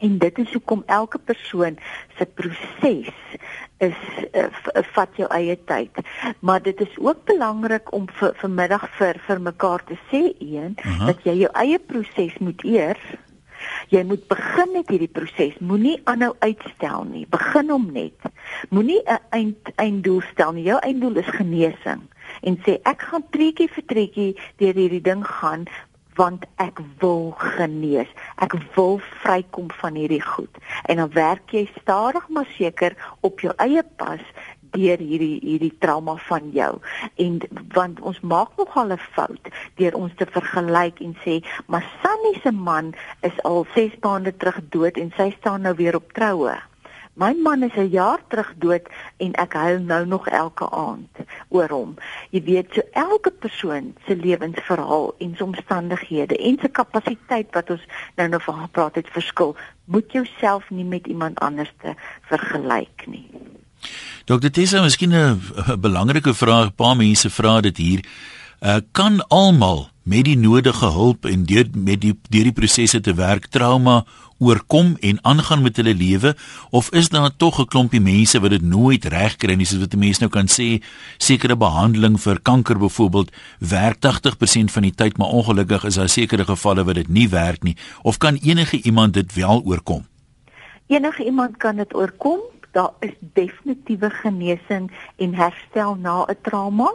En 0.02 0.18
dit 0.18 0.40
is 0.42 0.54
hoekom 0.54 0.82
elke 0.90 1.20
persoon 1.20 1.78
se 2.18 2.26
proses 2.26 3.12
is 3.82 3.98
uh, 4.34 4.48
vat 4.96 5.18
jou 5.18 5.28
eie 5.34 5.58
tyd. 5.70 6.02
Maar 6.40 6.62
dit 6.62 6.82
is 6.82 6.96
ook 6.98 7.24
belangrik 7.30 7.94
om 7.94 8.08
vir 8.18 8.34
vanmiddag 8.42 8.88
vir 8.98 9.22
vir 9.28 9.42
mekaar 9.42 9.84
te 9.86 9.98
sê 10.10 10.24
een 10.40 10.74
uh 10.78 10.86
-huh. 10.86 11.06
dat 11.06 11.24
jy 11.24 11.36
jou 11.44 11.52
eie 11.54 11.80
proses 11.80 12.38
moet 12.38 12.64
eers 12.64 13.06
Jy 13.92 14.06
moet 14.08 14.22
begin 14.32 14.70
met 14.72 14.88
hierdie 14.88 15.12
proses. 15.12 15.58
Moenie 15.60 15.98
aanhou 16.08 16.32
uitstel 16.40 17.04
nie. 17.10 17.26
Begin 17.28 17.74
hom 17.74 17.90
net. 17.92 18.30
Moenie 18.72 19.02
'n 19.04 19.20
eind 19.36 19.72
einddoel 19.76 20.22
stel 20.32 20.54
nie. 20.56 20.64
Jou 20.64 20.80
einddoel 20.80 21.20
is 21.20 21.32
genesing 21.36 22.08
en 22.42 22.58
sê 22.66 22.80
ek 22.88 23.02
gaan 23.02 23.24
treetjie 23.30 23.68
vir 23.68 23.86
treetjie 23.86 24.36
deur 24.58 24.74
hierdie 24.74 25.02
ding 25.02 25.26
gaan 25.28 25.68
want 26.16 26.46
ek 26.56 26.80
wil 27.00 27.32
genees. 27.38 28.08
Ek 28.44 28.56
wil 28.76 29.00
vrykom 29.24 29.72
van 29.82 29.96
hierdie 29.96 30.24
goed. 30.24 30.58
En 30.86 31.00
dan 31.04 31.12
werk 31.16 31.52
jy 31.56 31.70
stadig 31.82 32.28
maar 32.30 32.48
seker 32.58 32.96
op 33.22 33.40
jou 33.40 33.54
eie 33.58 33.84
pas 33.96 34.24
deur 34.72 34.98
hierdie 34.98 35.40
hierdie 35.44 35.74
trauma 35.80 36.16
van 36.28 36.50
jou 36.56 36.72
en 37.26 37.40
want 37.76 38.02
ons 38.02 38.20
maak 38.34 38.58
nogal 38.58 38.92
'n 38.96 39.06
fout 39.16 39.52
deur 39.76 39.96
ons 39.96 40.14
te 40.16 40.26
vergelyk 40.26 41.02
en 41.02 41.16
sê 41.26 41.44
maar 41.68 41.86
Sunny 42.02 42.34
se 42.44 42.52
man 42.52 42.94
is 43.22 43.38
al 43.44 43.66
6 43.76 44.00
maande 44.02 44.38
terug 44.38 44.60
dood 44.70 44.98
en 44.98 45.14
sy 45.18 45.32
staan 45.40 45.62
nou 45.62 45.76
weer 45.76 45.96
op 45.96 46.12
troue. 46.14 46.58
My 47.14 47.34
man 47.34 47.64
is 47.64 47.76
'n 47.76 47.90
jaar 47.90 48.20
terug 48.28 48.54
dood 48.58 48.86
en 49.18 49.34
ek 49.34 49.54
huil 49.54 49.80
nou 49.80 50.06
nog 50.06 50.28
elke 50.28 50.70
aand 50.70 51.18
oor 51.50 51.70
hom. 51.70 51.96
Jy 52.30 52.44
weet, 52.44 52.74
so 52.74 52.82
elke 52.92 53.32
persoon 53.32 53.96
se 54.08 54.16
lewensverhaal 54.16 55.14
en 55.18 55.36
se 55.36 55.44
omstandighede 55.44 56.38
en 56.38 56.58
se 56.62 56.70
kapasiteit 56.70 57.48
wat 57.52 57.70
ons 57.70 57.86
nou 58.16 58.28
nou 58.30 58.42
van 58.42 58.62
gepraat 58.62 58.96
het 58.96 59.10
verskil, 59.10 59.56
moet 59.86 60.12
jouself 60.12 60.70
nie 60.70 60.86
met 60.86 61.08
iemand 61.08 61.40
anders 61.40 61.74
te 61.82 61.94
vergelyk 62.22 63.08
nie. 63.08 63.28
Dokter 64.26 64.52
Tessa, 64.52 64.82
miskien 64.82 65.14
'n 65.14 65.42
belangrike 65.86 66.34
vraag, 66.34 66.68
'n 66.68 66.76
paar 66.76 66.96
mense 66.96 67.30
vra 67.30 67.62
dit 67.62 67.78
hier. 67.78 68.06
Uh, 68.62 68.78
kan 68.92 69.28
almal 69.28 69.90
met 70.04 70.26
die 70.26 70.38
nodige 70.38 70.86
hulp 70.86 71.26
en 71.26 71.46
deur 71.46 71.66
met 71.74 72.02
die 72.02 72.14
deur 72.30 72.44
die 72.44 72.54
prosesse 72.54 73.00
te 73.02 73.14
werk 73.14 73.48
trauma 73.50 74.04
oorkom 74.42 74.96
en 75.00 75.18
aangaan 75.26 75.62
met 75.62 75.76
hulle 75.76 75.94
lewe? 75.96 76.36
Of 76.70 76.92
is 76.92 77.10
daar 77.10 77.36
tog 77.38 77.60
'n 77.60 77.66
klompie 77.66 78.02
mense 78.02 78.40
wat 78.40 78.50
dit 78.50 78.62
nooit 78.62 79.06
reg 79.06 79.36
kry 79.36 79.54
nie? 79.54 79.66
Soos 79.66 79.80
wat 79.80 79.96
mense 79.96 80.20
nou 80.20 80.30
kan 80.30 80.48
sê 80.48 80.82
sekere 81.18 81.56
behandeling 81.56 82.22
vir 82.22 82.40
kanker 82.42 82.78
byvoorbeeld 82.78 83.32
werk 83.60 84.00
80% 84.00 84.72
van 84.72 84.82
die 84.82 84.96
tyd 84.96 85.18
maar 85.18 85.28
ongelukkig 85.28 85.84
is 85.84 85.96
daar 85.96 86.10
sekere 86.10 86.46
gevalle 86.46 86.84
wat 86.84 86.96
dit 86.96 87.10
nie 87.10 87.30
werk 87.30 87.64
nie. 87.64 87.78
Of 88.02 88.18
kan 88.18 88.36
enige 88.36 88.82
iemand 88.82 89.14
dit 89.14 89.34
wel 89.34 89.62
oorkom? 89.66 90.06
Enige 90.88 91.26
iemand 91.26 91.58
kan 91.58 91.76
dit 91.76 91.96
oorkom 91.96 92.40
daar 92.72 92.94
is 93.00 93.14
definitiewe 93.20 94.10
genesing 94.10 94.92
en 95.16 95.34
herstel 95.36 95.96
na 95.96 96.26
'n 96.26 96.38
trauma. 96.42 96.92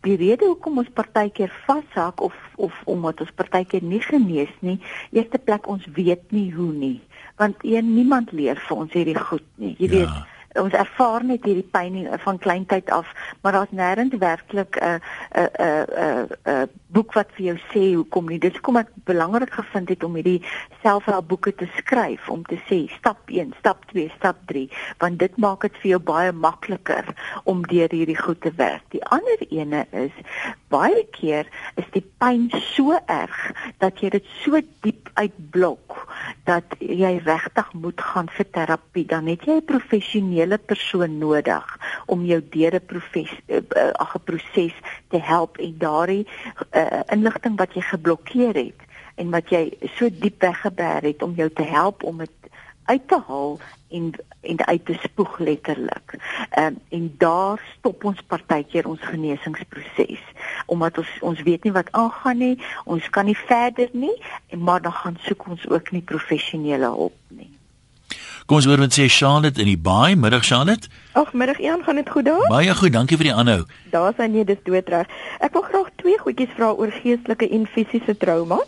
Die 0.00 0.16
rede 0.16 0.44
hoekom 0.44 0.78
ons 0.78 0.88
partykeer 0.92 1.52
vashak 1.66 2.20
of 2.20 2.34
of 2.54 2.82
omdat 2.84 3.20
ons 3.20 3.30
partykeer 3.30 3.82
nie 3.82 4.00
genees 4.00 4.54
nie, 4.58 4.80
eerste 5.10 5.38
plek 5.38 5.68
ons 5.68 5.86
weet 5.94 6.30
nie 6.30 6.54
hoe 6.54 6.72
nie, 6.72 7.00
want 7.36 7.56
een 7.60 7.94
niemand 7.94 8.32
leer 8.32 8.56
vir 8.56 8.76
ons 8.76 8.92
hierdie 8.92 9.18
goed 9.18 9.48
nie. 9.54 9.74
Jy 9.78 9.86
ja. 9.86 9.90
weet 9.90 10.08
ons 10.56 10.72
ervaar 10.72 11.24
net 11.24 11.44
hierdie 11.44 11.68
pyn 11.70 12.18
van 12.18 12.38
kleintyd 12.38 12.90
af, 12.90 13.12
maar 13.42 13.52
daar's 13.52 13.70
nêrens 13.70 14.18
werklik 14.18 14.76
'n 14.76 15.00
'n 15.34 15.48
'n 15.58 16.28
'n 16.44 16.68
boek 16.96 17.12
wat 17.16 17.32
vir 17.36 17.44
jou 17.50 17.56
sê 17.70 17.82
hoekom 17.92 18.30
nie. 18.32 18.40
Dis 18.40 18.56
kom 18.64 18.78
ek 18.80 18.92
belangrik 19.08 19.52
gevind 19.58 19.90
het 19.92 20.04
om 20.06 20.16
hierdie 20.16 20.40
selfhelpboeke 20.82 21.52
te 21.60 21.68
skryf 21.76 22.30
om 22.32 22.44
te 22.48 22.56
sê 22.68 22.86
stap 22.96 23.28
1, 23.28 23.52
stap 23.60 23.84
2, 23.92 24.08
stap 24.16 24.40
3, 24.52 24.64
want 25.02 25.20
dit 25.20 25.40
maak 25.42 25.66
dit 25.66 25.80
vir 25.82 25.90
jou 25.94 26.00
baie 26.12 26.32
makliker 26.46 27.12
om 27.44 27.64
deur 27.68 27.92
hierdie 27.92 28.18
goed 28.18 28.40
te 28.44 28.54
werk. 28.56 28.86
Die 28.94 29.04
ander 29.12 29.44
ene 29.50 29.84
is 30.06 30.14
baie 30.72 31.04
keer 31.14 31.48
is 31.80 31.86
die 31.94 32.04
pyn 32.20 32.48
so 32.72 32.96
erg 33.12 33.36
dat 33.82 34.00
jy 34.02 34.14
dit 34.16 34.32
so 34.40 34.60
diep 34.84 35.10
uitblok 35.20 36.06
dat 36.46 36.76
jy 36.80 37.16
regtig 37.24 37.72
moet 37.74 38.00
gaan 38.00 38.28
vir 38.36 38.48
terapie. 38.54 39.06
Dan 39.06 39.26
het 39.30 39.44
jy 39.46 39.58
'n 39.58 39.64
professionele 39.66 40.58
persoon 40.58 41.18
nodig 41.18 41.66
om 42.06 42.24
jou 42.24 42.40
deur 42.40 42.74
'n 42.74 42.86
proses 42.86 43.32
uh, 43.48 43.56
uh, 43.76 44.14
'n 44.14 44.24
proses 44.24 44.74
te 45.08 45.18
help 45.18 45.58
en 45.58 45.74
daardie 45.78 46.26
uh, 46.74 46.85
inligting 47.12 47.56
wat 47.56 47.74
jy 47.74 47.82
geblokkeer 47.82 48.54
het 48.54 48.84
en 49.16 49.30
wat 49.30 49.50
jy 49.50 49.70
so 49.96 50.08
diep 50.12 50.40
weggeberg 50.44 51.10
het 51.10 51.22
om 51.22 51.34
jou 51.36 51.48
te 51.50 51.64
help 51.64 52.02
om 52.02 52.18
dit 52.18 52.50
uit 52.86 53.08
te 53.08 53.18
haal 53.26 53.58
en 53.88 54.12
en 54.40 54.66
uit 54.66 54.84
te 54.84 54.94
spoeg 55.02 55.38
letterlik. 55.38 56.18
Ehm 56.50 56.66
um, 56.66 56.78
en 56.88 57.14
daar 57.18 57.62
stop 57.78 58.04
ons 58.04 58.22
partykeer 58.26 58.86
ons 58.86 59.00
genesingsproses 59.00 60.22
omdat 60.66 60.98
ons 60.98 61.18
ons 61.20 61.42
weet 61.42 61.64
nie 61.64 61.72
wat 61.72 61.92
aangaan 61.92 62.38
nie, 62.38 62.56
ons 62.84 63.10
kan 63.10 63.24
nie 63.24 63.38
verder 63.38 63.88
nie 63.92 64.14
en 64.46 64.62
maar 64.62 64.82
dan 64.82 64.92
gaan 64.92 65.18
soek 65.20 65.46
ons 65.46 65.68
ook 65.68 65.90
nie 65.90 66.02
professionele 66.02 66.86
hulp 66.86 67.18
nie. 67.28 67.55
Kom 68.46 68.60
ons 68.60 68.66
hoor 68.70 68.78
wat 68.78 68.94
sê 68.94 69.08
Charlotte 69.10 69.58
in 69.58 69.66
die 69.66 69.80
baai. 69.88 70.14
Middag 70.14 70.44
Charlotte. 70.46 70.86
Ag, 71.18 71.32
middag 71.34 71.58
Ian, 71.58 71.80
gaan 71.82 71.98
dit 71.98 72.10
goed 72.10 72.28
daar? 72.28 72.44
Baie 72.46 72.74
goed, 72.78 72.92
dankie 72.94 73.16
vir 73.18 73.26
die 73.26 73.32
aanhou. 73.34 73.64
Daar 73.90 74.12
is 74.12 74.20
nee, 74.30 74.44
dis 74.46 74.60
doodreg. 74.62 75.10
Ek 75.42 75.56
wil 75.56 75.64
graag 75.66 75.88
twee 75.98 76.14
goedjies 76.20 76.52
vra 76.54 76.68
oor 76.78 76.92
geestelike 76.94 77.48
en 77.50 77.66
fisiese 77.66 78.14
trauma. 78.14 78.60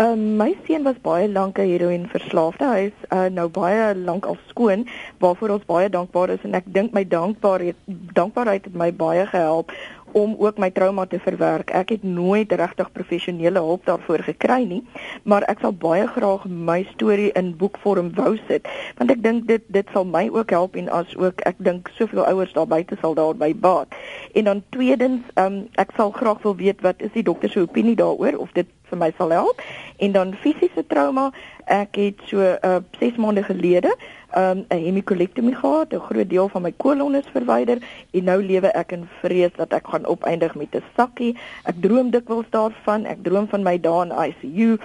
Ehm 0.00 0.14
um, 0.14 0.22
my 0.40 0.54
seun 0.64 0.88
was 0.88 0.96
baie 1.04 1.28
lank 1.28 1.58
'n 1.60 1.68
heroïne 1.68 2.08
verslaafde. 2.08 2.64
Hy 2.64 2.88
is 2.88 2.98
uh, 3.12 3.28
nou 3.28 3.48
baie 3.52 3.92
lank 3.94 4.24
al 4.24 4.38
skoon, 4.48 4.88
waarvoor 5.20 5.50
ons 5.58 5.68
baie 5.68 5.88
dankbaar 5.92 6.32
is 6.32 6.40
en 6.48 6.54
ek 6.54 6.72
dink 6.72 6.96
my 6.96 7.04
dankbaarheid 7.04 7.76
dankbaarheid 8.16 8.64
het 8.64 8.74
my 8.74 8.88
baie 8.92 9.26
gehelp 9.26 9.68
om 10.12 10.34
ook 10.38 10.58
my 10.58 10.70
trauma 10.70 11.06
te 11.06 11.18
verwerk. 11.18 11.70
Ek 11.70 11.88
het 11.88 12.02
nooit 12.02 12.52
regtig 12.52 12.92
professionele 12.92 13.58
hulp 13.58 13.84
daarvoor 13.84 14.24
gekry 14.28 14.62
nie, 14.64 14.82
maar 15.22 15.42
ek 15.50 15.60
sal 15.64 15.72
baie 15.72 16.06
graag 16.06 16.46
my 16.48 16.82
storie 16.92 17.32
in 17.32 17.54
boekvorm 17.56 18.12
wou 18.14 18.36
sit, 18.46 18.68
want 18.96 19.10
ek 19.10 19.22
dink 19.22 19.46
dit 19.50 19.62
dit 19.66 19.92
sal 19.92 20.04
my 20.04 20.28
ook 20.32 20.50
help 20.50 20.76
en 20.76 20.88
as 20.88 21.16
ook 21.16 21.42
ek 21.48 21.58
dink 21.58 21.90
soveel 21.98 22.24
ouers 22.24 22.52
daar 22.52 22.68
buite 22.70 22.96
sal 23.00 23.14
daarby 23.14 23.52
baat. 23.54 23.92
En 24.34 24.44
dan 24.44 24.62
tweedens, 24.70 25.22
um, 25.34 25.66
ek 25.80 25.92
sal 25.96 26.10
graag 26.10 26.42
wil 26.42 26.56
weet 26.56 26.80
wat 26.80 27.02
is 27.02 27.12
die 27.12 27.26
dokter 27.26 27.50
se 27.50 27.60
opinie 27.60 27.96
daaroor 27.96 28.38
of 28.38 28.52
dit 28.52 28.66
vir 28.90 28.98
my 28.98 29.12
sal 29.18 29.30
help. 29.30 29.62
En 29.98 30.12
dan 30.12 30.34
fisiese 30.42 30.84
trauma, 30.86 31.30
ek 31.64 31.96
het 31.96 32.22
so 32.30 32.40
uh 32.40 32.80
6 33.00 33.16
maande 33.16 33.42
gelede 33.42 33.92
um 34.36 34.64
'n 34.68 34.82
hemikolektomie 34.84 35.54
gehad, 35.54 35.92
'n 35.92 36.06
groot 36.08 36.28
deel 36.28 36.48
van 36.48 36.62
my 36.62 36.72
kolon 36.76 37.14
is 37.14 37.28
verwyder 37.32 37.78
en 38.10 38.24
nou 38.24 38.42
lewe 38.42 38.68
ek 38.72 38.92
in 38.92 39.08
vrees 39.20 39.52
dat 39.56 39.72
ek 39.72 39.86
gaan 39.86 40.06
opeindig 40.06 40.54
met 40.54 40.74
'n 40.74 40.82
sakkie. 40.96 41.36
Ek 41.64 41.74
droom 41.80 42.10
dikwels 42.10 42.50
daarvan, 42.50 43.06
ek 43.06 43.22
droom 43.22 43.48
van 43.48 43.62
my 43.62 43.80
dae 43.80 44.04
in 44.04 44.12
ICU. 44.28 44.78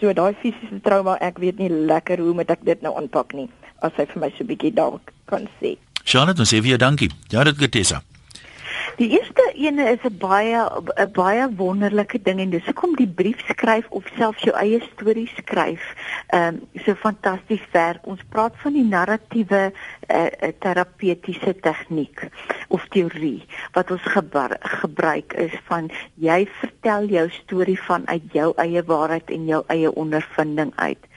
So 0.00 0.12
daai 0.12 0.34
fisiese 0.34 0.80
trauma, 0.82 1.16
ek 1.20 1.38
weet 1.38 1.58
nie 1.58 1.70
lekker 1.70 2.18
hoe 2.18 2.34
moet 2.34 2.50
ek 2.50 2.64
dit 2.64 2.82
nou 2.82 2.96
aanpak 2.96 3.32
nie 3.32 3.48
as 3.80 3.92
hy 3.96 4.06
vir 4.06 4.20
my 4.20 4.30
so 4.30 4.44
'n 4.44 4.46
bietjie 4.46 4.74
dalk 4.74 5.12
kan 5.24 5.48
sê. 5.60 5.76
Charlotte, 6.04 6.40
ons 6.40 6.52
sê 6.52 6.60
vir 6.60 6.68
jou 6.68 6.78
dankie. 6.78 7.10
Ja, 7.30 7.44
dit 7.44 7.58
getesa. 7.58 8.02
Die 8.98 9.12
eerste 9.14 9.44
ene 9.54 9.84
is 9.94 10.02
'n 10.02 10.16
baie 10.18 10.58
'n 10.58 11.12
baie 11.14 11.44
wonderlike 11.56 12.18
ding 12.22 12.40
en 12.40 12.50
dis 12.50 12.64
hoekom 12.66 12.96
die 12.98 13.06
brief 13.20 13.38
skryf 13.46 13.86
of 13.98 14.08
selfs 14.16 14.42
jou 14.42 14.54
eie 14.58 14.80
storie 14.86 15.28
skryf. 15.36 15.84
Ehm 16.34 16.54
um, 16.54 16.82
so 16.84 16.94
fantasties 16.94 17.62
werk. 17.72 18.06
Ons 18.06 18.24
praat 18.28 18.56
van 18.62 18.72
die 18.72 18.84
narratiewe 18.84 19.62
uh, 19.70 20.26
terapeutiese 20.58 21.54
tegniek 21.60 22.26
of 22.68 22.88
teorie 22.88 23.46
wat 23.72 23.90
ons 23.90 24.02
gebruik 24.82 25.32
is 25.32 25.54
van 25.70 25.90
jy 26.14 26.48
vertel 26.60 27.06
jou 27.06 27.28
storie 27.30 27.80
vanuit 27.80 28.32
jou 28.32 28.52
eie 28.56 28.82
waarheid 28.82 29.30
en 29.30 29.46
jou 29.46 29.62
eie 29.68 29.94
ondervinding 29.94 30.72
uit 30.74 31.07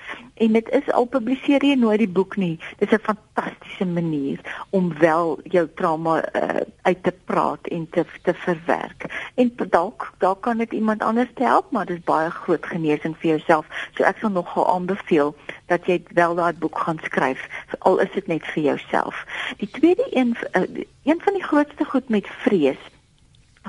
en 0.42 0.52
dit 0.58 0.70
is 0.70 0.92
al 0.98 1.06
publiseer 1.06 1.64
jy 1.66 1.76
nooit 1.78 2.02
die 2.02 2.10
boek 2.10 2.36
nie. 2.42 2.56
Dit 2.80 2.92
is 2.92 2.98
'n 2.98 3.06
fantastiese 3.10 3.86
manier 3.86 4.40
om 4.70 4.94
wel 4.98 5.40
jou 5.44 5.68
trauma 5.76 6.16
uh, 6.36 6.62
uit 6.82 7.04
te 7.04 7.14
praat 7.26 7.68
en 7.68 7.88
te 7.90 8.06
te 8.22 8.34
verwerk. 8.34 9.06
En 9.36 9.54
dalk 9.70 10.14
dalk 10.18 10.42
kan 10.42 10.58
dit 10.58 10.72
iemand 10.72 11.04
anders 11.04 11.30
help, 11.34 11.72
maar 11.72 11.86
dit 11.86 11.98
is 11.98 12.04
baie 12.04 12.30
groot 12.30 12.66
genesing 12.66 13.16
vir 13.18 13.30
jouself. 13.30 13.66
So 13.94 14.04
ek 14.04 14.18
sal 14.18 14.32
nogal 14.32 14.68
aanbeveel 14.74 15.36
dat 15.66 15.86
jy 15.86 16.04
wel 16.14 16.36
daai 16.36 16.54
boek 16.54 16.78
gaan 16.78 17.00
skryf, 17.04 17.48
al 17.80 18.00
is 18.00 18.12
dit 18.14 18.28
net 18.28 18.46
vir 18.46 18.64
jouself. 18.64 19.26
Die 19.58 19.70
tweede 19.70 20.08
een 20.10 20.36
uh, 20.52 20.86
een 21.04 21.22
van 21.22 21.34
die 21.34 21.44
grootste 21.44 21.86
goed 21.86 22.10
met 22.10 22.28
vrees 22.28 22.82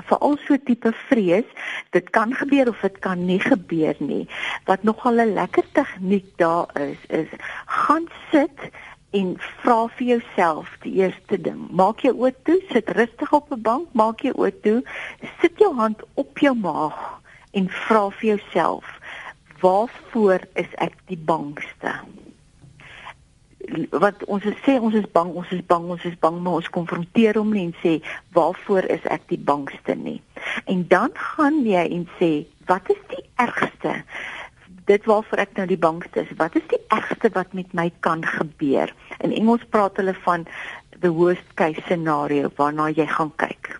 veral 0.09 0.37
so 0.45 0.57
tipe 0.65 0.91
vrees, 1.07 1.49
dit 1.95 2.09
kan 2.09 2.33
gebeur 2.33 2.69
of 2.69 2.81
dit 2.81 2.99
kan 2.99 3.25
nie 3.25 3.39
gebeur 3.39 3.95
nie. 3.99 4.27
Wat 4.65 4.83
nogal 4.83 5.21
'n 5.21 5.33
lekker 5.33 5.65
tegniek 5.71 6.27
daar 6.37 6.67
is, 6.79 6.99
is 7.09 7.29
gaan 7.65 8.07
sit 8.31 8.71
en 9.13 9.35
vra 9.61 9.87
vir 9.97 10.07
jouself 10.07 10.69
die 10.81 10.93
eerste 10.93 11.37
ding. 11.41 11.67
Maak 11.71 12.01
jou 12.05 12.13
oë 12.17 12.33
toe, 12.43 12.59
sit 12.71 12.89
rustig 12.89 13.33
op 13.33 13.51
'n 13.51 13.61
bank, 13.61 13.87
maak 13.93 14.21
jou 14.21 14.33
oë 14.33 14.61
toe, 14.61 14.81
sit 15.41 15.57
jou 15.57 15.73
hand 15.75 16.01
op 16.13 16.37
jou 16.37 16.55
maag 16.55 17.21
en 17.51 17.69
vra 17.69 18.09
vir 18.09 18.27
jouself: 18.35 18.85
Waarvoor 19.61 20.39
is 20.53 20.71
ek 20.77 20.95
die 21.07 21.17
bangste? 21.17 21.93
Wat 23.91 24.23
ons 24.31 24.45
sê 24.65 24.75
ons 24.79 24.95
is 24.97 25.05
bang, 25.15 25.31
ons 25.33 25.51
is 25.55 25.61
bang, 25.67 25.85
ons 25.95 26.05
is 26.07 26.15
bang, 26.19 26.39
maar 26.43 26.59
ons 26.59 26.69
konfronteer 26.75 27.37
hom 27.39 27.53
nie 27.55 27.67
en 27.69 27.75
sê 27.81 27.93
waarvoor 28.35 28.87
is 28.91 29.05
ek 29.13 29.27
die 29.31 29.39
bangste 29.39 29.95
nie. 29.95 30.19
En 30.71 30.83
dan 30.91 31.13
gaan 31.35 31.61
jy 31.67 31.83
en 31.97 32.07
sê 32.19 32.31
wat 32.69 32.89
is 32.93 32.99
die 33.11 33.23
ergste? 33.41 33.95
Dit 34.89 35.05
waarvoor 35.07 35.45
ek 35.45 35.55
nou 35.59 35.67
die 35.69 35.79
bangste 35.79 36.25
is. 36.25 36.33
Wat 36.39 36.55
is 36.59 36.65
die 36.71 36.81
ergste 36.91 37.31
wat 37.35 37.53
met 37.55 37.71
my 37.73 37.87
kan 38.03 38.25
gebeur? 38.27 38.91
In 39.23 39.35
Engels 39.35 39.63
praat 39.71 39.99
hulle 40.01 40.15
van 40.25 40.43
the 40.99 41.11
worst 41.11 41.55
case 41.59 41.79
scenario 41.87 42.51
waarna 42.59 42.89
jy 42.91 43.07
gaan 43.07 43.31
kyk. 43.39 43.77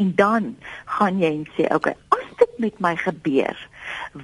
En 0.00 0.12
dan 0.16 0.54
gaan 0.98 1.18
jy 1.20 1.32
en 1.40 1.48
sê, 1.56 1.64
"Oké, 1.68 1.74
okay, 1.74 1.96
as 2.16 2.28
dit 2.36 2.58
met 2.58 2.80
my 2.80 2.96
gebeur, 2.96 3.56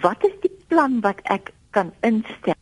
wat 0.03 0.25
is 0.25 0.37
die 0.41 0.53
plan 0.69 1.01
wat 1.01 1.21
ek 1.25 1.53
kan 1.71 1.93
instel 2.01 2.56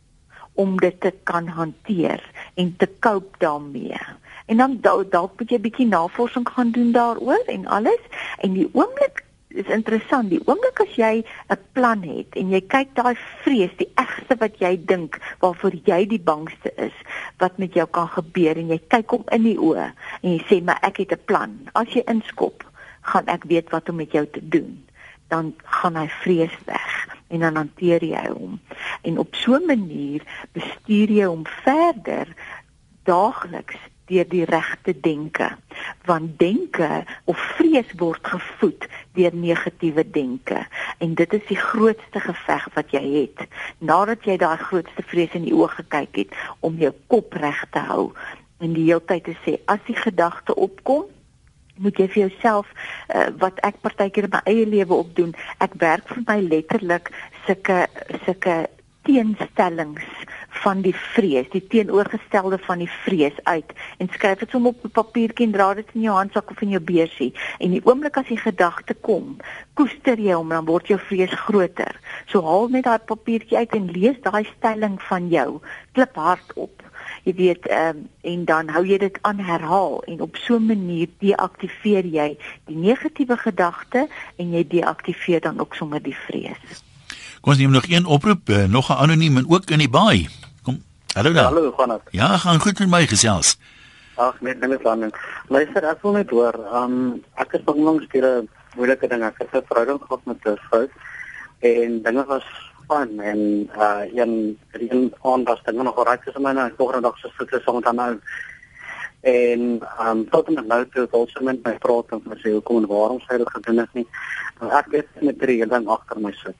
om 0.55 0.77
dit 0.79 1.01
te 1.01 1.13
kan 1.23 1.47
hanteer 1.47 2.23
en 2.55 2.75
te 2.77 2.89
cope 2.99 3.37
daarmee. 3.37 3.99
En 4.45 4.57
dan 4.57 4.77
dalk 4.81 5.39
moet 5.39 5.49
jy 5.49 5.57
'n 5.57 5.61
bietjie 5.61 5.87
navorsing 5.87 6.47
gaan 6.49 6.71
doen 6.71 6.91
daaroor 6.91 7.43
en 7.45 7.65
alles 7.65 8.03
en 8.37 8.53
die 8.53 8.69
oomblik 8.71 9.23
is 9.47 9.67
interessant. 9.67 10.29
Die 10.29 10.41
oomblik 10.45 10.79
as 10.79 10.95
jy 10.95 11.23
'n 11.49 11.59
plan 11.71 12.01
het 12.03 12.35
en 12.35 12.49
jy 12.49 12.61
kyk 12.61 12.95
daai 12.95 13.15
vrees, 13.43 13.71
die 13.77 13.91
egste 13.95 14.35
wat 14.39 14.59
jy 14.59 14.85
dink 14.85 15.19
waarvoor 15.39 15.73
jy 15.83 16.05
die 16.05 16.19
bangste 16.19 16.71
is, 16.75 16.93
wat 17.37 17.57
met 17.57 17.73
jou 17.73 17.87
kan 17.87 18.07
gebeur 18.07 18.57
en 18.57 18.67
jy 18.67 18.81
kyk 18.87 19.09
hom 19.09 19.23
in 19.31 19.43
die 19.43 19.57
oë 19.57 19.91
en 20.21 20.29
jy 20.31 20.41
sê 20.49 20.63
maar 20.63 20.79
ek 20.81 20.97
het 20.97 21.11
'n 21.11 21.25
plan. 21.25 21.69
As 21.73 21.87
jy 21.87 22.03
inskop, 22.05 22.63
gaan 23.01 23.25
ek 23.27 23.43
weet 23.43 23.69
wat 23.69 23.89
om 23.89 23.95
met 23.95 24.11
jou 24.11 24.25
te 24.25 24.41
doen. 24.41 24.85
Dan 25.27 25.53
gaan 25.63 25.95
hy 25.95 26.07
vrees 26.07 26.57
weg 26.65 27.14
en 27.27 27.39
dan 27.39 27.55
hanteer 27.55 28.03
jy 28.03 28.27
hom. 28.29 28.59
En 29.01 29.17
op 29.17 29.35
so 29.35 29.55
'n 29.55 29.65
manier 29.65 30.21
bestuur 30.51 31.09
jy 31.09 31.25
hom 31.25 31.45
verder 31.45 32.27
daagliks 33.03 33.77
deur 34.05 34.27
die 34.29 34.45
regte 34.45 34.99
denke. 34.99 35.57
Want 36.05 36.39
denke 36.39 37.03
of 37.23 37.37
vrees 37.37 37.91
word 37.97 38.27
gevoed 38.27 38.87
deur 39.13 39.35
negatiewe 39.35 40.09
denke 40.11 40.65
en 40.97 41.13
dit 41.13 41.33
is 41.33 41.45
die 41.47 41.59
grootste 41.59 42.19
geveg 42.19 42.67
wat 42.73 42.91
jy 42.91 43.03
het. 43.21 43.47
Nadat 43.77 44.23
jy 44.23 44.37
daai 44.37 44.57
grootste 44.57 45.03
vrees 45.03 45.33
in 45.33 45.47
die 45.47 45.55
oë 45.55 45.69
gekyk 45.81 46.15
het 46.15 46.37
om 46.59 46.77
jou 46.77 46.93
kop 47.07 47.33
reg 47.33 47.65
te 47.71 47.79
hou 47.79 48.11
en 48.57 48.73
die 48.73 48.87
hele 48.87 49.03
tyd 49.05 49.23
te 49.23 49.35
sê 49.43 49.57
as 49.65 49.81
die 49.87 49.97
gedagte 49.97 50.55
opkom 50.55 51.05
moet 51.77 51.99
jy 51.99 52.07
vir 52.07 52.21
jouself 52.27 52.71
uh, 53.09 53.27
wat 53.41 53.59
ek 53.67 53.81
partykeer 53.83 54.29
in 54.29 54.35
my 54.35 54.41
eie 54.45 54.65
lewe 54.65 55.01
opdoen 55.01 55.35
ek 55.63 55.75
werk 55.81 56.07
vir 56.13 56.23
my 56.27 56.39
letterlik 56.41 57.11
sulke 57.47 57.85
sulke 58.25 58.65
teenstellings 59.05 60.25
van 60.63 60.81
die 60.81 60.93
vrees 60.95 61.49
die 61.53 61.61
teenoorgestelde 61.69 62.57
van 62.65 62.81
die 62.81 62.89
vrees 63.03 63.35
uit. 63.43 63.73
En 64.01 64.09
skryf 64.11 64.39
dit 64.41 64.49
sommer 64.49 64.73
op 64.73 64.85
'n 64.85 64.95
papiertjie 64.99 65.45
en 65.45 65.51
dra 65.51 65.73
dit 65.73 65.89
in 65.93 66.01
jou 66.01 66.15
handsak 66.15 66.49
of 66.51 66.61
in 66.61 66.69
jou 66.69 66.81
beursie. 66.81 67.33
En 67.59 67.69
die 67.71 67.85
oomblik 67.85 68.17
as 68.17 68.27
die 68.27 68.37
gedagte 68.37 68.93
kom 68.93 69.37
koester 69.73 70.19
jy 70.19 70.33
hom 70.33 70.49
dan 70.49 70.65
word 70.65 70.87
jou 70.87 70.99
vrees 70.99 71.33
groter. 71.33 71.99
So 72.25 72.41
haal 72.41 72.67
net 72.69 72.83
daai 72.83 72.99
papiertjie 72.99 73.57
uit 73.57 73.75
en 73.75 73.91
lees 73.91 74.21
daai 74.21 74.45
stelling 74.57 75.01
van 75.01 75.29
jou. 75.29 75.61
Klip 75.91 76.15
hard 76.15 76.53
op 76.55 76.83
jy 77.23 77.33
weet 77.35 77.67
ehm 77.67 77.97
um, 77.97 78.09
en 78.21 78.45
dan 78.45 78.69
hou 78.69 78.85
jy 78.85 78.97
dit 78.97 79.17
aan 79.21 79.39
herhaal 79.39 80.03
en 80.03 80.21
op 80.21 80.35
so 80.35 80.55
'n 80.55 80.65
manier 80.65 81.07
deaktiveer 81.19 82.05
jy 82.05 82.37
die 82.65 82.77
negatiewe 82.77 83.37
gedagte 83.37 84.07
en 84.35 84.51
jy 84.51 84.67
deaktiveer 84.67 85.41
dan 85.41 85.59
ook 85.59 85.75
sommer 85.75 86.01
die 86.01 86.17
vrees. 86.27 86.83
Kom 87.41 87.53
ons 87.53 87.57
neem 87.61 87.71
nog 87.71 87.87
een 87.87 88.05
oproep, 88.05 88.49
uh, 88.49 88.65
nog 88.65 88.89
'n 88.89 88.97
anoniem 88.97 89.37
en 89.37 89.49
ook 89.49 89.69
in 89.69 89.79
die 89.79 89.89
baai. 89.89 90.27
Kom. 90.63 90.83
Hallo 91.13 91.33
daar. 91.33 91.43
Hallo, 91.43 91.71
gaan 91.77 91.89
dit? 91.89 92.01
Ja, 92.09 92.37
gaan 92.37 92.59
goed 92.59 92.79
met 92.79 92.89
my 92.89 93.07
gesels. 93.07 93.57
Ag, 94.15 94.41
net 94.41 94.59
net 94.59 94.83
dan. 94.83 95.11
Luister, 95.47 95.83
ek 95.83 96.01
wil 96.01 96.11
net 96.11 96.29
hoor, 96.29 96.55
um, 96.73 97.23
ek 97.35 97.51
het 97.51 97.61
onlangs 97.65 98.05
hier 98.11 98.25
'n 98.25 98.49
moeilike 98.75 99.07
ding, 99.07 99.23
ek 99.23 99.37
het 99.37 99.53
'n 99.53 99.65
verhouding 99.67 99.99
gehad 100.01 100.25
met 100.25 100.37
'n 100.43 100.59
vrou 100.69 100.89
en 101.59 102.01
dinge 102.01 102.25
was 102.25 102.45
fun 102.87 103.19
en 103.19 103.69
uh 103.77 104.03
een 104.13 104.59
een 104.71 105.13
dan 105.63 105.83
nog 105.83 106.03
reg 106.03 106.25
is 106.25 106.37
my 106.37 106.51
nou 106.51 106.71
volgende 106.77 107.01
dag 107.01 107.17
se 107.17 107.29
fiks 107.37 107.63
so 107.63 107.79
dan 107.79 107.95
nou. 107.95 108.19
En 109.21 109.81
um 110.07 110.29
tot 110.29 110.47
en 110.47 110.53
met 110.53 110.67
nou 110.67 110.85
toe 110.93 111.07
also 111.11 111.43
met 111.43 111.63
my 111.63 111.77
praat 111.77 112.05
en 112.09 112.21
sê 112.43 112.51
hoekom 112.51 112.77
en 112.77 112.87
waarom 112.87 113.19
sy 113.19 113.37
dit 113.37 113.49
gedoen 113.49 113.77
het 113.77 113.93
nie? 113.93 114.07
Nou, 114.59 114.71
ek 114.71 114.87
het 114.91 115.21
met 115.21 115.39
drie 115.39 115.65
dan 115.67 115.87
agter 115.87 116.19
my 116.19 116.31
sit 116.31 116.55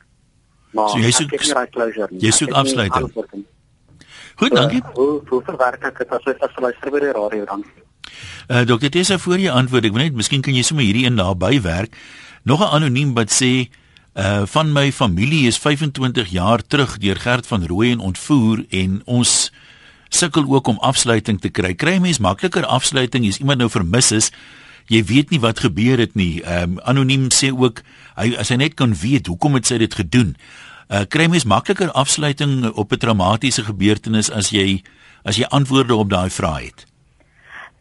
maar 0.76 0.91
so 0.91 0.99
jy 0.99 1.11
soek 1.15 1.32
jy 2.19 2.32
soek 2.36 2.53
afsluiting. 2.59 3.45
goed 4.36 4.55
dankie. 4.55 4.82
hoe 4.93 5.21
hoe 5.30 5.41
verwerk 5.47 5.88
ek 5.88 6.03
dit? 6.03 6.13
As 6.17 6.28
ek 6.32 6.43
as 6.43 6.59
luister 6.59 6.91
by 6.91 7.01
die 7.05 7.15
radio 7.15 7.47
dan 7.51 7.65
uh 8.51 8.63
dokter 8.67 8.91
Tessa 8.93 9.17
voor 9.21 9.41
jy 9.41 9.53
antwoord 9.61 9.88
ek 9.89 9.95
weet 9.95 10.11
net 10.11 10.19
miskien 10.19 10.43
kan 10.45 10.55
jy 10.55 10.65
sommer 10.67 10.86
hierdie 10.86 11.07
in 11.09 11.17
naby 11.19 11.57
werk 11.63 11.95
nog 12.43 12.61
'n 12.61 12.73
anoniem 12.78 13.15
wat 13.15 13.32
sê 13.32 13.69
Uh 14.16 14.41
van 14.47 14.72
my 14.72 14.91
familie 14.91 15.47
is 15.47 15.57
25 15.57 16.30
jaar 16.32 16.61
terug 16.63 16.97
deur 16.97 17.16
Gert 17.20 17.47
van 17.47 17.66
Rooyen 17.66 17.99
ontvoer 17.99 18.66
en 18.70 19.01
ons 19.05 19.51
sukkel 20.09 20.45
ook 20.47 20.68
om 20.68 20.78
afsluiting 20.80 21.41
te 21.41 21.49
kry. 21.49 21.74
Kry 21.76 21.97
mens 21.99 22.22
makliker 22.24 22.66
afsluiting 22.66 23.28
as 23.28 23.41
iemand 23.43 23.59
nou 23.59 23.68
vermis 23.70 24.13
is. 24.16 24.32
Jy 24.88 25.03
weet 25.03 25.36
nie 25.36 25.41
wat 25.43 25.59
gebeur 25.59 25.99
het 25.99 26.16
nie. 26.16 26.39
Um 26.47 26.80
anoniem 26.88 27.28
sê 27.28 27.51
ook 27.51 27.84
hy 28.16 28.32
as 28.39 28.53
hy 28.55 28.61
net 28.63 28.80
kan 28.80 28.95
weet 28.95 29.28
hoekom 29.28 29.59
het 29.59 29.68
sy 29.68 29.82
dit 29.84 29.99
gedoen. 29.99 30.38
Uh 30.88 31.03
kry 31.03 31.28
mens 31.28 31.43
makliker 31.43 31.91
afsluiting 31.91 32.72
op 32.72 32.95
'n 32.95 33.03
traumatiese 33.03 33.68
gebeurtenis 33.68 34.32
as 34.32 34.49
jy 34.55 34.80
as 35.26 35.36
jy 35.36 35.43
antwoorde 35.51 35.95
op 35.95 36.09
daai 36.09 36.30
vrae 36.30 36.72
het. 36.72 36.86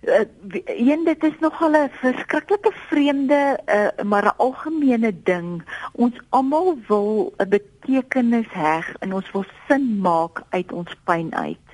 Uh, 0.04 0.24
een 0.64 1.04
dit 1.04 1.24
is 1.24 1.38
nogal 1.40 1.70
'n 1.70 1.88
verskriklike 1.90 2.72
vreemde 2.72 3.60
uh, 3.66 4.04
maar 4.04 4.24
'n 4.24 4.36
algemene 4.36 5.22
ding. 5.22 5.62
Ons 5.92 6.20
almal 6.28 6.78
wil 6.86 7.34
'n 7.36 7.48
betekenis 7.48 8.46
heg 8.48 8.96
en 8.98 9.14
ons 9.14 9.30
wil 9.30 9.44
sin 9.68 10.00
maak 10.00 10.42
uit 10.48 10.72
ons 10.72 10.96
pyn 11.04 11.34
uit. 11.34 11.66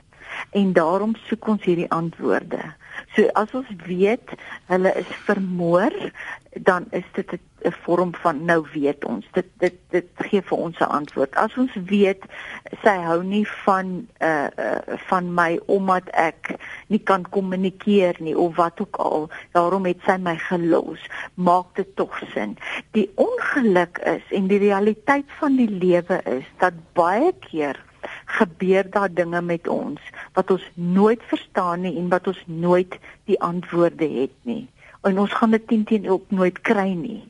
En 0.50 0.72
daarom 0.72 1.14
soek 1.16 1.46
ons 1.46 1.64
hierdie 1.64 1.90
antwoorde. 1.90 2.74
So 3.14 3.26
as 3.32 3.50
ons 3.54 3.70
weet 3.86 4.30
hulle 4.66 4.94
is 4.94 5.10
vermoor, 5.26 5.94
dan 6.50 6.86
is 6.90 7.04
dit 7.12 7.32
'n 7.32 7.72
vorm 7.72 8.14
van 8.14 8.44
nou 8.44 8.66
weet 8.72 9.04
ons. 9.04 9.26
Dit 9.32 9.46
dit 9.58 9.74
dit 9.88 10.06
gee 10.16 10.42
vir 10.42 10.58
ons 10.58 10.78
'n 10.78 10.84
antwoord. 10.84 11.34
As 11.34 11.56
ons 11.56 11.74
weet 11.74 12.24
sy 12.82 12.96
hou 12.96 13.22
nie 13.24 13.48
van 13.48 14.08
uh, 14.18 14.46
uh 14.56 14.96
van 15.08 15.34
my 15.34 15.60
omdat 15.66 16.08
ek 16.08 16.54
nie 16.86 16.98
kan 16.98 17.28
kommunikeer 17.28 18.16
nie 18.18 18.38
of 18.38 18.56
wat 18.56 18.80
ook 18.80 18.96
al, 18.96 19.28
daarom 19.52 19.84
het 19.84 20.00
sy 20.06 20.16
my 20.16 20.36
gelos. 20.36 21.06
Maak 21.34 21.74
dit 21.74 21.96
tog 21.96 22.22
sin. 22.34 22.56
Die 22.90 23.10
ongeluk 23.14 23.98
is 23.98 24.22
en 24.28 24.46
die 24.46 24.58
realiteit 24.58 25.26
van 25.38 25.56
die 25.56 25.70
lewe 25.70 26.20
is 26.24 26.44
dat 26.58 26.74
baie 26.92 27.32
keer 27.38 27.78
gebeur 28.24 28.90
daar 28.90 29.12
dinge 29.12 29.40
met 29.42 29.68
ons 29.68 30.00
wat 30.32 30.50
ons 30.50 30.70
nooit 30.74 31.22
verstaan 31.22 31.80
nie 31.80 31.96
en 31.96 32.08
wat 32.08 32.26
ons 32.26 32.42
nooit 32.46 32.98
die 33.24 33.40
antwoorde 33.40 34.08
het 34.08 34.34
nie. 34.42 34.68
En 35.02 35.18
ons 35.18 35.32
gaan 35.32 35.50
dit 35.50 35.66
teen 35.66 35.84
teen 35.84 36.08
ook 36.10 36.30
nooit 36.30 36.60
kry 36.60 36.92
nie. 36.94 37.22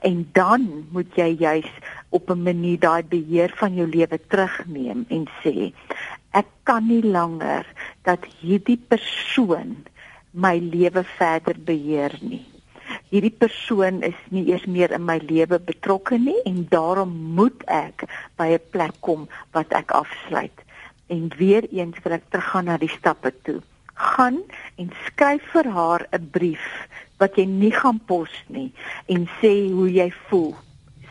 En 0.00 0.28
dan 0.32 0.86
moet 0.90 1.16
jy 1.16 1.36
juis 1.38 1.70
op 2.08 2.30
'n 2.30 2.42
manier 2.42 2.78
daai 2.78 3.02
beheer 3.02 3.52
van 3.56 3.74
jou 3.74 3.88
lewe 3.88 4.20
terugneem 4.28 5.04
en 5.08 5.28
sê 5.42 5.72
ek 6.30 6.46
kan 6.62 6.86
nie 6.86 7.02
langer 7.02 7.66
dat 8.02 8.24
hierdie 8.40 8.80
persoon 8.88 9.76
my 10.30 10.58
lewe 10.58 11.04
verder 11.04 11.54
beheer 11.64 12.18
nie 12.20 12.46
hierdie 13.14 13.32
persoon 13.32 14.02
is 14.06 14.16
nie 14.34 14.44
eers 14.50 14.64
meer 14.66 14.92
in 14.96 15.04
my 15.06 15.16
lewe 15.22 15.58
betrokke 15.68 16.18
nie 16.18 16.36
en 16.48 16.64
daarom 16.72 17.12
moet 17.38 17.62
ek 17.70 18.06
by 18.40 18.48
'n 18.56 18.66
plek 18.74 18.96
kom 19.06 19.28
wat 19.56 19.72
ek 19.72 19.94
afsluit. 20.02 20.58
En 21.08 21.30
weer 21.38 21.64
eens 21.70 21.96
wil 22.02 22.16
ek 22.18 22.28
teruggaan 22.30 22.64
na 22.64 22.76
die 22.76 22.90
stappe 22.98 23.32
toe. 23.42 23.60
Gaan 23.94 24.42
en 24.76 24.90
skryf 25.06 25.42
vir 25.52 25.68
haar 25.78 26.06
'n 26.12 26.30
brief 26.30 26.66
wat 27.22 27.38
jy 27.38 27.46
nie 27.48 27.72
gaan 27.74 28.00
pos 28.08 28.32
nie 28.48 28.70
en 29.12 29.26
sê 29.40 29.54
hoe 29.72 29.88
jy 29.92 30.10
voel. 30.28 30.52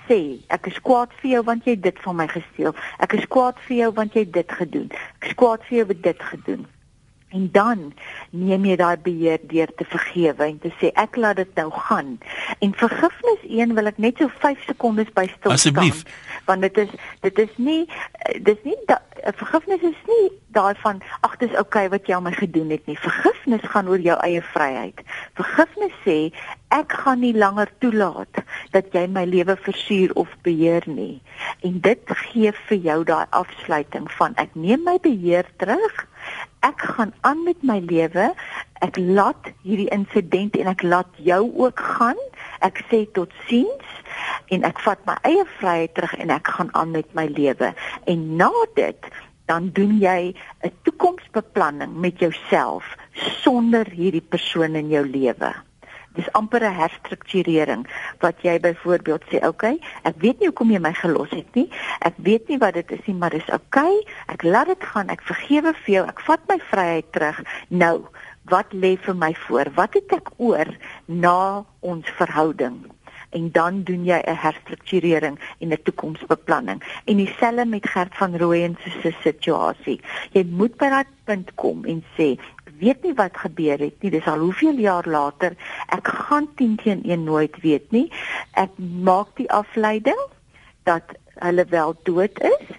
Sê, 0.07 0.19
ek 0.51 0.67
is 0.67 0.79
kwaad 0.83 1.13
vir 1.21 1.37
jou 1.37 1.43
want 1.47 1.67
jy 1.67 1.77
dit 1.79 1.99
van 2.03 2.17
my 2.19 2.27
gesteel. 2.27 2.75
Ek 3.03 3.15
is 3.15 3.27
kwaad 3.31 3.59
vir 3.67 3.77
jou 3.77 3.91
want 3.99 4.17
jy 4.19 4.25
dit 4.35 4.55
gedoen. 4.59 4.89
Ek 5.21 5.31
is 5.31 5.37
kwaad 5.39 5.63
vir 5.69 5.77
jou 5.79 5.85
wat 5.93 6.01
dit 6.09 6.25
gedoen. 6.31 6.65
En 7.33 7.49
dan 7.51 7.93
neem 8.29 8.65
jy 8.69 8.75
daai 8.77 8.97
beheer 9.01 9.39
deur 9.49 9.71
te 9.75 9.85
vergewe 9.89 10.45
en 10.45 10.59
te 10.61 10.69
sê 10.77 10.91
ek 11.01 11.17
laat 11.17 11.39
dit 11.41 11.55
nou 11.57 11.71
gaan. 11.87 12.17
En 12.61 12.75
vergifnis 12.77 13.47
1 13.49 13.73
wil 13.73 13.89
ek 13.89 13.97
net 13.97 14.21
so 14.21 14.29
5 14.43 14.67
sekondes 14.69 15.09
by 15.17 15.25
stil 15.31 15.39
staan. 15.39 15.57
Asseblief. 15.57 16.03
Want 16.45 16.61
dit 16.61 16.77
is 16.85 16.93
dit 17.25 17.41
is 17.47 17.57
nie 17.57 17.81
dis 18.45 18.61
nie 18.67 18.77
da, 18.85 18.99
vergifnis 19.39 19.81
is 19.89 19.97
nie 20.11 20.29
daai 20.53 20.77
van 20.83 21.01
ag 21.25 21.39
dis 21.41 21.55
oukei 21.57 21.87
okay 21.87 21.93
wat 21.95 22.05
jy 22.05 22.19
aan 22.19 22.27
my 22.27 22.35
gedoen 22.37 22.69
het 22.75 22.85
nie. 22.85 22.99
Vergifnis 23.01 23.65
gaan 23.73 23.89
oor 23.89 24.05
jou 24.05 24.19
eie 24.27 24.45
vryheid. 24.53 25.01
Vergifnis 25.39 25.97
sê 26.05 26.17
ek 26.69 26.93
gaan 27.01 27.23
nie 27.25 27.33
langer 27.33 27.69
toelaat 27.81 28.43
dat 28.77 28.93
jy 28.93 29.07
my 29.09 29.25
lewe 29.29 29.57
versuur 29.65 30.13
of 30.21 30.29
beheer 30.45 30.85
nie. 30.85 31.17
En 31.65 31.81
dit 31.81 32.17
gee 32.29 32.53
vir 32.69 32.81
jou 32.89 33.01
daai 33.09 33.25
afsluiting 33.33 34.09
van 34.21 34.37
ek 34.41 34.53
neem 34.53 34.85
my 34.85 34.99
beheer 35.01 35.49
terug 35.57 36.05
ek 36.63 36.85
gaan 36.95 37.11
aan 37.27 37.43
met 37.43 37.59
my 37.63 37.79
lewe. 37.83 38.31
Ek 38.85 38.97
laat 38.97 39.51
hierdie 39.63 39.89
insident 39.95 40.55
en 40.59 40.71
ek 40.71 40.83
laat 40.83 41.11
jou 41.27 41.41
ook 41.65 41.83
gaan. 41.97 42.19
Ek 42.63 42.81
sê 42.89 43.03
totsiens 43.17 43.91
en 44.53 44.63
ek 44.67 44.79
vat 44.85 45.03
my 45.07 45.17
eie 45.27 45.43
vryheid 45.59 45.93
terug 45.97 46.15
en 46.19 46.33
ek 46.35 46.55
gaan 46.55 46.71
aan 46.79 46.95
met 46.95 47.11
my 47.17 47.27
lewe. 47.31 47.73
En 48.07 48.25
na 48.39 48.51
dit 48.79 49.11
dan 49.51 49.69
doen 49.75 49.99
jy 49.99 50.33
'n 50.63 50.71
toekomsbeplanning 50.87 51.99
met 51.99 52.19
jouself 52.19 52.95
sonder 53.43 53.85
hierdie 53.91 54.23
persoon 54.23 54.75
in 54.75 54.89
jou 54.89 55.05
lewe 55.05 55.51
dis 56.13 56.31
amper 56.31 56.63
'n 56.63 56.73
herstrukturering 56.73 57.87
wat 58.19 58.41
jy 58.41 58.59
byvoorbeeld 58.59 59.23
sê, 59.29 59.35
"Oké, 59.35 59.47
okay, 59.47 59.79
ek 60.03 60.15
weet 60.17 60.39
nie 60.39 60.47
hoekom 60.47 60.71
jy 60.71 60.79
my 60.79 60.93
gelos 60.93 61.29
het 61.29 61.55
nie. 61.55 61.69
Ek 61.99 62.13
weet 62.17 62.47
nie 62.47 62.57
wat 62.57 62.73
dit 62.73 62.91
is 62.91 63.05
nie, 63.05 63.15
maar 63.15 63.29
dis 63.29 63.49
oké. 63.49 63.55
Okay, 63.55 64.05
ek 64.27 64.43
laat 64.43 64.67
dit 64.67 64.83
gaan. 64.83 65.09
Ek 65.09 65.21
vergewe 65.21 65.73
vir 65.73 65.93
jou. 65.93 66.07
Ek 66.07 66.19
vat 66.21 66.39
my 66.47 66.59
vryheid 66.59 67.11
terug. 67.11 67.41
Nou, 67.67 68.07
wat 68.45 68.73
lê 68.73 68.97
vir 68.97 69.15
my 69.15 69.33
voor? 69.47 69.65
Wat 69.75 69.93
het 69.93 70.11
ek 70.11 70.29
oor 70.37 70.67
na 71.05 71.65
ons 71.79 72.09
verhouding?" 72.09 72.85
en 73.33 73.51
dan 73.51 73.83
doen 73.83 74.03
jy 74.05 74.21
'n 74.25 74.35
herstrukturering 74.45 75.39
en 75.59 75.69
'n 75.69 75.83
toekomsbeplanning. 75.83 77.01
En 77.05 77.15
dieselfde 77.17 77.65
met 77.65 77.89
Gert 77.89 78.15
van 78.17 78.37
Rooyen 78.37 78.77
se 79.01 79.13
situasie. 79.21 80.01
Jy 80.31 80.43
moet 80.49 80.77
by 80.77 80.89
daai 80.89 81.05
punt 81.23 81.55
kom 81.55 81.85
en 81.85 82.03
sê, 82.17 82.39
weet 82.83 83.03
nie 83.07 83.15
wat 83.19 83.39
gebeur 83.45 83.79
het 83.79 84.01
nie. 84.01 84.11
Dis 84.11 84.27
al 84.29 84.43
hoeveel 84.43 84.79
jaar 84.83 85.07
later. 85.07 85.55
Ek 85.95 86.07
gaan 86.27 86.49
10 86.59 86.77
teen 86.83 87.03
1 87.03 87.23
nooit 87.23 87.57
weet 87.63 87.91
nie. 87.95 88.07
Ek 88.59 88.71
maak 88.77 89.35
die 89.39 89.49
afleiding 89.51 90.19
dat 90.83 91.15
hulle 91.41 91.65
wel 91.69 91.95
dood 92.03 92.39
is 92.43 92.77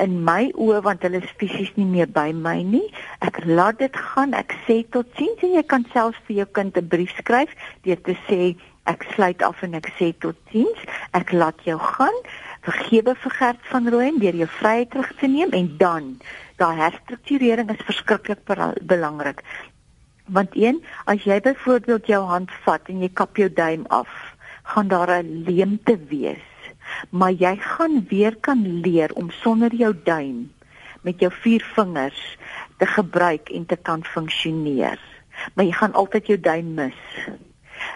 in 0.00 0.16
my 0.24 0.48
oë 0.56 0.80
want 0.86 1.04
hulle 1.04 1.20
is 1.20 1.36
fisies 1.40 1.70
nie 1.76 1.86
meer 1.88 2.08
by 2.08 2.30
my 2.36 2.58
nie. 2.64 2.86
Ek 3.26 3.42
laat 3.46 3.80
dit 3.82 3.96
gaan. 4.12 4.34
Ek 4.36 4.54
sê 4.66 4.80
totsiens 4.94 5.44
en 5.46 5.56
jy 5.58 5.64
kan 5.72 5.86
selfs 5.94 6.20
vir 6.26 6.42
jou 6.42 6.48
kind 6.58 6.76
'n 6.76 6.88
brief 6.94 7.12
skryf 7.18 7.52
deur 7.84 8.00
te 8.08 8.16
sê 8.28 8.56
ek 8.86 9.04
sluit 9.14 9.42
af 9.42 9.62
en 9.62 9.74
ek 9.74 9.88
sê 9.98 10.12
totsiens. 10.24 10.80
Ek 11.12 11.32
laat 11.32 11.58
jou 11.64 11.78
gaan. 11.78 12.16
Vergewe 12.64 13.14
vir 13.14 13.32
Gert 13.38 13.62
van 13.72 13.88
Rooyen 13.88 14.18
deur 14.20 14.36
jou 14.36 14.48
vryheid 14.60 14.90
terug 14.90 15.12
te 15.20 15.26
neem 15.26 15.50
en 15.50 15.68
dan 15.78 16.20
daai 16.60 16.76
herstrukturering 16.76 17.70
is 17.72 17.86
verskriklik 17.88 18.44
belangrik. 18.92 19.42
Want 20.30 20.54
een, 20.54 20.82
as 21.10 21.24
jy 21.26 21.40
byvoorbeeld 21.42 22.06
jou 22.06 22.20
hand 22.28 22.52
vat 22.64 22.86
en 22.92 23.00
jy 23.02 23.10
kap 23.20 23.40
jou 23.40 23.48
duim 23.50 23.86
af, 23.88 24.10
gaan 24.70 24.88
daar 24.88 25.10
'n 25.22 25.42
leemte 25.48 25.98
wees. 26.08 26.46
Maar 27.10 27.32
jy 27.32 27.56
gaan 27.56 28.06
weer 28.08 28.36
kan 28.36 28.80
leer 28.80 29.10
om 29.14 29.30
sonder 29.30 29.74
jou 29.74 29.94
duim 30.04 30.50
met 31.02 31.20
jou 31.20 31.32
vier 31.32 31.64
vingers 31.74 32.36
te 32.76 32.86
gebruik 32.86 33.48
en 33.48 33.66
te 33.66 33.76
kan 33.76 34.04
funksioneer. 34.04 34.98
Maar 35.54 35.64
jy 35.64 35.72
gaan 35.72 35.92
altyd 35.92 36.26
jou 36.26 36.40
duim 36.40 36.74
mis. 36.74 37.00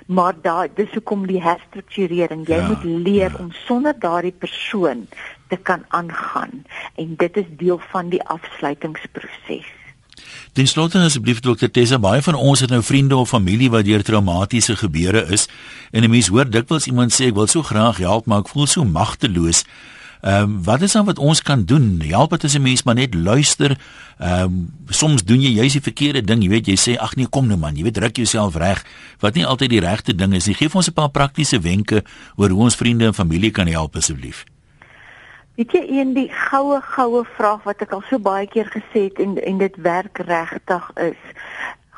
Maar 0.07 0.35
daai 0.43 0.69
dis 0.75 0.93
hoekom 0.93 1.27
die 1.27 1.43
herstrukturering, 1.43 2.47
jy 2.49 2.57
ja, 2.57 2.69
moet 2.69 2.85
leer 2.85 3.31
ja. 3.31 3.39
om 3.39 3.53
sonder 3.53 3.99
daardie 3.99 4.33
persoon 4.33 5.07
te 5.49 5.57
kan 5.57 5.84
aangaan 5.88 6.64
en 6.95 7.14
dit 7.16 7.36
is 7.36 7.49
deel 7.57 7.80
van 7.90 8.09
die 8.09 8.22
afsluitingsproses. 8.22 9.70
Ten 10.53 10.66
slotte 10.66 10.99
asseblief 10.99 11.40
dokter 11.40 11.70
Tessa, 11.70 11.99
baie 11.99 12.22
van 12.22 12.34
ons 12.34 12.61
het 12.61 12.70
nou 12.70 12.82
vriende 12.82 13.16
of 13.16 13.28
familie 13.28 13.70
wat 13.70 13.84
deur 13.84 14.03
traumatiese 14.03 14.76
gebeure 14.76 15.26
is 15.34 15.49
en 15.90 16.03
'n 16.03 16.11
mens 16.11 16.28
hoor 16.28 16.51
dikwels 16.51 16.86
iemand 16.86 17.12
sê 17.12 17.26
ek 17.26 17.34
wil 17.34 17.47
so 17.47 17.62
graag 17.62 17.97
help 17.97 18.26
maar 18.26 18.38
ek 18.38 18.49
voel 18.49 18.66
so 18.66 18.84
magteloos. 18.84 19.64
Ehm 20.24 20.42
um, 20.42 20.62
wat 20.64 20.80
is 20.80 20.92
dan 20.92 21.05
wat 21.05 21.18
ons 21.18 21.42
kan 21.42 21.64
doen? 21.64 22.01
Help 22.01 22.30
dit 22.30 22.45
as 22.45 22.55
'n 22.55 22.62
mens 22.62 22.82
maar 22.82 22.95
net 22.95 23.14
luister. 23.14 23.78
Ehm 24.18 24.42
um, 24.42 24.72
soms 24.88 25.24
doen 25.24 25.40
jy 25.40 25.51
juist 25.51 25.72
die 25.72 25.82
verkeerde 25.82 26.22
ding, 26.22 26.42
jy 26.42 26.49
weet 26.49 26.66
jy 26.66 26.76
sê 26.76 26.97
ag 26.99 27.16
nee 27.16 27.26
kom 27.26 27.47
nou 27.47 27.59
man, 27.59 27.76
jy 27.76 27.82
weet 27.82 27.95
druk 27.95 28.16
jouself 28.16 28.57
reg 28.57 28.84
wat 29.18 29.34
nie 29.34 29.47
altyd 29.47 29.70
die 29.70 29.80
regte 29.80 30.14
ding 30.14 30.34
is 30.34 30.47
nie. 30.47 30.55
Geef 30.55 30.74
ons 30.74 30.88
'n 30.88 30.92
paar 30.92 31.11
praktiese 31.11 31.61
wenke 31.61 32.05
oor 32.36 32.49
hoe 32.49 32.62
ons 32.62 32.74
vriende 32.74 33.05
en 33.05 33.14
familie 33.14 33.51
kan 33.51 33.66
help 33.66 33.97
asseblief. 33.97 34.45
Weet 35.55 35.72
jy 35.72 35.80
een 35.86 36.16
die 36.16 36.30
goue 36.34 36.80
goue 36.82 37.20
vraag 37.36 37.62
wat 37.62 37.82
ek 37.84 37.92
al 37.94 38.00
so 38.09 38.18
baie 38.18 38.46
keer 38.50 38.66
gesê 38.72 39.05
het 39.05 39.20
en 39.22 39.36
en 39.38 39.61
dit 39.61 39.76
werk 39.86 40.18
regtig 40.26 40.88
is 40.98 41.20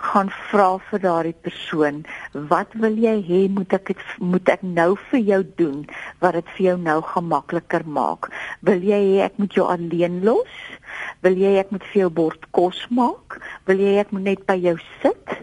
gaan 0.07 0.29
vra 0.51 0.67
vir 0.91 1.01
daardie 1.05 1.39
persoon 1.47 2.03
wat 2.51 2.77
wil 2.83 2.99
jy 3.01 3.15
hê 3.31 3.41
moet 3.55 3.73
ek 3.79 3.95
het, 3.95 4.03
moet 4.21 4.53
ek 4.53 4.63
nou 4.63 4.91
vir 5.09 5.25
jou 5.31 5.41
doen 5.63 5.81
wat 6.21 6.37
dit 6.37 6.53
vir 6.59 6.67
jou 6.67 6.77
nou 6.85 6.99
gemakliker 7.15 7.89
maak? 7.99 8.29
Wil 8.61 8.85
jy 8.85 9.01
hê 9.07 9.25
ek 9.31 9.41
moet 9.41 9.57
jou 9.57 9.65
alleen 9.73 10.21
los? 10.29 10.61
Wil 11.25 11.41
jy 11.41 11.57
ek 11.65 11.73
moet 11.73 11.89
vir 11.95 12.03
jou 12.05 12.13
bord 12.21 12.49
kos 12.61 12.85
maak? 12.93 13.41
Wil 13.65 13.81
jy 13.81 13.97
ek 14.05 14.13
moet 14.13 14.29
net 14.35 14.45
by 14.45 14.61
jou 14.69 14.77
sit 15.01 15.37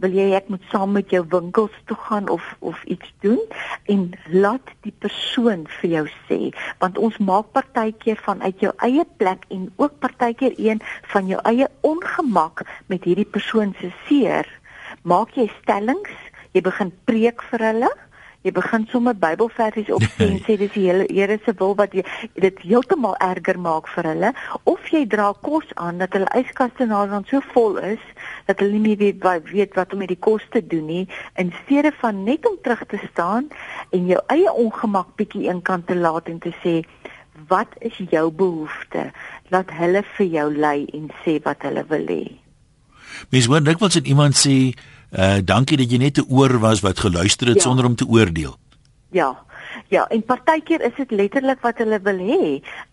wil 0.00 0.14
jy 0.16 0.30
ek 0.36 0.48
moet 0.52 0.64
saam 0.72 0.94
met 0.96 1.12
jou 1.12 1.20
winkels 1.32 1.74
toe 1.90 1.96
gaan 2.08 2.28
of 2.32 2.44
of 2.58 2.82
iets 2.84 3.12
doen? 3.24 3.40
En 3.92 4.10
laat 4.32 4.72
die 4.86 4.94
persoon 5.04 5.66
vir 5.80 5.90
jou 5.96 6.04
sê 6.28 6.40
want 6.82 6.98
ons 6.98 7.18
maak 7.18 7.52
partykeer 7.56 8.20
vanuit 8.24 8.64
jou 8.64 8.72
eie 8.86 9.04
plek 9.20 9.44
en 9.48 9.68
ook 9.76 9.98
partykeer 10.00 10.56
een 10.56 10.80
van 11.12 11.28
jou 11.28 11.40
eie 11.52 11.68
ongemak 11.86 12.64
met 12.86 13.04
hierdie 13.04 13.28
persoon 13.28 13.74
se 13.80 13.92
seer. 14.06 14.48
Maak 15.02 15.36
jy 15.36 15.50
stellings? 15.60 16.14
Jy 16.52 16.64
begin 16.66 16.94
preek 17.06 17.44
vir 17.50 17.68
hulle? 17.70 17.90
Jy 18.40 18.54
begin 18.56 18.86
sommer 18.88 19.12
Bybelversies 19.20 19.90
opsê 19.92 20.26
en 20.32 20.38
sê 20.46 20.56
dis 20.56 20.72
die 20.72 20.86
hele 20.86 21.04
Here 21.12 21.36
se 21.44 21.52
wil 21.60 21.74
wat 21.76 21.92
jy 21.96 22.06
dit 22.40 22.62
heeltemal 22.64 23.18
erger 23.20 23.60
maak 23.60 23.90
vir 23.92 24.08
hulle. 24.14 24.30
Of 24.70 24.88
jy 24.94 25.04
dra 25.12 25.30
kos 25.44 25.68
aan 25.76 26.00
dat 26.00 26.16
hulle 26.16 26.30
yskaste 26.40 26.88
nou 26.88 27.02
dan 27.10 27.26
so 27.28 27.44
vol 27.52 27.76
is 27.84 28.00
dat 28.46 28.58
hulle 28.58 28.72
nie 28.72 28.80
meer 28.88 28.96
weet 28.96 29.22
wat 29.22 29.50
weet 29.52 29.74
wat 29.74 29.92
om 29.92 29.98
met 29.98 30.12
die 30.12 30.18
kos 30.28 30.44
te 30.50 30.62
doen 30.66 30.86
nie 30.86 31.06
in 31.36 31.52
steede 31.64 31.92
van 32.00 32.24
net 32.24 32.46
om 32.46 32.58
terug 32.62 32.84
te 32.86 33.00
staan 33.10 33.48
en 33.90 34.06
jou 34.06 34.20
eie 34.26 34.52
ongemak 34.52 35.16
bietjie 35.16 35.48
eenkant 35.48 35.86
te 35.86 35.96
laat 35.96 36.28
en 36.28 36.38
te 36.38 36.54
sê 36.62 36.80
wat 37.48 37.74
is 37.78 37.96
jou 38.10 38.30
behoefte 38.30 39.10
laat 39.48 39.70
hulle 39.80 40.04
vir 40.16 40.26
jou 40.26 40.48
lei 40.56 40.86
en 40.94 41.10
sê 41.24 41.40
wat 41.44 41.68
hulle 41.68 41.84
wil 41.88 42.06
hê 42.06 42.24
Mens 43.30 43.46
hoor 43.50 43.62
dikwels 43.64 43.98
dit 43.98 44.06
iemand 44.14 44.38
sê 44.38 44.56
Uh 45.10 45.40
dankie 45.42 45.74
dat 45.76 45.90
jy 45.90 45.98
net 45.98 46.18
'n 46.18 46.30
oor 46.30 46.58
was 46.62 46.80
wat 46.80 46.98
geluister 46.98 47.46
het 47.48 47.56
ja. 47.56 47.62
sonder 47.62 47.84
om 47.84 47.94
te 47.94 48.06
oordeel. 48.06 48.56
Ja. 49.10 49.42
Ja, 49.88 50.06
en 50.08 50.22
partykeer 50.22 50.80
is 50.80 50.94
dit 50.96 51.10
letterlik 51.10 51.60
wat 51.66 51.78
hulle 51.82 52.00
wil 52.06 52.20
hê. 52.22 52.44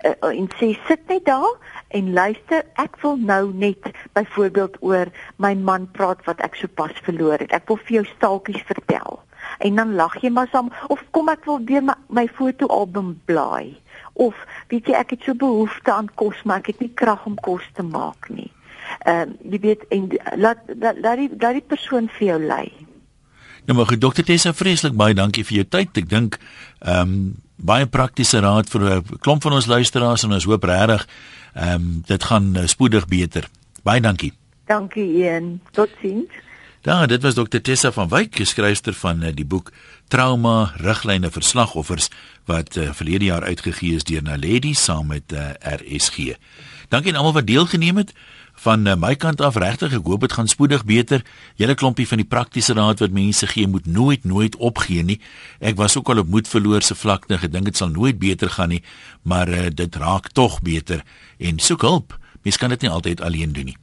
Uh, 0.06 0.14
en 0.30 0.50
sê 0.60 0.74
sit 0.88 1.08
net 1.08 1.26
daar 1.26 1.56
en 1.98 2.14
luister. 2.14 2.66
Ek 2.82 2.98
wil 3.02 3.18
nou 3.18 3.54
net 3.54 3.90
byvoorbeeld 4.18 4.78
oor 4.82 5.12
my 5.38 5.54
man 5.56 5.88
praat 5.92 6.24
wat 6.26 6.42
ek 6.46 6.60
sopas 6.60 6.98
verloor 7.08 7.40
het. 7.44 7.54
Ek 7.56 7.68
wil 7.72 7.82
vir 7.86 8.00
jou 8.00 8.06
staaltjies 8.16 8.66
vertel. 8.70 9.22
En 9.64 9.80
dan 9.80 9.96
lag 9.96 10.18
jy 10.22 10.30
maar 10.34 10.50
saam 10.52 10.74
of 10.94 11.04
kom 11.16 11.30
ek 11.34 11.46
wil 11.46 11.62
weer 11.66 11.86
my, 11.86 11.96
my 12.10 12.28
fotoalbum 12.28 13.16
blaai. 13.30 13.78
Of 14.14 14.38
weet 14.74 14.90
jy 14.90 14.98
ek 14.98 15.16
het 15.16 15.26
so 15.26 15.38
behoefte 15.38 15.94
aan 15.94 16.10
kos 16.20 16.44
maar 16.44 16.64
ek 16.64 16.74
het 16.74 16.86
nie 16.86 16.94
krag 16.94 17.26
om 17.30 17.38
kos 17.42 17.66
te 17.78 17.86
maak 17.86 18.30
nie 18.34 18.52
ehm 19.06 19.30
uh, 19.30 19.52
jy 19.52 19.60
weet 19.64 19.86
en 19.94 20.10
laat 20.42 20.60
laat 20.80 21.18
die 21.20 21.30
laat 21.40 21.58
die 21.60 21.68
persoon 21.74 22.08
vir 22.18 22.28
jou 22.28 22.38
lei. 22.44 22.87
Nou 23.68 23.76
maar 23.76 24.00
dokter 24.00 24.24
Tessa 24.24 24.54
vreeslik 24.56 24.94
baie 24.96 25.16
dankie 25.16 25.44
vir 25.44 25.58
jou 25.58 25.68
tyd. 25.68 25.98
Ek 26.00 26.08
dink 26.10 26.40
ehm 26.80 27.02
um, 27.02 27.36
baie 27.58 27.88
praktiese 27.90 28.40
raad 28.40 28.70
vir 28.70 28.82
'n 28.82 29.18
klomp 29.20 29.44
van 29.44 29.54
ons 29.54 29.66
luisteraars 29.66 30.24
en 30.24 30.32
ons 30.32 30.46
hoop 30.46 30.64
regtig 30.64 31.08
ehm 31.54 31.74
um, 31.74 32.04
dit 32.08 32.24
gaan 32.24 32.56
uh, 32.56 32.68
spoedig 32.68 33.08
beter. 33.08 33.50
Baie 33.84 34.02
dankie. 34.02 34.32
Dankie 34.66 35.28
een. 35.28 35.60
Totsiens. 35.72 36.32
Ja, 36.82 37.06
dit 37.06 37.22
was 37.22 37.36
dokter 37.36 37.62
Tessa 37.62 37.92
van 37.92 38.08
Wyk, 38.08 38.40
skryfster 38.44 38.94
van 38.94 39.24
uh, 39.24 39.34
die 39.36 39.46
boek 39.46 39.72
Trauma 40.08 40.72
riglyne 40.78 41.32
vir 41.32 41.44
slagoffers 41.44 42.08
wat 42.46 42.78
uh, 42.78 42.94
verlede 42.94 43.26
jaar 43.26 43.44
uitgegee 43.44 43.96
is 43.96 44.04
deur 44.04 44.24
Naledi 44.24 44.74
saam 44.74 45.08
met 45.08 45.34
uh, 45.34 45.50
RSG. 45.60 46.38
Dankie 46.88 47.12
aan 47.12 47.20
almal 47.20 47.34
wat 47.34 47.48
deelgeneem 47.48 47.98
het 47.98 48.14
van 48.64 48.88
uh, 48.88 48.96
my 48.98 49.14
kant 49.16 49.42
af 49.42 49.58
regtig 49.62 49.94
ek 49.94 50.06
hoop 50.10 50.26
dit 50.26 50.34
gaan 50.34 50.50
spoedig 50.50 50.86
beter. 50.88 51.24
Julle 51.62 51.78
klompie 51.78 52.08
van 52.10 52.22
die 52.22 52.28
praktiese 52.28 52.74
raad 52.78 53.02
wat 53.04 53.16
mense 53.16 53.48
gee 53.48 53.68
moet 53.68 53.86
nooit 53.86 54.26
nooit 54.26 54.58
opgee 54.58 55.04
nie. 55.04 55.20
Ek 55.60 55.78
was 55.78 55.98
ook 55.98 56.10
al 56.14 56.24
op 56.26 56.32
moed 56.34 56.50
verloor 56.50 56.82
se 56.86 56.98
vlakte 56.98 57.38
gedink 57.42 57.70
dit 57.72 57.78
sal 57.78 57.94
nooit 57.94 58.20
beter 58.20 58.50
gaan 58.50 58.74
nie, 58.76 58.84
maar 59.24 59.50
uh, 59.50 59.68
dit 59.74 59.96
raak 59.96 60.32
tog 60.34 60.62
beter 60.62 61.04
en 61.38 61.60
soek 61.60 61.86
hulp. 61.86 62.18
Mens 62.44 62.58
kan 62.58 62.74
dit 62.74 62.82
nie 62.86 62.94
altyd 62.94 63.22
alleen 63.22 63.54
doen 63.54 63.74
nie. 63.74 63.78